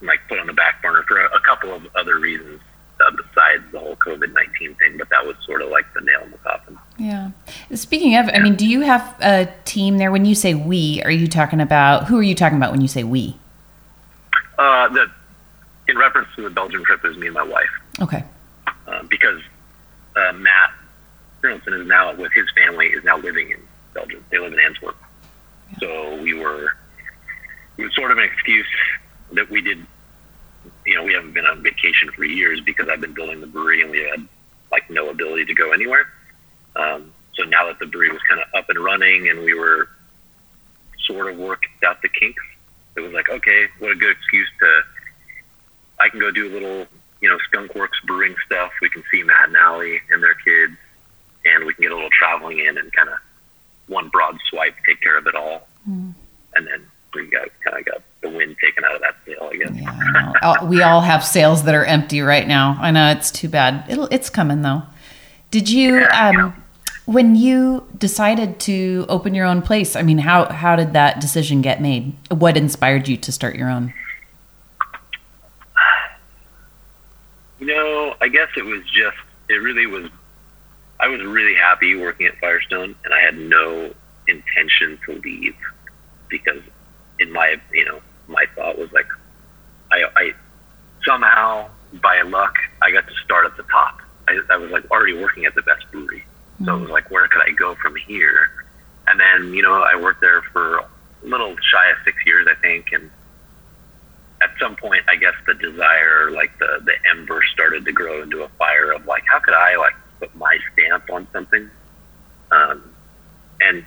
like 0.02 0.20
put 0.28 0.40
on 0.40 0.48
the 0.48 0.54
back 0.54 0.82
burner 0.82 1.04
for 1.08 1.20
a, 1.20 1.26
a 1.36 1.40
couple 1.42 1.74
of 1.74 1.88
other 1.96 2.20
reasons 2.20 2.62
uh, 3.00 3.12
besides 3.12 3.64
the 3.72 3.80
whole 3.80 3.96
COVID 3.98 4.34
nineteen 4.34 4.76
thing. 4.76 4.98
But 4.98 5.10
that 5.10 5.26
was 5.26 5.36
sort 5.46 5.62
of 5.62 5.70
like 5.70 5.86
the 5.94 6.02
nail 6.02 6.22
in 6.24 6.32
the 6.32 6.38
coffin. 6.40 6.78
Yeah. 6.98 7.32
Speaking 7.74 8.16
of, 8.16 8.30
I 8.34 8.40
mean, 8.40 8.56
do 8.56 8.68
you 8.68 8.82
have 8.82 9.16
a 9.22 9.52
team 9.66 9.98
there? 9.98 10.12
When 10.12 10.26
you 10.26 10.36
say 10.36 10.54
we, 10.54 11.02
are 11.04 11.12
you 11.12 11.28
talking 11.28 11.62
about 11.62 12.08
who 12.08 12.18
are 12.20 12.24
you 12.24 12.36
talking 12.36 12.58
about 12.58 12.72
when 12.72 12.82
you 12.82 12.88
say 12.88 13.04
we? 13.04 13.38
Uh, 14.58 14.88
the 14.90 15.10
in 15.88 15.98
reference 15.98 16.28
to 16.36 16.42
the 16.42 16.50
Belgian 16.50 16.84
trip, 16.84 17.04
it 17.04 17.08
was 17.08 17.18
me 17.18 17.28
and 17.28 17.34
my 17.36 17.44
wife 17.44 17.70
Okay. 18.02 18.24
uh, 18.88 19.04
because 19.04 19.42
uh, 20.18 20.34
Matt 20.34 20.72
Brynildson 21.42 21.80
is 21.80 21.88
now 21.88 22.14
with 22.16 22.34
his 22.34 22.46
family 22.56 22.88
is 22.88 23.04
now 23.06 23.18
living 23.18 23.52
in 23.52 23.60
Belgium. 23.94 24.26
They 24.32 24.40
live 24.40 24.52
in 24.52 24.60
Antwerp, 24.60 24.98
so 25.80 26.22
we 26.22 26.34
were 26.34 26.74
it 27.78 27.84
was 27.84 27.96
sort 27.96 28.12
of 28.12 28.18
an 28.18 28.24
excuse 28.26 28.66
that 29.34 29.50
we 29.50 29.62
did. 29.62 29.86
You 30.86 30.96
know, 30.96 31.04
we 31.04 31.14
haven't 31.14 31.34
been 31.34 31.46
on 31.46 31.64
vacation 31.64 32.12
for 32.12 32.24
years 32.24 32.62
because 32.62 32.90
I've 32.90 33.02
been 33.02 33.14
building 33.14 33.42
the 33.42 33.48
brewery 33.48 33.82
and 33.82 33.92
we 33.92 34.00
had 34.00 34.28
like 34.72 34.90
no 34.90 35.10
ability 35.10 35.46
to 35.46 35.54
go 35.54 35.72
anywhere. 35.72 36.08
Um, 36.76 37.14
so 37.34 37.44
now 37.44 37.68
that 37.68 37.80
the 37.80 37.86
brewery 37.86 38.12
was 38.12 38.22
kind 38.28 38.42
of 38.42 38.48
up 38.56 38.70
and 38.70 38.80
running 38.80 39.30
and 39.30 39.40
we 39.40 39.54
were 39.54 39.90
sort 41.06 41.32
of 41.32 41.38
worked 41.38 41.66
out 41.86 42.02
the 42.02 42.10
kinks, 42.10 42.44
it 42.96 43.02
was 43.02 43.14
like, 43.14 43.30
okay, 43.30 43.68
what 43.80 43.92
a 43.92 43.96
good 43.96 44.12
excuse 44.12 44.50
to. 44.60 44.82
I 46.00 46.10
can 46.10 46.20
go 46.20 46.32
do 46.32 46.48
a 46.48 46.52
little, 46.52 46.88
you 47.22 47.30
know, 47.30 47.38
Skunk 47.48 47.76
Works 47.76 48.00
brewing 48.06 48.36
stuff. 48.46 48.72
We 48.82 48.90
can 48.90 49.04
see 49.12 49.24
Matt 49.24 49.50
and 49.50 49.58
Allie 49.58 50.02
and 50.12 50.22
their 50.22 50.36
kids, 50.36 50.74
and 51.46 51.66
we 51.66 51.74
can 51.74 51.84
get 51.84 51.92
a 51.92 51.96
little 51.96 52.10
traveling 52.10 52.60
in 52.60 52.78
and 52.78 52.92
kind 52.92 53.10
of 53.10 53.18
one 53.88 54.10
broad 54.10 54.38
swipe 54.50 54.76
take 54.86 55.02
care 55.02 55.18
of 55.18 55.28
it 55.28 55.36
all. 55.36 55.68
Mm. 55.90 56.14
And 56.56 56.68
then 56.68 56.86
we 57.14 57.26
got 57.30 57.48
kind 57.64 57.78
of 57.80 57.86
got 57.86 58.02
the 58.22 58.30
wind 58.30 58.56
taken 58.64 58.84
out 58.84 58.96
of 58.96 59.02
that 59.02 59.16
sail, 59.26 59.50
I 59.52 59.56
guess. 59.56 59.72
Yeah, 59.74 60.34
I. 60.42 60.64
We 60.66 60.82
all 60.82 61.02
have 61.02 61.24
sales 61.24 61.64
that 61.64 61.74
are 61.76 61.86
empty 61.86 62.22
right 62.22 62.48
now. 62.48 62.78
I 62.80 62.92
know 62.92 63.10
it's 63.12 63.32
too 63.32 63.50
bad. 63.50 63.86
It'll, 63.90 64.08
it's 64.08 64.30
coming 64.30 64.62
though. 64.62 64.84
Did 65.52 65.70
you, 65.70 65.96
Yeah, 66.00 66.32
yeah. 66.32 66.46
um, 66.46 66.64
when 67.06 67.36
you 67.38 67.88
decided 67.98 68.60
to 68.62 69.06
open 69.08 69.34
your 69.34 69.46
own 69.46 69.62
place? 69.62 69.96
I 69.96 70.02
mean, 70.02 70.18
how 70.20 70.46
how 70.52 70.76
did 70.76 70.94
that 70.94 71.22
decision 71.22 71.62
get 71.62 71.82
made? 71.82 72.14
What 72.30 72.58
inspired 72.58 73.08
you 73.08 73.16
to 73.18 73.32
start 73.32 73.56
your 73.56 73.70
own? 73.70 73.94
You 77.60 77.68
know, 77.68 78.16
I 78.22 78.28
guess 78.28 78.50
it 78.56 78.66
was 78.66 78.84
just 78.86 79.18
it 79.50 79.56
really 79.56 79.86
was. 79.88 80.10
I 81.00 81.08
was 81.08 81.22
really 81.24 81.56
happy 81.56 81.96
working 81.96 82.26
at 82.28 82.38
Firestone, 82.40 82.96
and 83.06 83.14
I 83.14 83.20
had 83.22 83.38
no 83.38 83.94
intention 84.28 84.98
to 85.06 85.14
leave 85.24 85.56
because, 86.28 86.62
in 87.20 87.32
my 87.32 87.56
you 87.74 87.86
know, 87.86 88.02
my 88.28 88.46
thought 88.56 88.78
was 88.78 88.92
like, 88.92 89.08
I, 89.92 90.04
I 90.16 90.34
somehow 91.06 91.70
by 92.02 92.22
luck 92.22 92.56
I 92.82 92.92
got 92.92 93.08
to 93.08 93.14
start 93.24 93.46
at 93.46 93.56
the 93.58 93.64
top. 93.64 94.00
I, 94.28 94.40
I 94.52 94.58
was 94.58 94.72
like 94.72 94.90
already 94.92 95.18
working 95.18 95.46
at 95.46 95.56
the 95.56 95.62
best 95.62 95.90
brewery, 95.92 96.24
so 96.66 96.76
it 96.76 96.82
was 96.82 96.90
like, 96.90 97.10
where 97.10 97.28
could 97.28 97.42
I 97.42 97.52
go 97.52 97.76
from 97.76 97.96
here? 97.96 98.50
And 99.08 99.20
then 99.20 99.54
you 99.54 99.64
know, 99.64 99.74
I 99.74 99.96
worked 100.00 100.22
there 100.22 100.42
for 100.54 100.78
a 100.78 100.88
little 101.24 101.56
shy 101.62 101.90
of 101.92 101.98
six 102.04 102.18
years, 102.26 102.48
I 102.50 102.56
think, 102.62 102.88
and 102.92 103.10
at 104.42 104.52
some 104.60 104.76
point, 104.76 105.04
I 105.10 105.16
guess 105.16 105.34
the 105.46 105.54
desire, 105.54 106.32
like 106.32 106.58
the 106.60 106.82
the 106.84 106.94
ember, 107.10 107.42
started 107.54 107.86
to 107.86 107.92
grow 107.92 108.22
into 108.22 108.44
a 108.44 108.50
fire 108.50 108.92
of 108.92 109.06
like, 109.06 109.24
how 109.32 109.40
could 109.40 109.54
I 109.54 109.78
like 109.78 109.94
put 110.20 110.36
my 110.36 110.58
stamp 110.74 111.10
on 111.10 111.28
something? 111.32 111.70
Um, 112.52 112.94
and 113.62 113.86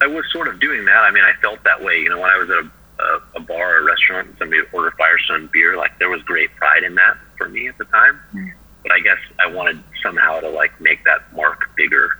I 0.00 0.06
was 0.06 0.24
sort 0.32 0.48
of 0.48 0.60
doing 0.60 0.84
that. 0.84 1.02
I 1.04 1.10
mean, 1.10 1.24
I 1.24 1.32
felt 1.40 1.62
that 1.64 1.82
way. 1.82 1.98
You 1.98 2.10
know, 2.10 2.20
when 2.20 2.30
I 2.30 2.36
was 2.36 2.50
at 2.50 2.58
a, 2.58 2.70
a, 3.02 3.20
a 3.36 3.40
bar 3.40 3.76
or 3.76 3.78
a 3.78 3.84
restaurant 3.84 4.28
and 4.28 4.38
somebody 4.38 4.60
would 4.60 4.70
order 4.72 4.94
Firestone 4.98 5.48
beer, 5.52 5.76
like 5.76 5.98
there 5.98 6.10
was 6.10 6.22
great 6.22 6.54
pride 6.56 6.82
in 6.82 6.94
that 6.96 7.16
for 7.38 7.48
me 7.48 7.68
at 7.68 7.78
the 7.78 7.84
time. 7.86 8.20
Mm. 8.34 8.52
But 8.82 8.92
I 8.92 9.00
guess 9.00 9.18
I 9.38 9.50
wanted 9.50 9.82
somehow 10.02 10.40
to 10.40 10.48
like 10.48 10.78
make 10.80 11.04
that 11.04 11.34
mark 11.34 11.70
bigger 11.76 12.10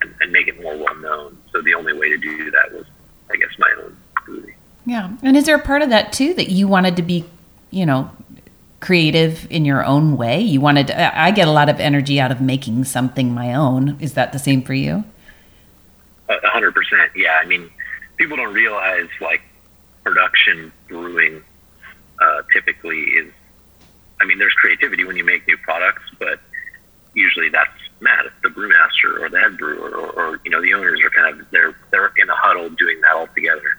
and, 0.00 0.14
and 0.20 0.32
make 0.32 0.48
it 0.48 0.62
more 0.62 0.76
well 0.76 0.96
known. 0.96 1.38
So 1.52 1.62
the 1.62 1.74
only 1.74 1.92
way 1.92 2.08
to 2.08 2.18
do 2.18 2.50
that 2.50 2.72
was, 2.72 2.84
I 3.30 3.36
guess, 3.36 3.50
my 3.58 3.74
own 3.82 3.96
brewery. 4.26 4.56
Yeah. 4.84 5.10
And 5.22 5.36
is 5.36 5.46
there 5.46 5.56
a 5.56 5.62
part 5.62 5.82
of 5.82 5.90
that 5.90 6.12
too 6.12 6.34
that 6.34 6.50
you 6.50 6.68
wanted 6.68 6.96
to 6.96 7.02
be, 7.02 7.24
you 7.70 7.86
know, 7.86 8.10
creative 8.80 9.46
in 9.50 9.64
your 9.64 9.84
own 9.84 10.16
way? 10.16 10.40
You 10.40 10.60
wanted 10.60 10.90
I 10.90 11.30
get 11.30 11.48
a 11.48 11.52
lot 11.52 11.68
of 11.68 11.80
energy 11.80 12.20
out 12.20 12.30
of 12.30 12.40
making 12.40 12.84
something 12.84 13.32
my 13.32 13.54
own. 13.54 13.96
Is 14.00 14.14
that 14.14 14.32
the 14.32 14.38
same 14.38 14.62
for 14.62 14.74
you? 14.74 15.04
A 16.28 16.48
hundred 16.48 16.74
percent. 16.74 17.12
Yeah. 17.16 17.38
I 17.40 17.46
mean, 17.46 17.70
people 18.16 18.36
don't 18.36 18.52
realize 18.52 19.08
like 19.20 19.42
production 20.04 20.72
brewing 20.88 21.42
uh, 22.20 22.42
typically 22.52 23.00
is, 23.00 23.32
I 24.20 24.24
mean, 24.24 24.38
there's 24.38 24.54
creativity 24.54 25.04
when 25.04 25.16
you 25.16 25.24
make 25.24 25.46
new 25.46 25.56
products, 25.58 26.02
but 26.18 26.40
usually 27.14 27.48
that's 27.48 27.70
Matt, 28.00 28.26
the 28.42 28.48
brewmaster 28.48 29.20
or 29.20 29.28
the 29.28 29.40
head 29.40 29.56
brewer 29.56 29.88
or, 29.88 30.10
or, 30.10 30.40
you 30.44 30.50
know, 30.50 30.60
the 30.60 30.74
owners 30.74 31.00
are 31.02 31.10
kind 31.10 31.40
of, 31.40 31.50
they're, 31.50 31.76
they're 31.90 32.12
in 32.16 32.28
a 32.28 32.36
huddle 32.36 32.68
doing 32.70 33.00
that 33.00 33.12
all 33.12 33.28
together. 33.34 33.76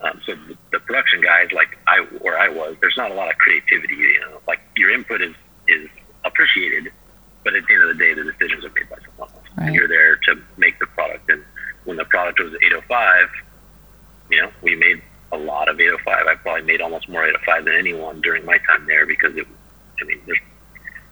Um, 0.00 0.20
so 0.26 0.34
the, 0.34 0.56
the 0.72 0.80
production 0.80 1.20
guys, 1.22 1.48
like 1.52 1.78
I 1.86 2.00
where 2.18 2.38
I 2.38 2.48
was, 2.48 2.76
there's 2.80 2.96
not 2.98 3.10
a 3.10 3.14
lot 3.14 3.30
of 3.30 3.38
creativity. 3.38 3.94
You 3.94 4.20
know, 4.20 4.40
like 4.46 4.60
your 4.76 4.90
input 4.90 5.22
is 5.22 5.34
is 5.66 5.88
appreciated, 6.24 6.92
but 7.42 7.54
at 7.54 7.64
the 7.66 7.72
end 7.72 7.82
of 7.84 7.88
the 7.96 8.04
day, 8.04 8.12
the 8.12 8.24
decisions 8.24 8.64
are 8.66 8.70
made 8.70 8.90
by 8.90 8.96
someone 8.96 9.30
else, 9.34 9.46
right. 9.56 9.66
and 9.66 9.74
you're 9.74 9.88
there 9.88 10.16
to 10.16 10.42
make 10.58 10.73
the 10.73 10.73
product. 10.73 10.73
And 10.73 10.73
when 11.94 12.04
the 12.04 12.08
product 12.10 12.40
was 12.40 12.52
805, 12.54 13.28
you 14.30 14.42
know, 14.42 14.50
we 14.62 14.74
made 14.74 15.00
a 15.32 15.36
lot 15.36 15.68
of 15.68 15.78
805. 15.78 16.26
I 16.26 16.34
probably 16.34 16.62
made 16.62 16.80
almost 16.80 17.08
more 17.08 17.24
805 17.24 17.66
than 17.66 17.74
anyone 17.74 18.20
during 18.20 18.44
my 18.44 18.58
time 18.58 18.86
there 18.86 19.06
because 19.06 19.36
it. 19.36 19.46
I 20.00 20.04
mean, 20.04 20.20
there's, 20.26 20.40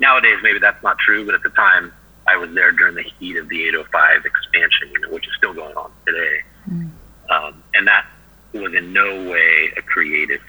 nowadays 0.00 0.38
maybe 0.42 0.58
that's 0.58 0.82
not 0.82 0.98
true, 0.98 1.24
but 1.24 1.36
at 1.36 1.42
the 1.44 1.50
time 1.50 1.92
I 2.26 2.36
was 2.36 2.52
there 2.52 2.72
during 2.72 2.96
the 2.96 3.04
heat 3.04 3.36
of 3.36 3.48
the 3.48 3.68
805 3.68 4.24
expansion, 4.24 4.90
you 4.92 5.00
know, 5.00 5.10
which 5.10 5.26
is 5.26 5.32
still 5.38 5.54
going 5.54 5.76
on 5.76 5.92
today. 6.04 6.40
Mm. 6.68 6.90
Um, 7.30 7.62
and 7.74 7.86
that 7.86 8.06
was 8.52 8.74
in 8.74 8.92
no 8.92 9.30
way 9.30 9.72
a 9.76 9.82
creative 9.82 10.40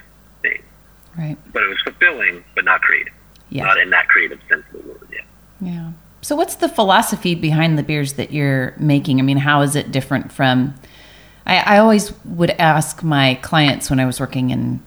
thing. 0.41 0.63
Right. 1.15 1.38
But 1.53 1.61
it 1.61 1.67
was 1.67 1.79
fulfilling, 1.84 2.43
but 2.55 2.65
not 2.65 2.81
creative. 2.81 3.13
Yeah. 3.49 3.65
Not 3.65 3.77
in 3.77 3.91
that 3.91 4.07
creative 4.07 4.39
sense 4.49 4.63
of 4.73 4.81
the 4.81 4.89
word. 4.89 5.07
Yeah. 5.11 5.19
Yeah. 5.61 5.91
So, 6.24 6.36
what's 6.36 6.55
the 6.55 6.69
philosophy 6.69 7.36
behind 7.36 7.78
the 7.78 7.84
beers 7.84 8.13
that 8.13 8.32
you're 8.32 8.74
making? 8.78 9.19
I 9.19 9.24
mean, 9.24 9.38
how 9.38 9.61
is 9.61 9.76
it 9.76 9.91
different 9.91 10.32
from? 10.32 10.74
I, 11.45 11.57
I 11.57 11.78
always 11.78 12.13
would 12.24 12.51
ask 12.51 13.03
my 13.03 13.36
clients 13.36 13.89
when 13.89 13.99
I 13.99 14.05
was 14.05 14.19
working 14.19 14.49
in 14.49 14.82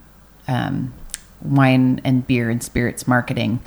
um, 0.49 0.93
wine 1.43 2.01
and 2.05 2.26
beer 2.26 2.51
and 2.51 2.62
spirits 2.62 3.07
marketing 3.07 3.61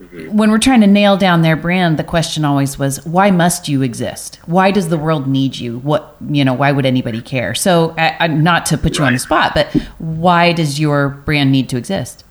Mm-hmm. 0.00 0.36
When 0.36 0.50
we're 0.50 0.58
trying 0.58 0.80
to 0.82 0.86
nail 0.86 1.16
down 1.16 1.42
their 1.42 1.56
brand, 1.56 1.98
the 1.98 2.04
question 2.04 2.44
always 2.44 2.78
was, 2.78 3.04
why 3.04 3.32
must 3.32 3.68
you 3.68 3.82
exist? 3.82 4.38
Why 4.46 4.70
does 4.70 4.90
the 4.90 4.98
world 4.98 5.26
need 5.26 5.56
you? 5.56 5.78
What, 5.78 6.14
you 6.28 6.44
know, 6.44 6.54
why 6.54 6.70
would 6.70 6.86
anybody 6.86 7.20
care? 7.20 7.54
So, 7.54 7.94
I, 7.98 8.16
I, 8.20 8.26
not 8.28 8.64
to 8.66 8.78
put 8.78 8.96
you 8.96 9.02
right. 9.02 9.08
on 9.08 9.12
the 9.14 9.18
spot, 9.18 9.54
but 9.54 9.72
why 9.98 10.52
does 10.52 10.78
your 10.78 11.08
brand 11.08 11.50
need 11.50 11.68
to 11.70 11.76
exist? 11.76 12.24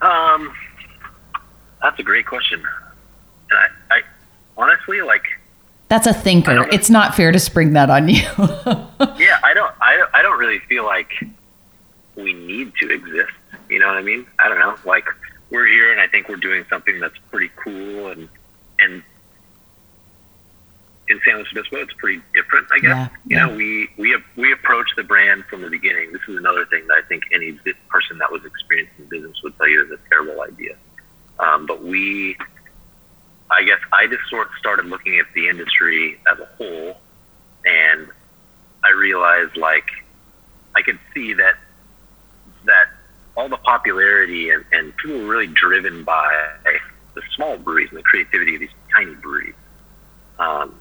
Um, 0.00 0.54
that's 1.84 2.00
a 2.00 2.02
great 2.02 2.26
question. 2.26 2.60
And 3.50 3.58
I, 3.90 3.96
I 3.96 4.02
honestly 4.56 5.02
like. 5.02 5.24
That's 5.88 6.06
a 6.06 6.14
thinker. 6.14 6.66
It's 6.72 6.90
not 6.90 7.14
fair 7.14 7.30
to 7.30 7.38
spring 7.38 7.74
that 7.74 7.90
on 7.90 8.08
you. 8.08 8.16
yeah, 8.16 9.38
I 9.44 9.52
don't. 9.54 9.72
I, 9.80 10.04
I 10.14 10.22
don't 10.22 10.38
really 10.38 10.58
feel 10.60 10.84
like 10.84 11.12
we 12.16 12.32
need 12.32 12.72
to 12.80 12.90
exist. 12.90 13.32
You 13.68 13.78
know 13.78 13.88
what 13.88 13.98
I 13.98 14.02
mean? 14.02 14.26
I 14.38 14.48
don't 14.48 14.58
know. 14.58 14.76
Like 14.84 15.06
we're 15.50 15.66
here, 15.66 15.92
and 15.92 16.00
I 16.00 16.06
think 16.08 16.28
we're 16.28 16.36
doing 16.36 16.64
something 16.70 16.98
that's 16.98 17.18
pretty 17.30 17.50
cool 17.56 18.08
and 18.08 18.28
and 18.80 19.02
in 21.08 21.20
San 21.24 21.36
Luis 21.36 21.48
Obispo, 21.52 21.76
it's 21.76 21.92
pretty 21.94 22.22
different, 22.34 22.66
I 22.72 22.78
guess. 22.78 22.90
Yeah, 22.90 23.08
you 23.26 23.36
yeah. 23.36 23.46
know, 23.46 23.54
we 23.54 23.90
we 23.98 24.16
we 24.36 24.52
approach 24.52 24.88
the 24.96 25.02
brand 25.02 25.44
from 25.50 25.60
the 25.60 25.68
beginning. 25.68 26.12
This 26.12 26.22
is 26.26 26.36
another 26.36 26.64
thing 26.66 26.86
that 26.86 26.94
I 26.94 27.02
think 27.06 27.24
any 27.32 27.52
person 27.88 28.18
that 28.18 28.32
was 28.32 28.44
experienced 28.44 28.94
in 28.98 29.06
business 29.06 29.36
would 29.42 29.56
tell 29.58 29.68
you 29.68 29.84
is 29.84 29.90
a 29.90 29.98
terrible 30.08 30.40
idea. 30.40 30.76
Um, 31.38 31.66
but 31.66 31.82
we, 31.82 32.36
I 33.50 33.64
guess, 33.64 33.78
I 33.92 34.06
just 34.06 34.28
sort 34.30 34.46
of 34.46 34.52
started 34.58 34.86
looking 34.86 35.18
at 35.18 35.26
the 35.34 35.48
industry 35.48 36.20
as 36.30 36.38
a 36.38 36.46
whole, 36.56 36.96
and 37.64 38.08
I 38.84 38.90
realized 38.90 39.56
like 39.56 39.86
I 40.74 40.82
could 40.82 40.98
see 41.12 41.34
that 41.34 41.54
that 42.64 42.86
all 43.36 43.48
the 43.48 43.56
popularity 43.56 44.50
and, 44.50 44.64
and 44.72 44.96
people 44.96 45.18
were 45.18 45.26
really 45.26 45.46
driven 45.46 46.04
by 46.04 46.52
the 47.14 47.22
small 47.34 47.56
breweries 47.56 47.88
and 47.90 47.98
the 47.98 48.02
creativity 48.02 48.54
of 48.54 48.60
these 48.60 48.70
tiny 48.94 49.14
breweries. 49.14 49.54
Um, 50.38 50.80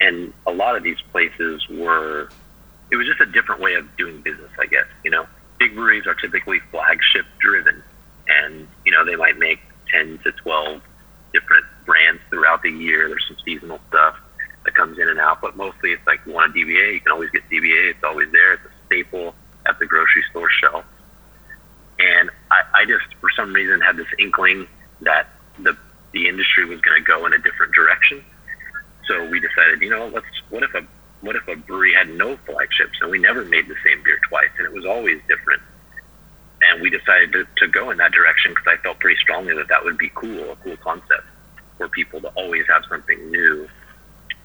and 0.00 0.32
a 0.46 0.52
lot 0.52 0.76
of 0.76 0.82
these 0.82 1.00
places 1.12 1.66
were, 1.70 2.30
it 2.90 2.96
was 2.96 3.06
just 3.06 3.20
a 3.20 3.26
different 3.26 3.60
way 3.60 3.74
of 3.74 3.96
doing 3.96 4.20
business, 4.20 4.50
I 4.58 4.66
guess. 4.66 4.84
You 5.04 5.10
know, 5.10 5.26
big 5.58 5.74
breweries 5.74 6.06
are 6.06 6.14
typically 6.14 6.60
flagship 6.70 7.26
driven, 7.38 7.82
and 8.28 8.68
you 8.84 8.92
know 8.92 9.04
they 9.04 9.16
might 9.16 9.38
make 9.38 9.60
ten 9.90 10.18
to 10.24 10.32
twelve 10.32 10.82
different 11.32 11.64
brands 11.84 12.20
throughout 12.30 12.62
the 12.62 12.70
year. 12.70 13.08
There's 13.08 13.24
some 13.28 13.36
seasonal 13.44 13.80
stuff 13.88 14.16
that 14.64 14.74
comes 14.74 14.98
in 14.98 15.08
and 15.08 15.18
out, 15.18 15.40
but 15.40 15.56
mostly 15.56 15.92
it's 15.92 16.06
like 16.06 16.20
you 16.26 16.32
want 16.32 16.54
a 16.54 16.58
DBA, 16.58 16.94
you 16.94 17.00
can 17.00 17.12
always 17.12 17.30
get 17.30 17.48
DBA. 17.50 17.90
It's 17.90 18.04
always 18.04 18.30
there. 18.32 18.54
It's 18.54 18.64
a 18.64 18.86
staple 18.86 19.34
at 19.66 19.78
the 19.78 19.86
grocery 19.86 20.24
store 20.30 20.50
shelf. 20.50 20.84
And 21.98 22.30
I, 22.50 22.82
I 22.82 22.84
just, 22.84 23.06
for 23.20 23.30
some 23.34 23.52
reason, 23.54 23.80
had 23.80 23.96
this 23.96 24.08
inkling 24.18 24.66
that 25.00 25.28
the 25.58 25.76
the 26.12 26.28
industry 26.28 26.64
was 26.64 26.80
going 26.80 27.02
to 27.02 27.06
go 27.06 27.26
in 27.26 27.32
a 27.32 27.38
different 27.38 27.74
direction. 27.74 28.24
So 29.06 29.28
we 29.28 29.40
decided, 29.40 29.80
you 29.80 29.90
know, 29.90 30.08
let's. 30.08 30.26
What 30.50 30.62
if 30.62 30.74
a 30.74 30.86
what 31.20 31.36
if 31.36 31.48
a 31.48 31.56
brewery 31.56 31.94
had 31.94 32.08
no 32.10 32.36
flagships 32.38 32.98
and 33.00 33.10
we 33.10 33.18
never 33.18 33.44
made 33.44 33.68
the 33.68 33.74
same 33.84 34.02
beer 34.02 34.18
twice 34.28 34.50
and 34.58 34.66
it 34.66 34.72
was 34.72 34.84
always 34.84 35.20
different? 35.28 35.62
And 36.68 36.82
we 36.82 36.90
decided 36.90 37.32
to, 37.32 37.46
to 37.58 37.68
go 37.68 37.90
in 37.90 37.98
that 37.98 38.12
direction 38.12 38.52
because 38.52 38.66
I 38.66 38.76
felt 38.82 38.98
pretty 38.98 39.18
strongly 39.20 39.54
that 39.54 39.68
that 39.68 39.84
would 39.84 39.98
be 39.98 40.10
cool, 40.14 40.50
a 40.50 40.56
cool 40.56 40.76
concept 40.78 41.24
for 41.76 41.88
people 41.88 42.20
to 42.20 42.28
always 42.28 42.66
have 42.68 42.84
something 42.88 43.30
new. 43.30 43.68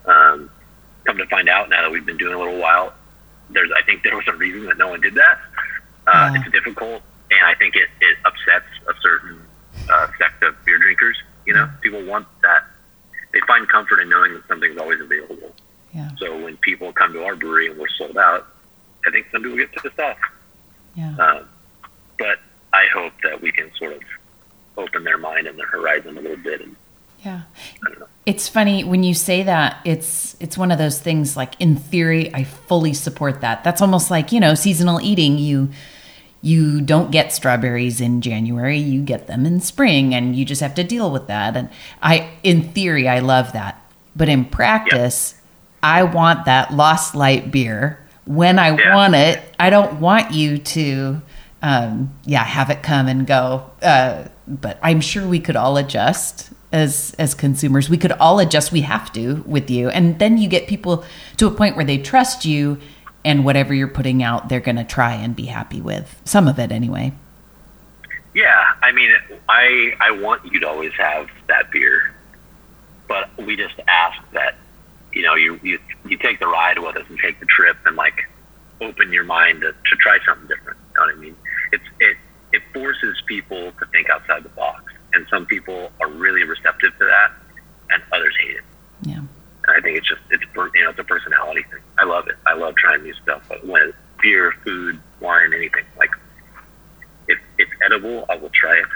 Um, 0.05 0.49
come 1.05 1.17
to 1.17 1.25
find 1.27 1.49
out 1.49 1.69
now 1.69 1.81
that 1.81 1.91
we've 1.91 2.05
been 2.05 2.17
doing 2.17 2.33
a 2.33 2.39
little 2.39 2.59
while, 2.59 2.93
there's 3.49 3.71
I 3.75 3.83
think 3.83 4.03
there 4.03 4.15
was 4.15 4.27
a 4.27 4.33
reason 4.33 4.65
that 4.65 4.77
no 4.77 4.89
one 4.89 5.01
did 5.01 5.15
that. 5.15 5.39
Uh, 6.07 6.31
yeah. 6.33 6.41
It's 6.41 6.51
difficult 6.51 7.01
and 7.31 7.45
I 7.45 7.55
think 7.55 7.75
it, 7.75 7.89
it 8.01 8.17
upsets 8.25 8.65
a 8.87 8.93
certain 9.01 9.41
uh, 9.89 10.07
sect 10.17 10.43
of 10.43 10.55
beer 10.65 10.77
drinkers. 10.77 11.17
You 11.45 11.53
know, 11.53 11.69
people 11.81 12.03
want 12.05 12.27
that. 12.43 12.63
They 13.33 13.39
find 13.47 13.67
comfort 13.69 13.99
in 13.99 14.09
knowing 14.09 14.33
that 14.33 14.47
something's 14.47 14.77
always 14.77 14.99
available. 14.99 15.55
Yeah. 15.93 16.09
So 16.17 16.43
when 16.43 16.57
people 16.57 16.91
come 16.91 17.13
to 17.13 17.23
our 17.23 17.35
brewery 17.35 17.67
and 17.67 17.79
we're 17.79 17.87
sold 17.97 18.17
out, 18.17 18.47
I 19.07 19.11
think 19.11 19.27
some 19.31 19.41
people 19.41 19.57
get 19.57 19.71
pissed 19.71 19.99
off. 19.99 20.17
Yeah. 20.95 21.15
Uh, 21.17 21.43
I 22.81 22.87
hope 22.93 23.13
that 23.23 23.41
we 23.41 23.51
can 23.51 23.71
sort 23.75 23.93
of 23.93 24.01
open 24.77 25.03
their 25.03 25.17
mind 25.17 25.47
and 25.47 25.57
their 25.57 25.67
horizon 25.67 26.17
a 26.17 26.21
little 26.21 26.37
bit. 26.37 26.61
And 26.61 26.75
yeah, 27.23 27.41
it's 28.25 28.47
funny 28.47 28.83
when 28.83 29.03
you 29.03 29.13
say 29.13 29.43
that. 29.43 29.77
It's 29.85 30.35
it's 30.39 30.57
one 30.57 30.71
of 30.71 30.77
those 30.77 30.99
things. 30.99 31.37
Like 31.37 31.53
in 31.59 31.75
theory, 31.75 32.33
I 32.33 32.43
fully 32.43 32.93
support 32.93 33.41
that. 33.41 33.63
That's 33.63 33.81
almost 33.81 34.09
like 34.09 34.31
you 34.31 34.39
know 34.39 34.55
seasonal 34.55 34.99
eating. 35.01 35.37
You 35.37 35.69
you 36.41 36.81
don't 36.81 37.11
get 37.11 37.31
strawberries 37.31 38.01
in 38.01 38.21
January, 38.21 38.79
you 38.79 39.03
get 39.03 39.27
them 39.27 39.45
in 39.45 39.59
spring 39.59 40.15
and 40.15 40.35
you 40.35 40.43
just 40.43 40.61
have 40.61 40.73
to 40.75 40.83
deal 40.83 41.11
with 41.11 41.27
that. 41.27 41.55
And 41.55 41.69
I 42.01 42.31
in 42.43 42.63
theory 42.71 43.07
I 43.07 43.19
love 43.19 43.53
that. 43.53 43.77
But 44.15 44.27
in 44.27 44.45
practice, 44.45 45.35
yep. 45.35 45.43
I 45.83 46.03
want 46.03 46.45
that 46.45 46.73
lost 46.73 47.13
light 47.13 47.51
beer 47.51 47.99
when 48.25 48.57
I 48.57 48.75
yeah. 48.75 48.95
want 48.95 49.15
it. 49.15 49.41
I 49.59 49.69
don't 49.69 49.99
want 49.99 50.31
you 50.33 50.57
to 50.57 51.21
um, 51.61 52.13
yeah, 52.25 52.43
have 52.43 52.69
it 52.69 52.81
come 52.83 53.07
and 53.07 53.27
go. 53.27 53.69
Uh, 53.81 54.27
but 54.47 54.79
I'm 54.81 55.01
sure 55.01 55.27
we 55.27 55.39
could 55.39 55.55
all 55.55 55.77
adjust 55.77 56.51
as 56.71 57.15
as 57.19 57.33
consumers. 57.33 57.89
We 57.89 57.97
could 57.97 58.13
all 58.13 58.39
adjust. 58.39 58.71
We 58.71 58.81
have 58.81 59.11
to 59.13 59.43
with 59.45 59.69
you, 59.69 59.89
and 59.89 60.19
then 60.19 60.37
you 60.37 60.49
get 60.49 60.67
people 60.67 61.03
to 61.37 61.47
a 61.47 61.51
point 61.51 61.75
where 61.75 61.85
they 61.85 61.97
trust 61.97 62.45
you, 62.45 62.79
and 63.23 63.45
whatever 63.45 63.73
you're 63.73 63.87
putting 63.87 64.23
out, 64.23 64.49
they're 64.49 64.59
going 64.59 64.77
to 64.77 64.83
try 64.83 65.13
and 65.13 65.35
be 65.35 65.45
happy 65.45 65.81
with 65.81 66.19
some 66.25 66.47
of 66.47 66.57
it 66.59 66.71
anyway. 66.71 67.13
Yeah, 68.33 68.73
I 68.81 68.91
mean, 68.91 69.11
I 69.49 69.93
I 69.99 70.11
want 70.11 70.51
you 70.51 70.59
to 70.61 70.67
always 70.67 70.93
have 70.93 71.29
that 71.47 71.69
beer, 71.71 72.13
but 73.07 73.29
we 73.37 73.55
just 73.55 73.75
ask 73.87 74.19
that 74.31 74.55
you 75.13 75.21
know 75.21 75.35
you 75.35 75.59
you 75.61 75.79
you 76.07 76.17
take 76.17 76.39
the 76.39 76.47
ride 76.47 76.79
with 76.79 76.95
us 76.97 77.05
and 77.09 77.19
take 77.19 77.39
the 77.39 77.45
trip 77.45 77.77
and 77.85 77.95
like 77.95 78.27
open 78.79 79.13
your 79.13 79.23
mind 79.23 79.61
to, 79.61 79.71
to 79.71 79.95
try 79.97 80.17
something 80.25 80.47
different. 80.47 80.79
You 80.93 80.99
know 80.99 81.05
what 81.05 81.15
I 81.15 81.19
mean? 81.19 81.35
It's 81.71 81.83
it 81.99 82.17
it 82.53 82.61
forces 82.73 83.21
people 83.25 83.71
to 83.71 83.85
think 83.87 84.09
outside 84.09 84.43
the 84.43 84.49
box, 84.49 84.93
and 85.13 85.25
some 85.29 85.45
people 85.45 85.91
are 85.99 86.09
really 86.09 86.43
receptive 86.43 86.91
to 86.97 87.05
that, 87.05 87.31
and 87.89 88.03
others 88.11 88.33
hate 88.41 88.57
it. 88.57 88.63
Yeah. 89.03 89.17
And 89.17 89.77
I 89.77 89.81
think 89.81 89.97
it's 89.97 90.07
just 90.07 90.21
it's 90.29 90.43
you 90.55 90.83
know 90.83 90.89
it's 90.89 90.99
a 90.99 91.03
personality 91.03 91.63
thing. 91.63 91.81
I 91.97 92.05
love 92.05 92.27
it. 92.27 92.35
I 92.45 92.53
love 92.53 92.75
trying 92.75 93.03
new 93.03 93.13
stuff. 93.13 93.43
But 93.47 93.65
when 93.65 93.93
beer, 94.21 94.53
food, 94.63 94.99
wine, 95.19 95.53
anything 95.53 95.85
like 95.97 96.11
if 97.27 97.39
it's 97.57 97.71
edible, 97.85 98.25
I 98.29 98.35
will 98.35 98.49
try 98.49 98.77
it 98.77 98.87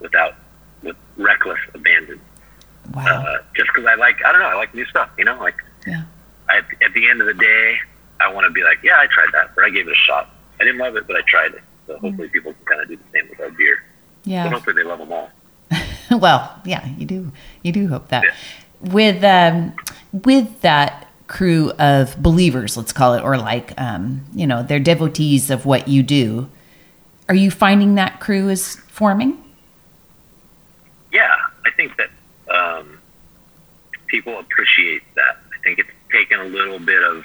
without 0.00 0.34
with 0.82 0.96
reckless 1.16 1.58
abandon. 1.74 2.20
Wow. 2.94 3.04
Uh, 3.04 3.38
just 3.54 3.68
because 3.74 3.86
I 3.86 3.94
like 3.96 4.24
I 4.24 4.32
don't 4.32 4.40
know 4.40 4.46
I 4.46 4.54
like 4.54 4.74
new 4.74 4.86
stuff. 4.86 5.10
You 5.18 5.24
know 5.24 5.38
like 5.38 5.56
yeah. 5.86 6.02
I, 6.48 6.58
at 6.58 6.92
the 6.94 7.08
end 7.08 7.20
of 7.20 7.26
the 7.26 7.34
day, 7.34 7.78
I 8.20 8.32
want 8.32 8.46
to 8.46 8.52
be 8.52 8.62
like, 8.62 8.78
yeah, 8.82 8.98
I 8.98 9.06
tried 9.06 9.32
that, 9.32 9.50
or 9.56 9.64
I 9.64 9.70
gave 9.70 9.88
it 9.88 9.92
a 9.92 9.94
shot. 9.94 10.30
I 10.60 10.64
didn't 10.64 10.78
love 10.78 10.96
it, 10.96 11.06
but 11.06 11.16
I 11.16 11.20
tried 11.26 11.54
it. 11.54 11.62
So 11.86 11.98
hopefully, 11.98 12.28
people 12.28 12.52
can 12.52 12.64
kind 12.64 12.80
of 12.82 12.88
do 12.88 12.96
the 12.96 13.02
same 13.12 13.28
with 13.30 13.40
our 13.40 13.50
beer. 13.50 13.82
But 14.24 14.30
Yeah. 14.30 14.50
hopefully, 14.50 14.76
they 14.76 14.82
love 14.88 14.98
them 14.98 15.12
all. 15.12 15.30
well, 16.18 16.60
yeah, 16.64 16.86
you 16.98 17.06
do. 17.06 17.32
You 17.62 17.72
do 17.72 17.88
hope 17.88 18.08
that. 18.08 18.24
Yeah. 18.24 18.34
With 18.92 19.24
um, 19.24 19.74
with 20.12 20.60
that 20.62 21.08
crew 21.28 21.70
of 21.78 22.20
believers, 22.22 22.76
let's 22.76 22.92
call 22.92 23.14
it, 23.14 23.22
or 23.22 23.36
like 23.36 23.78
um, 23.80 24.24
you 24.34 24.46
know, 24.46 24.62
they're 24.62 24.78
devotees 24.80 25.50
of 25.50 25.66
what 25.66 25.88
you 25.88 26.02
do. 26.02 26.48
Are 27.28 27.34
you 27.34 27.50
finding 27.50 27.96
that 27.96 28.20
crew 28.20 28.48
is 28.48 28.76
forming? 28.88 29.42
Yeah, 31.12 31.34
I 31.64 31.70
think 31.70 31.92
that 31.96 32.10
um, 32.54 32.98
people 34.06 34.38
appreciate 34.38 35.02
that. 35.14 35.38
I 35.52 35.62
think 35.64 35.78
it's 35.78 35.88
taken 36.12 36.38
a 36.40 36.44
little 36.44 36.78
bit 36.78 37.02
of 37.02 37.24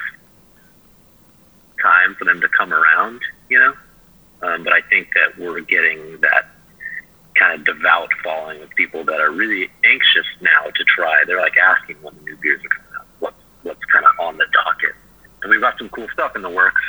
time 1.82 2.16
for 2.16 2.26
them 2.26 2.42
to 2.42 2.48
come 2.48 2.74
around, 2.74 3.22
you 3.50 3.60
know. 3.60 3.74
Um, 4.42 4.64
but 4.64 4.74
I 4.74 4.82
think 4.82 5.10
that 5.14 5.38
we're 5.38 5.62
getting 5.62 6.20
that 6.22 6.48
kind 7.36 7.60
of 7.60 7.66
devout 7.66 8.10
following 8.24 8.62
of 8.62 8.70
people 8.72 9.04
that 9.06 9.20
are 9.20 9.32
really 9.32 9.70
anxious 9.86 10.26
now 10.42 10.70
to 10.74 10.84
try. 10.84 11.24
They're 11.26 11.42
like 11.42 11.58
asking 11.58 11.98
when 12.02 12.16
the 12.16 12.22
new 12.24 12.38
beers 12.38 12.62
are 12.64 12.70
coming 12.70 12.92
out. 13.00 13.08
What's 13.20 13.42
what's 13.64 13.86
kind 13.86 14.06
of 14.06 14.12
on 14.20 14.38
the 14.38 14.46
docket? 14.52 14.96
And 15.42 15.50
we've 15.50 15.62
got 15.62 15.78
some 15.78 15.90
cool 15.90 16.08
stuff 16.14 16.36
in 16.36 16.42
the 16.42 16.50
works, 16.50 16.82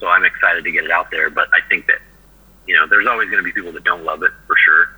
so 0.00 0.08
I'm 0.08 0.24
excited 0.24 0.64
to 0.64 0.70
get 0.70 0.84
it 0.84 0.90
out 0.90 1.10
there. 1.10 1.30
But 1.30 1.48
I 1.52 1.60
think 1.68 1.86
that 1.86 1.98
you 2.66 2.74
know, 2.74 2.86
there's 2.86 3.06
always 3.06 3.28
going 3.30 3.42
to 3.42 3.44
be 3.44 3.52
people 3.52 3.72
that 3.72 3.84
don't 3.84 4.04
love 4.04 4.22
it 4.22 4.32
for 4.46 4.56
sure. 4.56 4.88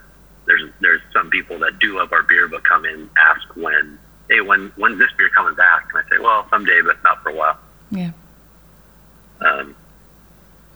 There's 0.47 0.71
there's 0.81 1.01
some 1.13 1.31
people 1.31 1.59
that 1.61 1.79
do 1.79 1.99
love 1.99 2.13
our 2.13 2.23
beer, 2.23 2.49
but 2.49 2.65
come 2.65 2.85
in 2.85 3.11
ask 3.19 3.57
when, 3.57 3.99
hey, 4.31 4.41
when 4.41 4.73
when's 4.77 4.99
this 4.99 5.11
beer 5.19 5.29
coming 5.31 5.55
back? 5.55 5.89
And 5.93 6.05
I 6.05 6.09
say, 6.09 6.23
well, 6.23 6.47
someday, 6.51 6.81
but 6.85 7.03
not 7.03 7.23
for 7.23 7.31
a 7.31 7.35
while. 7.35 7.59
Yeah. 7.91 8.13
Um, 9.41 9.75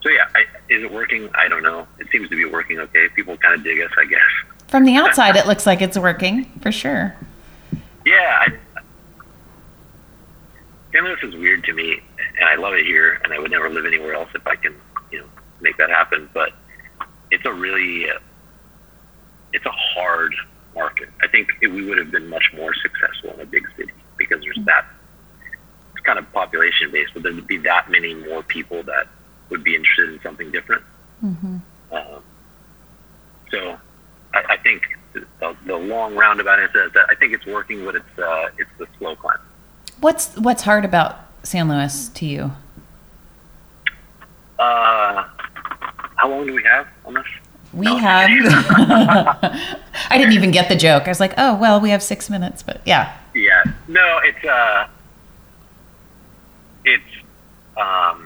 so 0.01 0.09
yeah, 0.09 0.27
I, 0.35 0.41
is 0.69 0.83
it 0.83 0.91
working? 0.91 1.29
I 1.35 1.47
don't 1.47 1.63
know. 1.63 1.87
It 1.99 2.07
seems 2.11 2.29
to 2.29 2.35
be 2.35 2.45
working 2.45 2.79
okay. 2.79 3.07
People 3.09 3.37
kind 3.37 3.55
of 3.55 3.63
dig 3.63 3.79
us, 3.81 3.91
I 3.97 4.05
guess. 4.05 4.19
From 4.67 4.85
the 4.85 4.95
outside, 4.95 5.35
it 5.35 5.47
looks 5.47 5.65
like 5.65 5.81
it's 5.81 5.97
working 5.97 6.45
for 6.61 6.71
sure. 6.71 7.15
Yeah, 8.05 8.45
I, 8.47 8.81
San 10.91 11.05
Luis 11.05 11.19
is 11.23 11.35
weird 11.35 11.63
to 11.65 11.73
me, 11.73 12.01
and 12.39 12.49
I 12.49 12.55
love 12.55 12.73
it 12.73 12.85
here, 12.85 13.19
and 13.23 13.33
I 13.33 13.39
would 13.39 13.51
never 13.51 13.69
live 13.69 13.85
anywhere 13.85 14.13
else 14.13 14.29
if 14.33 14.45
I 14.47 14.55
can, 14.55 14.75
you 15.11 15.19
know, 15.19 15.25
make 15.61 15.77
that 15.77 15.89
happen. 15.89 16.29
But 16.33 16.53
it's 17.31 17.45
a 17.45 17.53
really, 17.53 18.09
uh, 18.09 18.19
it's 19.53 19.65
a 19.65 19.71
hard 19.71 20.33
market. 20.73 21.09
I 21.21 21.27
think 21.27 21.49
it, 21.61 21.67
we 21.67 21.85
would 21.85 21.97
have 21.97 22.11
been 22.11 22.27
much 22.27 22.51
more 22.55 22.73
successful 22.73 23.31
in 23.31 23.41
a 23.41 23.45
big 23.45 23.67
city 23.77 23.93
because 24.17 24.41
there's 24.41 24.59
that 24.65 24.85
it's 25.93 26.05
kind 26.05 26.17
of 26.17 26.31
population 26.33 26.91
based, 26.91 27.13
but 27.13 27.23
there'd 27.23 27.45
be 27.47 27.57
that 27.57 27.89
many 27.91 28.13
more 28.13 28.43
people 28.43 28.83
that 28.83 29.07
would 29.51 29.63
be 29.63 29.75
interested 29.75 30.09
in 30.09 30.19
something 30.21 30.49
different. 30.51 30.83
Mm-hmm. 31.23 31.57
Um, 31.91 32.23
so 33.51 33.77
I, 34.33 34.43
I 34.49 34.57
think 34.57 34.83
the, 35.13 35.55
the 35.65 35.75
long 35.77 36.15
roundabout 36.15 36.59
answer 36.59 36.85
is 36.85 36.93
that 36.93 37.05
I 37.09 37.15
think 37.15 37.33
it's 37.33 37.45
working, 37.45 37.85
but 37.85 37.95
it's 37.95 38.19
uh, 38.19 38.49
it's 38.57 38.69
the 38.79 38.87
slow 38.97 39.15
climb. 39.15 39.37
What's 39.99 40.35
what's 40.37 40.63
hard 40.63 40.85
about 40.85 41.19
San 41.43 41.69
Luis 41.69 42.09
to 42.09 42.25
you? 42.25 42.51
Uh, 44.57 45.27
how 46.15 46.29
long 46.29 46.47
do 46.47 46.53
we 46.53 46.63
have 46.63 46.87
on 47.05 47.13
this? 47.15 47.25
We 47.73 47.85
No, 47.85 47.97
have. 47.97 48.29
I 50.09 50.17
didn't 50.17 50.33
even 50.33 50.51
get 50.51 50.69
the 50.69 50.75
joke. 50.75 51.03
I 51.03 51.09
was 51.09 51.19
like, 51.19 51.33
oh 51.37 51.55
well, 51.55 51.79
we 51.79 51.89
have 51.91 52.01
six 52.01 52.29
minutes, 52.29 52.63
but 52.63 52.81
yeah. 52.85 53.17
Yeah, 53.33 53.63
no, 53.87 54.19
it's 54.23 54.45
uh, 54.45 54.87
it's 56.85 57.03
um, 57.77 58.20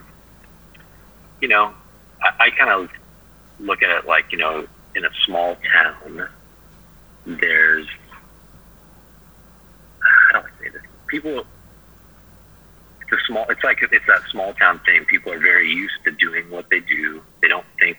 you 1.46 1.50
know, 1.50 1.72
I, 2.20 2.46
I 2.46 2.50
kind 2.50 2.70
of 2.70 2.90
look 3.60 3.80
at 3.80 3.90
it 3.90 4.04
like 4.04 4.32
you 4.32 4.38
know, 4.38 4.66
in 4.96 5.04
a 5.04 5.10
small 5.24 5.56
town, 5.72 6.28
there's 7.24 7.86
how 10.00 10.40
do 10.40 10.46
I 10.48 10.64
say 10.64 10.70
this? 10.70 10.82
People, 11.06 11.46
it's 13.00 13.12
a 13.12 13.26
small. 13.28 13.46
It's 13.48 13.62
like 13.62 13.78
it's 13.80 14.06
that 14.08 14.22
small 14.28 14.54
town 14.54 14.80
thing. 14.80 15.04
People 15.04 15.32
are 15.34 15.38
very 15.38 15.70
used 15.70 15.94
to 16.04 16.10
doing 16.10 16.50
what 16.50 16.68
they 16.68 16.80
do. 16.80 17.22
They 17.40 17.46
don't 17.46 17.66
think. 17.78 17.96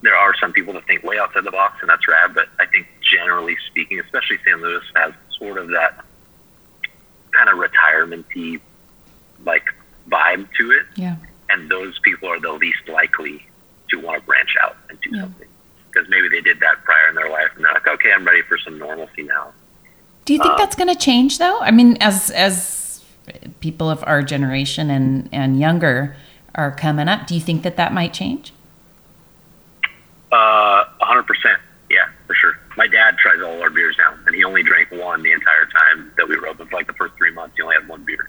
There 0.00 0.16
are 0.16 0.34
some 0.40 0.54
people 0.54 0.72
that 0.72 0.86
think 0.86 1.02
way 1.02 1.18
outside 1.18 1.44
the 1.44 1.50
box, 1.50 1.76
and 1.82 1.90
that's 1.90 2.08
rad. 2.08 2.34
But 2.34 2.48
I 2.58 2.64
think 2.64 2.86
generally 3.02 3.58
speaking, 3.66 4.00
especially 4.00 4.38
San 4.42 4.62
Luis 4.62 4.84
has 4.94 5.12
sort 5.38 5.58
of 5.58 5.68
that 5.68 6.02
kind 7.32 7.50
of 7.50 7.58
retirement-y 7.58 8.58
like 9.44 9.66
vibe 10.08 10.48
to 10.58 10.70
it 10.70 10.86
Yeah. 10.96 11.16
And 11.50 11.70
those 11.70 11.98
people 12.00 12.28
are 12.28 12.40
the 12.40 12.52
least 12.52 12.88
likely 12.88 13.46
to 13.90 14.00
want 14.00 14.20
to 14.20 14.26
branch 14.26 14.56
out 14.62 14.76
and 14.90 14.98
do 15.00 15.10
Yeah. 15.12 15.22
something 15.22 15.48
because 15.92 16.08
maybe 16.10 16.28
they 16.28 16.40
did 16.40 16.60
that 16.60 16.82
prior 16.84 17.08
in 17.08 17.14
their 17.14 17.30
life 17.30 17.48
and 17.56 17.64
they're 17.64 17.72
like 17.72 17.86
okay 17.88 18.12
i'm 18.12 18.24
ready 18.26 18.42
for 18.42 18.58
some 18.58 18.78
normalcy 18.78 19.22
now 19.22 19.52
Do 20.26 20.32
you 20.34 20.40
think 20.40 20.52
Um, 20.52 20.58
that's 20.58 20.74
going 20.76 20.88
to 20.92 21.00
change 21.10 21.38
though? 21.38 21.58
I 21.60 21.70
mean, 21.70 21.96
as 22.00 22.30
as 22.32 23.04
people 23.60 23.88
of 23.88 24.02
our 24.06 24.22
generation 24.22 24.90
and 24.90 25.28
and 25.32 25.58
younger 25.60 26.16
are 26.54 26.70
coming 26.72 27.08
up, 27.08 27.26
do 27.28 27.34
you 27.34 27.40
think 27.40 27.62
that 27.62 27.76
that 27.76 27.92
might 27.92 28.12
change? 28.12 28.52
uh 30.32 30.84
100% 31.00 31.24
yeah 31.88 32.08
for 32.26 32.34
sure 32.34 32.58
my 32.76 32.86
dad 32.88 33.16
tries 33.18 33.40
all 33.40 33.62
our 33.62 33.70
beers 33.70 33.96
now 33.98 34.12
and 34.26 34.34
he 34.34 34.42
only 34.44 34.62
drank 34.62 34.90
one 34.90 35.22
the 35.22 35.30
entire 35.32 35.66
time 35.66 36.10
that 36.16 36.28
we 36.28 36.36
were 36.36 36.48
open 36.48 36.66
for 36.66 36.76
like 36.76 36.86
the 36.88 36.92
first 36.94 37.14
three 37.16 37.32
months 37.32 37.54
he 37.56 37.62
only 37.62 37.76
had 37.76 37.86
one 37.88 38.02
beer 38.04 38.28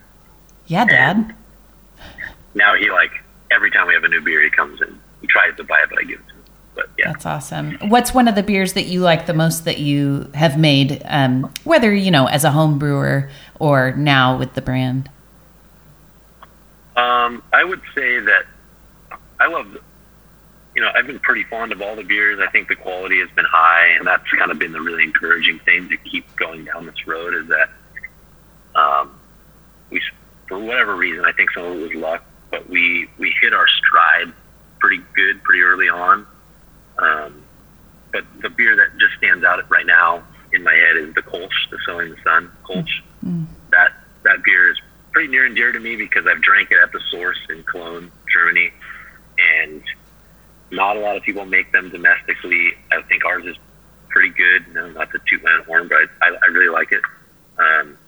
Yeah, 0.68 0.84
Dad. 0.84 1.34
Now 2.54 2.74
he 2.74 2.90
like 2.90 3.12
every 3.50 3.70
time 3.70 3.86
we 3.86 3.94
have 3.94 4.04
a 4.04 4.08
new 4.08 4.20
beer 4.20 4.42
he 4.42 4.50
comes 4.50 4.80
in 4.80 4.98
he 5.20 5.26
tries 5.26 5.56
to 5.56 5.64
buy 5.64 5.80
it 5.80 5.88
but 5.90 5.98
i 5.98 6.02
give 6.02 6.18
it 6.18 6.28
to 6.28 6.34
him 6.34 6.42
but 6.74 6.88
yeah 6.98 7.10
That's 7.10 7.26
awesome. 7.26 7.76
What's 7.88 8.14
one 8.14 8.28
of 8.28 8.34
the 8.36 8.42
beers 8.42 8.74
that 8.74 8.84
you 8.84 9.00
like 9.00 9.26
the 9.26 9.34
most 9.34 9.64
that 9.64 9.78
you 9.78 10.30
have 10.34 10.56
made, 10.56 11.02
um, 11.06 11.52
whether 11.64 11.92
you 11.92 12.10
know 12.12 12.26
as 12.26 12.44
a 12.44 12.52
home 12.52 12.78
brewer 12.78 13.30
or 13.58 13.92
now 13.96 14.38
with 14.38 14.54
the 14.54 14.62
brand? 14.62 15.10
Um, 16.94 17.42
I 17.52 17.64
would 17.64 17.80
say 17.94 18.20
that 18.20 18.44
I 19.40 19.46
love, 19.48 19.76
you 20.74 20.82
know, 20.82 20.90
I've 20.94 21.06
been 21.06 21.18
pretty 21.20 21.44
fond 21.44 21.72
of 21.72 21.80
all 21.82 21.96
the 21.96 22.02
beers. 22.02 22.40
I 22.40 22.48
think 22.50 22.68
the 22.68 22.76
quality 22.76 23.18
has 23.20 23.30
been 23.30 23.44
high, 23.44 23.88
and 23.96 24.06
that's 24.06 24.28
kind 24.38 24.50
of 24.50 24.58
been 24.58 24.72
the 24.72 24.80
really 24.80 25.04
encouraging 25.04 25.58
thing 25.60 25.88
to 25.88 25.96
keep 25.96 26.34
going 26.36 26.64
down 26.64 26.86
this 26.86 27.06
road. 27.06 27.34
Is 27.34 27.48
that 27.48 27.70
um, 28.74 29.18
we, 29.90 30.00
for 30.48 30.58
whatever 30.58 30.96
reason, 30.96 31.24
I 31.24 31.32
think 31.32 31.50
some 31.50 31.64
of 31.64 31.76
it 31.78 31.82
was 31.82 31.94
luck, 31.94 32.24
but 32.50 32.68
we 32.68 33.08
we 33.18 33.34
hit 33.40 33.52
our 33.52 33.66
stride 33.68 34.32
pretty 34.80 35.02
good 35.14 35.42
pretty 35.42 35.62
early 35.62 35.88
on. 35.88 36.26
Um, 36.98 37.42
but 38.12 38.24
the 38.42 38.50
beer 38.50 38.74
that 38.76 38.98
just 38.98 39.14
stands 39.18 39.44
out 39.44 39.68
right 39.70 39.86
now 39.86 40.22
in 40.52 40.62
my 40.62 40.72
head 40.72 40.96
is 40.96 41.14
the 41.14 41.22
Kolsch, 41.22 41.68
the 41.70 41.78
Sowing 41.84 42.10
the 42.10 42.16
Sun 42.24 42.50
Kolsch 42.64 43.02
Mm. 43.26 43.46
that 43.72 43.92
that 44.22 44.44
beer 44.44 44.70
is 44.70 44.78
pretty 45.12 45.28
near 45.28 45.44
and 45.44 45.56
dear 45.56 45.72
to 45.72 45.80
me 45.80 45.96
because 45.96 46.24
I've 46.26 46.40
drank 46.40 46.70
it 46.70 46.78
at 46.80 46.92
the 46.92 47.00
source 47.10 47.38
in 47.50 47.64
Cologne, 47.64 48.12
Germany, 48.32 48.70
and 49.60 49.82
not 50.70 50.96
a 50.96 51.00
lot 51.00 51.16
of 51.16 51.24
people 51.24 51.44
make 51.44 51.72
them 51.72 51.90
domestically. 51.90 52.74
I 52.92 53.02
think 53.02 53.24
ours 53.24 53.44
is 53.44 53.56
pretty 54.08 54.28
good. 54.30 54.72
No, 54.72 54.88
not 54.90 55.10
to 55.10 55.18
toot 55.28 55.42
my 55.42 55.50
own 55.52 55.64
horn, 55.64 55.88
but 55.88 55.98
I, 56.22 56.28
I 56.30 56.46
really 56.52 56.68
like 56.68 56.92
it. 56.92 57.02
Um, 57.58 57.98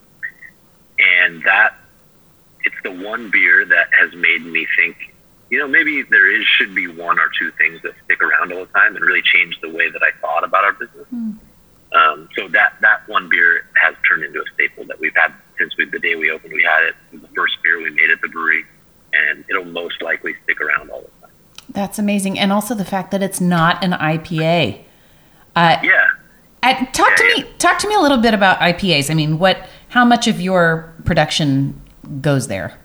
and 0.98 1.42
that 1.42 1.74
it's 2.64 2.76
the 2.82 2.90
one 2.90 3.30
beer 3.30 3.64
that 3.64 3.88
has 3.98 4.14
made 4.14 4.44
me 4.44 4.66
think 4.76 4.96
you 5.50 5.58
know, 5.58 5.66
maybe 5.66 6.02
there 6.02 6.30
is 6.30 6.46
should 6.46 6.74
be 6.74 6.86
one 6.86 7.18
or 7.18 7.28
two 7.38 7.50
things 7.58 7.82
that 7.82 7.92
stick 8.04 8.22
around 8.22 8.52
all 8.52 8.60
the 8.60 8.72
time 8.72 8.94
and 8.94 9.04
really 9.04 9.22
change 9.22 9.60
the 9.60 9.68
way 9.68 9.90
that 9.90 10.02
I 10.02 10.12
thought 10.20 10.44
about 10.44 10.64
our 10.64 10.72
business. 10.72 11.06
Mm. 11.12 11.38
Um, 11.92 12.28
so 12.36 12.46
that 12.48 12.74
that 12.82 13.06
one 13.08 13.28
beer 13.28 13.66
has 13.74 13.96
turned 14.08 14.22
into 14.22 14.40
a 14.40 14.44
staple 14.54 14.84
that 14.84 15.00
we've 15.00 15.14
had 15.16 15.34
since 15.58 15.76
we, 15.76 15.86
the 15.86 15.98
day 15.98 16.14
we 16.14 16.30
opened. 16.30 16.52
We 16.52 16.62
had 16.62 16.84
it. 16.84 16.94
It 17.12 17.20
was 17.20 17.22
the 17.22 17.34
first 17.34 17.60
beer 17.64 17.78
we 17.78 17.90
made 17.90 18.10
at 18.10 18.20
the 18.20 18.28
brewery, 18.28 18.64
and 19.12 19.44
it'll 19.50 19.64
most 19.64 20.00
likely 20.00 20.36
stick 20.44 20.60
around 20.60 20.88
all 20.90 21.00
the 21.00 21.26
time. 21.26 21.34
That's 21.68 21.98
amazing, 21.98 22.38
and 22.38 22.52
also 22.52 22.76
the 22.76 22.84
fact 22.84 23.10
that 23.10 23.24
it's 23.24 23.40
not 23.40 23.82
an 23.82 23.90
IPA. 23.90 24.84
Uh, 25.56 25.78
yeah. 25.82 26.06
At, 26.62 26.94
talk 26.94 27.08
yeah, 27.10 27.16
to 27.16 27.24
yeah. 27.24 27.42
me. 27.42 27.50
Talk 27.58 27.78
to 27.80 27.88
me 27.88 27.96
a 27.96 28.00
little 28.00 28.18
bit 28.18 28.34
about 28.34 28.60
IPAs. 28.60 29.10
I 29.10 29.14
mean, 29.14 29.40
what? 29.40 29.68
How 29.88 30.04
much 30.04 30.28
of 30.28 30.40
your 30.40 30.94
production 31.04 31.82
goes 32.20 32.48
there? 32.48 32.78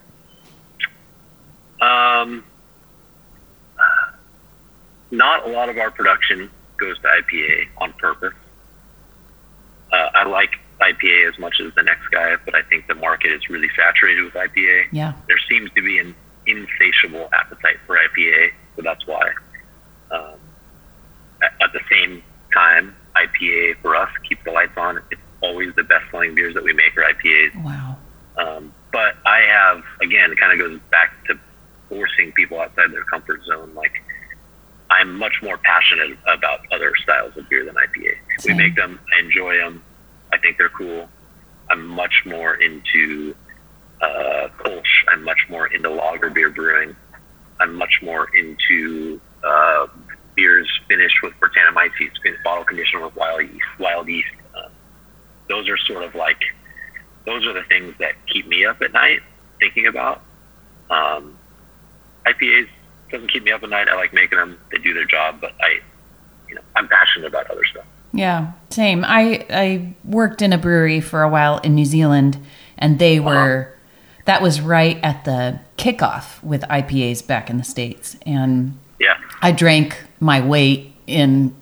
Um, 1.81 2.43
not 5.11 5.47
a 5.47 5.51
lot 5.51 5.69
of 5.69 5.77
our 5.77 5.91
production 5.91 6.49
goes 6.77 6.97
to 6.99 7.07
IPA 7.07 7.67
on 7.77 7.93
purpose. 7.93 8.33
Uh, 9.91 10.09
I 10.13 10.25
like 10.25 10.59
IPA 10.81 11.29
as 11.29 11.39
much 11.39 11.59
as 11.59 11.73
the 11.75 11.83
next 11.83 12.07
guy, 12.09 12.35
but 12.43 12.55
I 12.55 12.61
think 12.63 12.87
the 12.87 12.95
market 12.95 13.31
is 13.31 13.49
really 13.49 13.69
saturated 13.75 14.23
with 14.23 14.33
IPA. 14.33 14.87
Yeah. 14.91 15.13
There 15.27 15.39
seems 15.49 15.71
to 15.71 15.81
be 15.81 15.99
an 15.99 16.15
insatiable 16.45 17.29
appetite 17.33 17.77
for 17.85 17.97
IPA, 17.97 18.51
so 18.75 18.81
that's 18.81 19.05
why. 19.07 19.31
Um, 20.11 20.35
at, 21.41 21.53
at, 21.61 21.73
the 21.73 21.81
same 21.89 22.23
time, 22.53 22.95
IPA 23.15 23.77
for 23.81 23.95
us 23.95 24.09
keeps 24.27 24.43
the 24.43 24.51
lights 24.51 24.77
on. 24.77 25.01
It's 25.11 25.21
always 25.41 25.73
the 25.75 25.83
best 25.83 26.05
selling 26.11 26.35
beers 26.35 26.53
that 26.53 26.63
we 26.63 26.73
make 26.73 26.95
are 26.97 27.03
IPAs. 27.03 27.63
Wow. 27.63 27.97
Um, 28.37 28.73
but 28.91 29.15
I 29.25 29.41
have, 29.41 29.83
again, 30.01 30.31
it 30.31 30.37
kind 30.37 30.53
of 30.53 30.59
goes 30.59 30.79
back 30.91 31.11
to 31.27 31.39
forcing 31.89 32.31
people 32.33 32.59
outside 32.59 32.91
their 32.91 33.03
comfort 33.05 33.41
zone. 33.45 33.73
Like, 33.73 34.03
I'm 34.89 35.17
much 35.17 35.41
more 35.41 35.57
passionate 35.57 36.17
about 36.27 36.61
other 36.71 36.93
styles 37.01 37.35
of 37.37 37.49
beer 37.49 37.65
than 37.65 37.75
IPA. 37.75 38.15
Same. 38.39 38.57
We 38.57 38.63
make 38.63 38.75
them, 38.75 38.99
I 39.15 39.19
enjoy 39.19 39.57
them, 39.57 39.83
I 40.31 40.37
think 40.37 40.57
they're 40.57 40.69
cool. 40.69 41.09
I'm 41.69 41.84
much 41.95 42.23
more 42.25 42.55
into 42.55 43.35
uh, 44.01 44.49
Kolsch. 44.59 44.83
I'm 45.07 45.23
much 45.23 45.47
more 45.49 45.67
into 45.67 45.89
lager 45.89 46.29
beer 46.29 46.49
brewing. 46.49 46.95
I'm 47.59 47.75
much 47.75 48.01
more 48.01 48.29
into 48.35 49.19
uh, 49.43 49.87
beers 50.35 50.69
finished 50.87 51.15
with 51.23 51.33
Brettanomyces, 51.39 52.11
bottle 52.43 52.65
conditioned 52.65 53.03
with 53.03 53.15
wild 53.15 53.41
yeast. 53.41 53.65
Wild 53.79 54.07
yeast. 54.07 54.27
Uh, 54.53 54.69
those 55.49 55.69
are 55.69 55.77
sort 55.77 56.03
of 56.03 56.15
like 56.15 56.43
those 57.25 57.45
are 57.45 57.53
the 57.53 57.63
things 57.63 57.95
that 57.99 58.13
keep 58.27 58.47
me 58.47 58.65
up 58.65 58.81
at 58.81 58.91
night 58.93 59.21
thinking 59.59 59.87
about. 59.87 60.21
Um, 60.89 61.37
IPAs 62.25 62.67
doesn't 63.11 63.31
keep 63.31 63.43
me 63.43 63.51
up 63.51 63.63
at 63.63 63.69
night. 63.69 63.87
I 63.87 63.95
like 63.95 64.13
making 64.13 64.37
them; 64.37 64.59
they 64.71 64.77
do 64.77 64.93
their 64.93 65.05
job. 65.05 65.39
But 65.41 65.53
I, 65.61 65.79
you 66.49 66.55
know, 66.55 66.61
I'm 66.75 66.87
passionate 66.87 67.27
about 67.27 67.49
other 67.49 67.63
stuff. 67.63 67.85
Yeah, 68.13 68.53
same. 68.69 69.03
I 69.05 69.45
I 69.49 69.94
worked 70.15 70.41
in 70.41 70.51
a 70.53 70.57
brewery 70.57 71.01
for 71.01 71.21
a 71.21 71.29
while 71.29 71.59
in 71.59 71.75
New 71.75 71.85
Zealand, 71.85 72.37
and 72.77 72.99
they 72.99 73.19
were. 73.19 73.67
Uh-huh. 73.67 73.71
That 74.25 74.41
was 74.41 74.59
right 74.59 74.97
at 75.03 75.23
the 75.23 75.59
kickoff 75.77 76.41
with 76.41 76.63
IPAs 76.63 77.27
back 77.27 77.51
in 77.51 77.59
the 77.59 77.63
states, 77.63 78.17
and 78.25 78.75
yeah, 78.99 79.17
I 79.39 79.51
drank 79.51 80.01
my 80.19 80.41
weight 80.41 80.95
in 81.05 81.53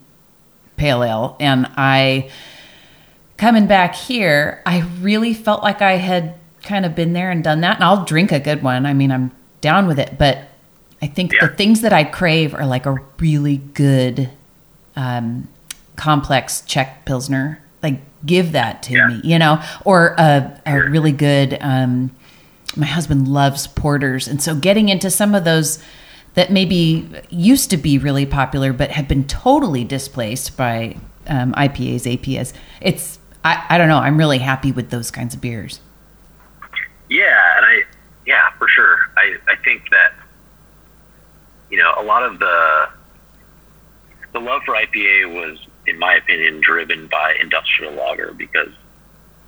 pale 0.77 1.03
ale, 1.03 1.35
and 1.41 1.69
I 1.75 2.29
coming 3.37 3.67
back 3.67 3.95
here, 3.95 4.61
I 4.65 4.79
really 5.01 5.33
felt 5.33 5.63
like 5.63 5.81
I 5.81 5.97
had 5.97 6.35
kind 6.61 6.85
of 6.85 6.95
been 6.95 7.11
there 7.11 7.29
and 7.29 7.43
done 7.43 7.61
that, 7.61 7.75
and 7.75 7.83
I'll 7.83 8.05
drink 8.05 8.31
a 8.31 8.39
good 8.39 8.63
one. 8.63 8.85
I 8.85 8.93
mean, 8.93 9.11
I'm 9.11 9.31
down 9.59 9.87
with 9.87 9.99
it, 9.99 10.17
but 10.17 10.39
I 11.01 11.07
think 11.07 11.33
yeah. 11.33 11.47
the 11.47 11.53
things 11.53 11.81
that 11.81 11.91
I 11.91 12.05
crave 12.05 12.53
are 12.53 12.65
like 12.65 12.85
a 12.85 12.99
really 13.19 13.57
good, 13.57 14.29
um, 14.95 15.49
complex 15.95 16.61
Czech 16.61 17.05
Pilsner. 17.05 17.59
Like, 17.83 17.99
give 18.25 18.53
that 18.53 18.83
to 18.83 18.93
yeah. 18.93 19.07
me, 19.07 19.21
you 19.23 19.37
know, 19.37 19.61
or 19.85 20.15
a, 20.17 20.61
a 20.65 20.79
really 20.89 21.11
good, 21.11 21.57
um, 21.61 22.11
my 22.75 22.85
husband 22.85 23.27
loves 23.27 23.67
porters. 23.67 24.27
And 24.27 24.41
so 24.41 24.55
getting 24.55 24.89
into 24.89 25.11
some 25.11 25.35
of 25.35 25.43
those 25.43 25.83
that 26.33 26.51
maybe 26.51 27.07
used 27.29 27.69
to 27.69 27.77
be 27.77 27.97
really 27.97 28.25
popular, 28.25 28.73
but 28.73 28.89
have 28.91 29.07
been 29.07 29.25
totally 29.25 29.83
displaced 29.83 30.57
by 30.57 30.95
um, 31.27 31.53
IPAs, 31.53 32.07
APAs. 32.11 32.53
It's, 32.81 33.19
I, 33.43 33.65
I 33.69 33.77
don't 33.77 33.89
know. 33.89 33.99
I'm 33.99 34.17
really 34.17 34.39
happy 34.39 34.71
with 34.71 34.89
those 34.89 35.11
kinds 35.11 35.35
of 35.35 35.41
beers. 35.41 35.81
Yeah. 37.09 37.57
And 37.57 37.65
I, 37.65 37.81
yeah, 38.25 38.49
for 38.57 38.67
sure. 38.67 38.97
I, 39.17 39.35
I 39.47 39.55
think 39.57 39.89
that 39.91 40.13
you 41.73 41.79
know, 41.79 41.91
a 41.97 42.03
lot 42.03 42.21
of 42.21 42.37
the 42.37 42.89
the 44.31 44.39
love 44.39 44.61
for 44.63 44.75
IPA 44.75 45.33
was, 45.33 45.57
in 45.87 45.99
my 45.99 46.15
opinion, 46.15 46.61
driven 46.61 47.07
by 47.07 47.35
industrial 47.39 47.93
lager 47.93 48.33
because 48.33 48.69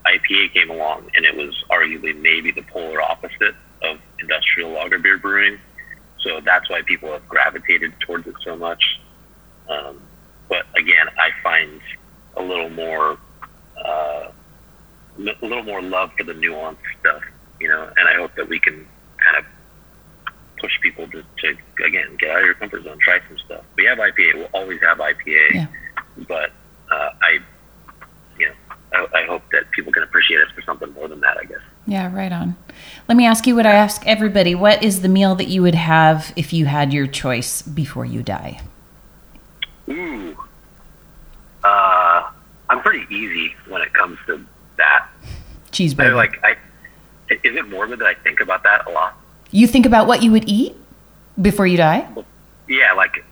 IPA 0.06 0.54
came 0.54 0.70
along 0.70 1.10
and 1.16 1.26
it 1.26 1.36
was 1.36 1.64
arguably 1.70 2.20
maybe 2.20 2.52
the 2.52 2.62
polar 2.64 3.02
opposite 3.02 3.56
of 3.82 4.00
industrial 4.20 4.72
lager 4.72 5.00
beer 5.00 5.18
brewing. 5.18 5.58
So 6.20 6.42
that's 6.42 6.70
why 6.70 6.82
people 6.82 7.12
have 7.12 7.28
gravitated 7.28 7.94
towards 8.00 8.28
it 8.28 8.36
so 8.44 8.56
much. 8.56 9.00
Um, 9.70 10.02
but 10.50 10.66
again, 10.76 11.08
I 11.18 11.30
find 11.42 11.82
a 12.36 12.42
little 12.42 12.70
more, 12.70 13.18
uh, 13.84 14.32
a 15.18 15.22
little 15.42 15.64
more 15.64 15.82
love 15.82 16.12
for 16.18 16.24
the 16.24 16.34
nuanced 16.34 16.78
stuff, 17.00 17.24
you 17.60 17.68
know, 17.68 17.92
and 17.96 18.08
I 18.10 18.16
hope 18.16 18.36
that 18.36 18.50
we 18.50 18.60
can 18.60 18.86
kind 19.24 19.38
of 19.38 19.46
push 20.60 20.80
people 20.82 21.08
to, 21.08 21.24
to 21.38 21.58
again 21.86 22.16
get 22.20 22.32
out 22.32 22.40
of 22.40 22.46
your 22.46 22.54
comfort 22.56 22.84
zone, 22.84 22.98
try 23.00 23.20
some 23.28 23.38
stuff. 23.40 23.64
We 23.76 23.86
have 23.86 23.98
IPA. 23.98 24.36
We'll 24.36 24.50
always 24.54 24.80
have 24.82 24.98
IPA, 24.98 25.54
yeah. 25.54 25.68
But 26.28 26.52
uh, 26.92 27.10
I, 27.22 27.40
you 28.40 28.48
know, 28.48 28.54
I, 28.94 29.22
I 29.22 29.26
hope 29.26 29.44
that 29.52 29.70
people 29.72 29.92
can 29.92 30.04
appreciate 30.04 30.42
us 30.42 30.52
for 30.52 30.62
something 30.62 30.92
more 30.94 31.08
than 31.08 31.20
that. 31.22 31.38
I 31.38 31.46
guess. 31.46 31.60
Yeah, 31.88 32.14
right 32.14 32.32
on. 32.32 32.56
Let 33.08 33.18
me 33.18 33.26
ask 33.26 33.46
you 33.48 33.56
what 33.56 33.66
I 33.66 33.74
ask 33.74 34.06
everybody: 34.06 34.56
What 34.56 34.84
is 34.84 35.02
the 35.02 35.10
meal 35.10 35.36
that 35.36 35.48
you 35.48 35.62
would 35.62 35.76
have 35.76 36.34
if 36.36 36.54
you 36.54 36.66
had 36.66 36.94
your 36.94 37.08
choice 37.08 37.62
before 37.62 38.06
you 38.06 38.24
die? 38.24 38.62
Ooh, 39.90 40.36
uh, 41.64 42.30
I'm 42.70 42.82
pretty 42.82 43.06
easy 43.14 43.56
when 43.68 43.82
it 43.82 43.94
comes 43.94 44.18
to 44.28 44.44
that. 44.78 45.08
Cheeseburger. 45.72 46.12
I, 46.12 46.14
like, 46.14 46.40
I 46.44 46.56
is 47.30 47.56
it 47.56 47.70
morbid 47.70 48.00
that 48.00 48.08
I 48.08 48.14
think 48.14 48.40
about 48.40 48.64
that 48.64 48.88
a 48.88 48.92
lot? 48.92 49.18
You 49.52 49.68
think 49.68 49.86
about 49.86 50.08
what 50.08 50.24
you 50.24 50.32
would 50.32 50.48
eat 50.48 50.76
before 51.42 51.68
you 51.68 51.78
die? 51.78 52.08
Yeah, 52.68 52.94
like 52.94 53.24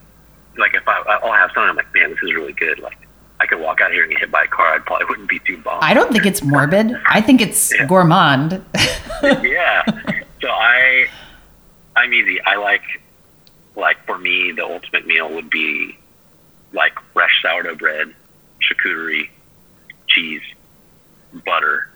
like 0.58 0.74
if 0.74 0.88
I 0.88 1.02
I'll 1.24 1.34
have 1.34 1.50
something, 1.50 1.70
I'm 1.70 1.76
like, 1.76 1.94
man, 1.94 2.12
this 2.12 2.20
is 2.24 2.34
really 2.34 2.54
good. 2.54 2.80
Like 2.80 2.98
I 3.40 3.46
could 3.46 3.60
walk 3.60 3.82
out 3.82 3.92
here 3.92 4.04
and 4.04 4.12
get 4.12 4.22
hit 4.22 4.32
by 4.32 4.44
a 4.44 4.48
car, 4.48 4.76
I 4.76 4.80
probably 4.80 5.06
wouldn't 5.08 5.30
be 5.30 5.40
too 5.40 5.58
bummed. 5.58 5.84
I 5.84 5.94
don't 5.94 6.12
think 6.12 6.26
it's 6.26 6.44
morbid. 6.44 6.96
I 7.08 7.22
think 7.22 7.42
it's 7.42 7.74
yeah. 7.74 7.86
gourmand. 7.86 8.64
yeah. 9.24 9.84
So 10.42 10.50
I 10.50 11.08
I'm 11.96 12.14
easy. 12.14 12.40
I 12.42 12.56
like 12.56 12.84
like 13.76 14.06
for 14.06 14.18
me 14.18 14.52
the 14.52 14.64
ultimate 14.64 15.06
meal 15.06 15.34
would 15.34 15.50
be 15.50 15.98
like 16.74 16.94
fresh 17.14 17.42
sourdough 17.42 17.76
bread, 17.76 18.14
charcuterie, 18.62 19.30
cheese, 20.08 20.42
butter, 21.46 21.90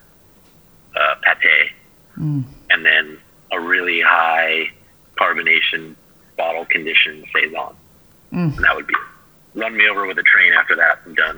uh, 0.95 1.15
pate, 1.41 1.71
mm. 2.17 2.43
and 2.69 2.85
then 2.85 3.19
a 3.51 3.59
really 3.59 4.01
high 4.01 4.71
carbonation 5.17 5.95
bottle 6.37 6.65
condition 6.65 7.25
saison. 7.33 7.75
Mm. 8.31 8.55
That 8.57 8.75
would 8.75 8.87
be. 8.87 8.93
Run 9.55 9.75
me 9.75 9.87
over 9.89 10.05
with 10.05 10.17
a 10.19 10.23
train 10.23 10.53
after 10.53 10.75
that. 10.75 10.99
I'm 11.05 11.15
done. 11.15 11.35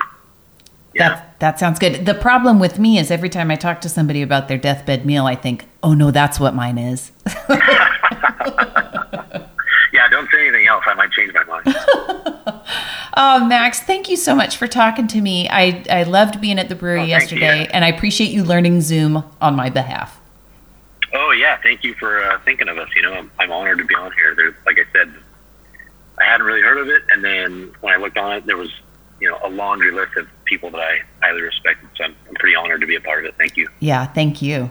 that 0.96 1.38
that 1.40 1.58
sounds 1.58 1.78
good. 1.78 2.04
The 2.04 2.14
problem 2.14 2.58
with 2.58 2.78
me 2.78 2.98
is 2.98 3.10
every 3.10 3.30
time 3.30 3.50
I 3.50 3.56
talk 3.56 3.80
to 3.82 3.88
somebody 3.88 4.22
about 4.22 4.48
their 4.48 4.58
deathbed 4.58 5.06
meal, 5.06 5.24
I 5.26 5.36
think, 5.36 5.66
"Oh 5.82 5.94
no, 5.94 6.10
that's 6.10 6.38
what 6.38 6.54
mine 6.54 6.76
is." 6.76 7.12
yeah, 9.92 10.08
don't 10.10 10.28
say 10.30 10.48
anything 10.48 10.66
else. 10.66 10.84
I 10.86 10.94
might 10.94 11.12
change 11.12 11.32
my 11.32 11.44
mind. 11.44 11.62
oh, 13.16 13.46
Max, 13.46 13.80
thank 13.80 14.08
you 14.10 14.16
so 14.16 14.34
much 14.34 14.56
for 14.56 14.66
talking 14.66 15.06
to 15.06 15.20
me. 15.20 15.48
I 15.48 15.82
I 15.88 16.02
loved 16.02 16.40
being 16.40 16.58
at 16.58 16.68
the 16.68 16.74
brewery 16.74 17.02
oh, 17.02 17.04
yesterday, 17.04 17.62
you. 17.62 17.68
and 17.72 17.84
I 17.84 17.88
appreciate 17.88 18.32
you 18.32 18.44
learning 18.44 18.82
Zoom 18.82 19.24
on 19.40 19.56
my 19.56 19.70
behalf. 19.70 20.20
Oh 21.12 21.32
yeah, 21.32 21.58
thank 21.62 21.82
you 21.84 21.94
for 21.94 22.22
uh, 22.22 22.38
thinking 22.44 22.68
of 22.68 22.78
us. 22.78 22.88
You 22.94 23.02
know, 23.02 23.14
I'm, 23.14 23.30
I'm 23.38 23.50
honored 23.50 23.78
to 23.78 23.84
be 23.84 23.94
on 23.94 24.12
here. 24.12 24.34
There, 24.34 24.56
like 24.66 24.78
I 24.78 24.84
said, 24.92 25.14
I 26.20 26.24
hadn't 26.24 26.46
really 26.46 26.62
heard 26.62 26.78
of 26.78 26.88
it, 26.88 27.02
and 27.12 27.24
then 27.24 27.72
when 27.80 27.94
I 27.94 27.96
looked 27.96 28.18
on 28.18 28.32
it, 28.32 28.46
there 28.46 28.56
was 28.56 28.70
you 29.20 29.28
know 29.28 29.38
a 29.44 29.48
laundry 29.48 29.92
list 29.92 30.16
of 30.16 30.26
people 30.44 30.70
that 30.70 30.80
I 30.80 30.98
highly 31.22 31.42
respected. 31.42 31.88
So 31.96 32.04
I'm, 32.04 32.16
I'm 32.28 32.34
pretty 32.34 32.56
honored 32.56 32.80
to 32.80 32.86
be 32.86 32.96
a 32.96 33.00
part 33.00 33.24
of 33.24 33.24
it. 33.26 33.34
Thank 33.38 33.56
you. 33.56 33.68
Yeah, 33.80 34.06
thank 34.06 34.42
you. 34.42 34.70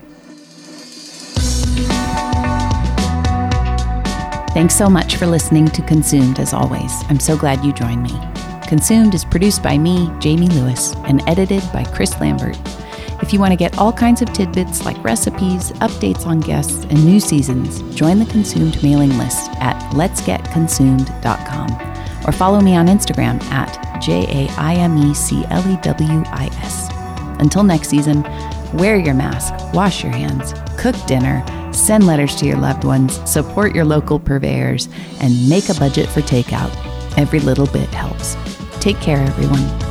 Thanks 4.53 4.75
so 4.75 4.89
much 4.89 5.15
for 5.15 5.27
listening 5.27 5.67
to 5.67 5.81
Consumed 5.83 6.39
as 6.39 6.53
always. 6.53 6.91
I'm 7.07 7.19
so 7.19 7.37
glad 7.37 7.63
you 7.63 7.71
joined 7.71 8.03
me. 8.03 8.19
Consumed 8.67 9.13
is 9.13 9.23
produced 9.23 9.63
by 9.63 9.77
me, 9.77 10.07
Jaime 10.23 10.49
Lewis, 10.49 10.95
and 11.05 11.21
edited 11.29 11.63
by 11.71 11.83
Chris 11.83 12.19
Lambert. 12.19 12.57
If 13.21 13.33
you 13.33 13.39
want 13.39 13.51
to 13.51 13.57
get 13.57 13.77
all 13.77 13.91
kinds 13.91 14.21
of 14.21 14.31
tidbits 14.31 14.85
like 14.85 15.03
recipes, 15.03 15.71
updates 15.73 16.25
on 16.25 16.39
guests, 16.39 16.85
and 16.85 17.05
new 17.05 17.19
seasons, 17.19 17.81
join 17.93 18.17
the 18.19 18.25
Consumed 18.25 18.81
mailing 18.81 19.17
list 19.17 19.49
at 19.59 19.75
letsgetconsumed.com 19.93 21.89
or 22.27 22.31
follow 22.31 22.61
me 22.61 22.75
on 22.75 22.87
Instagram 22.87 23.41
at 23.51 24.01
J 24.01 24.23
A 24.23 24.49
I 24.53 24.75
M 24.75 24.97
E 24.97 25.13
C 25.13 25.43
L 25.49 25.67
E 25.69 25.77
W 25.81 26.23
I 26.27 26.49
S. 26.61 26.89
Until 27.39 27.63
next 27.63 27.89
season, 27.89 28.23
wear 28.73 28.97
your 28.97 29.13
mask, 29.13 29.53
wash 29.73 30.03
your 30.03 30.13
hands, 30.13 30.53
cook 30.77 30.95
dinner, 31.05 31.43
send 31.73 32.05
letters 32.05 32.35
to 32.37 32.45
your 32.45 32.57
loved 32.57 32.83
ones, 32.83 33.19
support 33.29 33.75
your 33.75 33.85
local 33.85 34.19
purveyors, 34.19 34.87
and 35.19 35.49
make 35.49 35.69
a 35.69 35.73
budget 35.75 36.07
for 36.07 36.21
takeout. 36.21 36.71
Every 37.17 37.39
little 37.39 37.67
bit 37.67 37.89
helps. 37.89 38.35
Take 38.79 38.99
care, 39.01 39.19
everyone. 39.19 39.88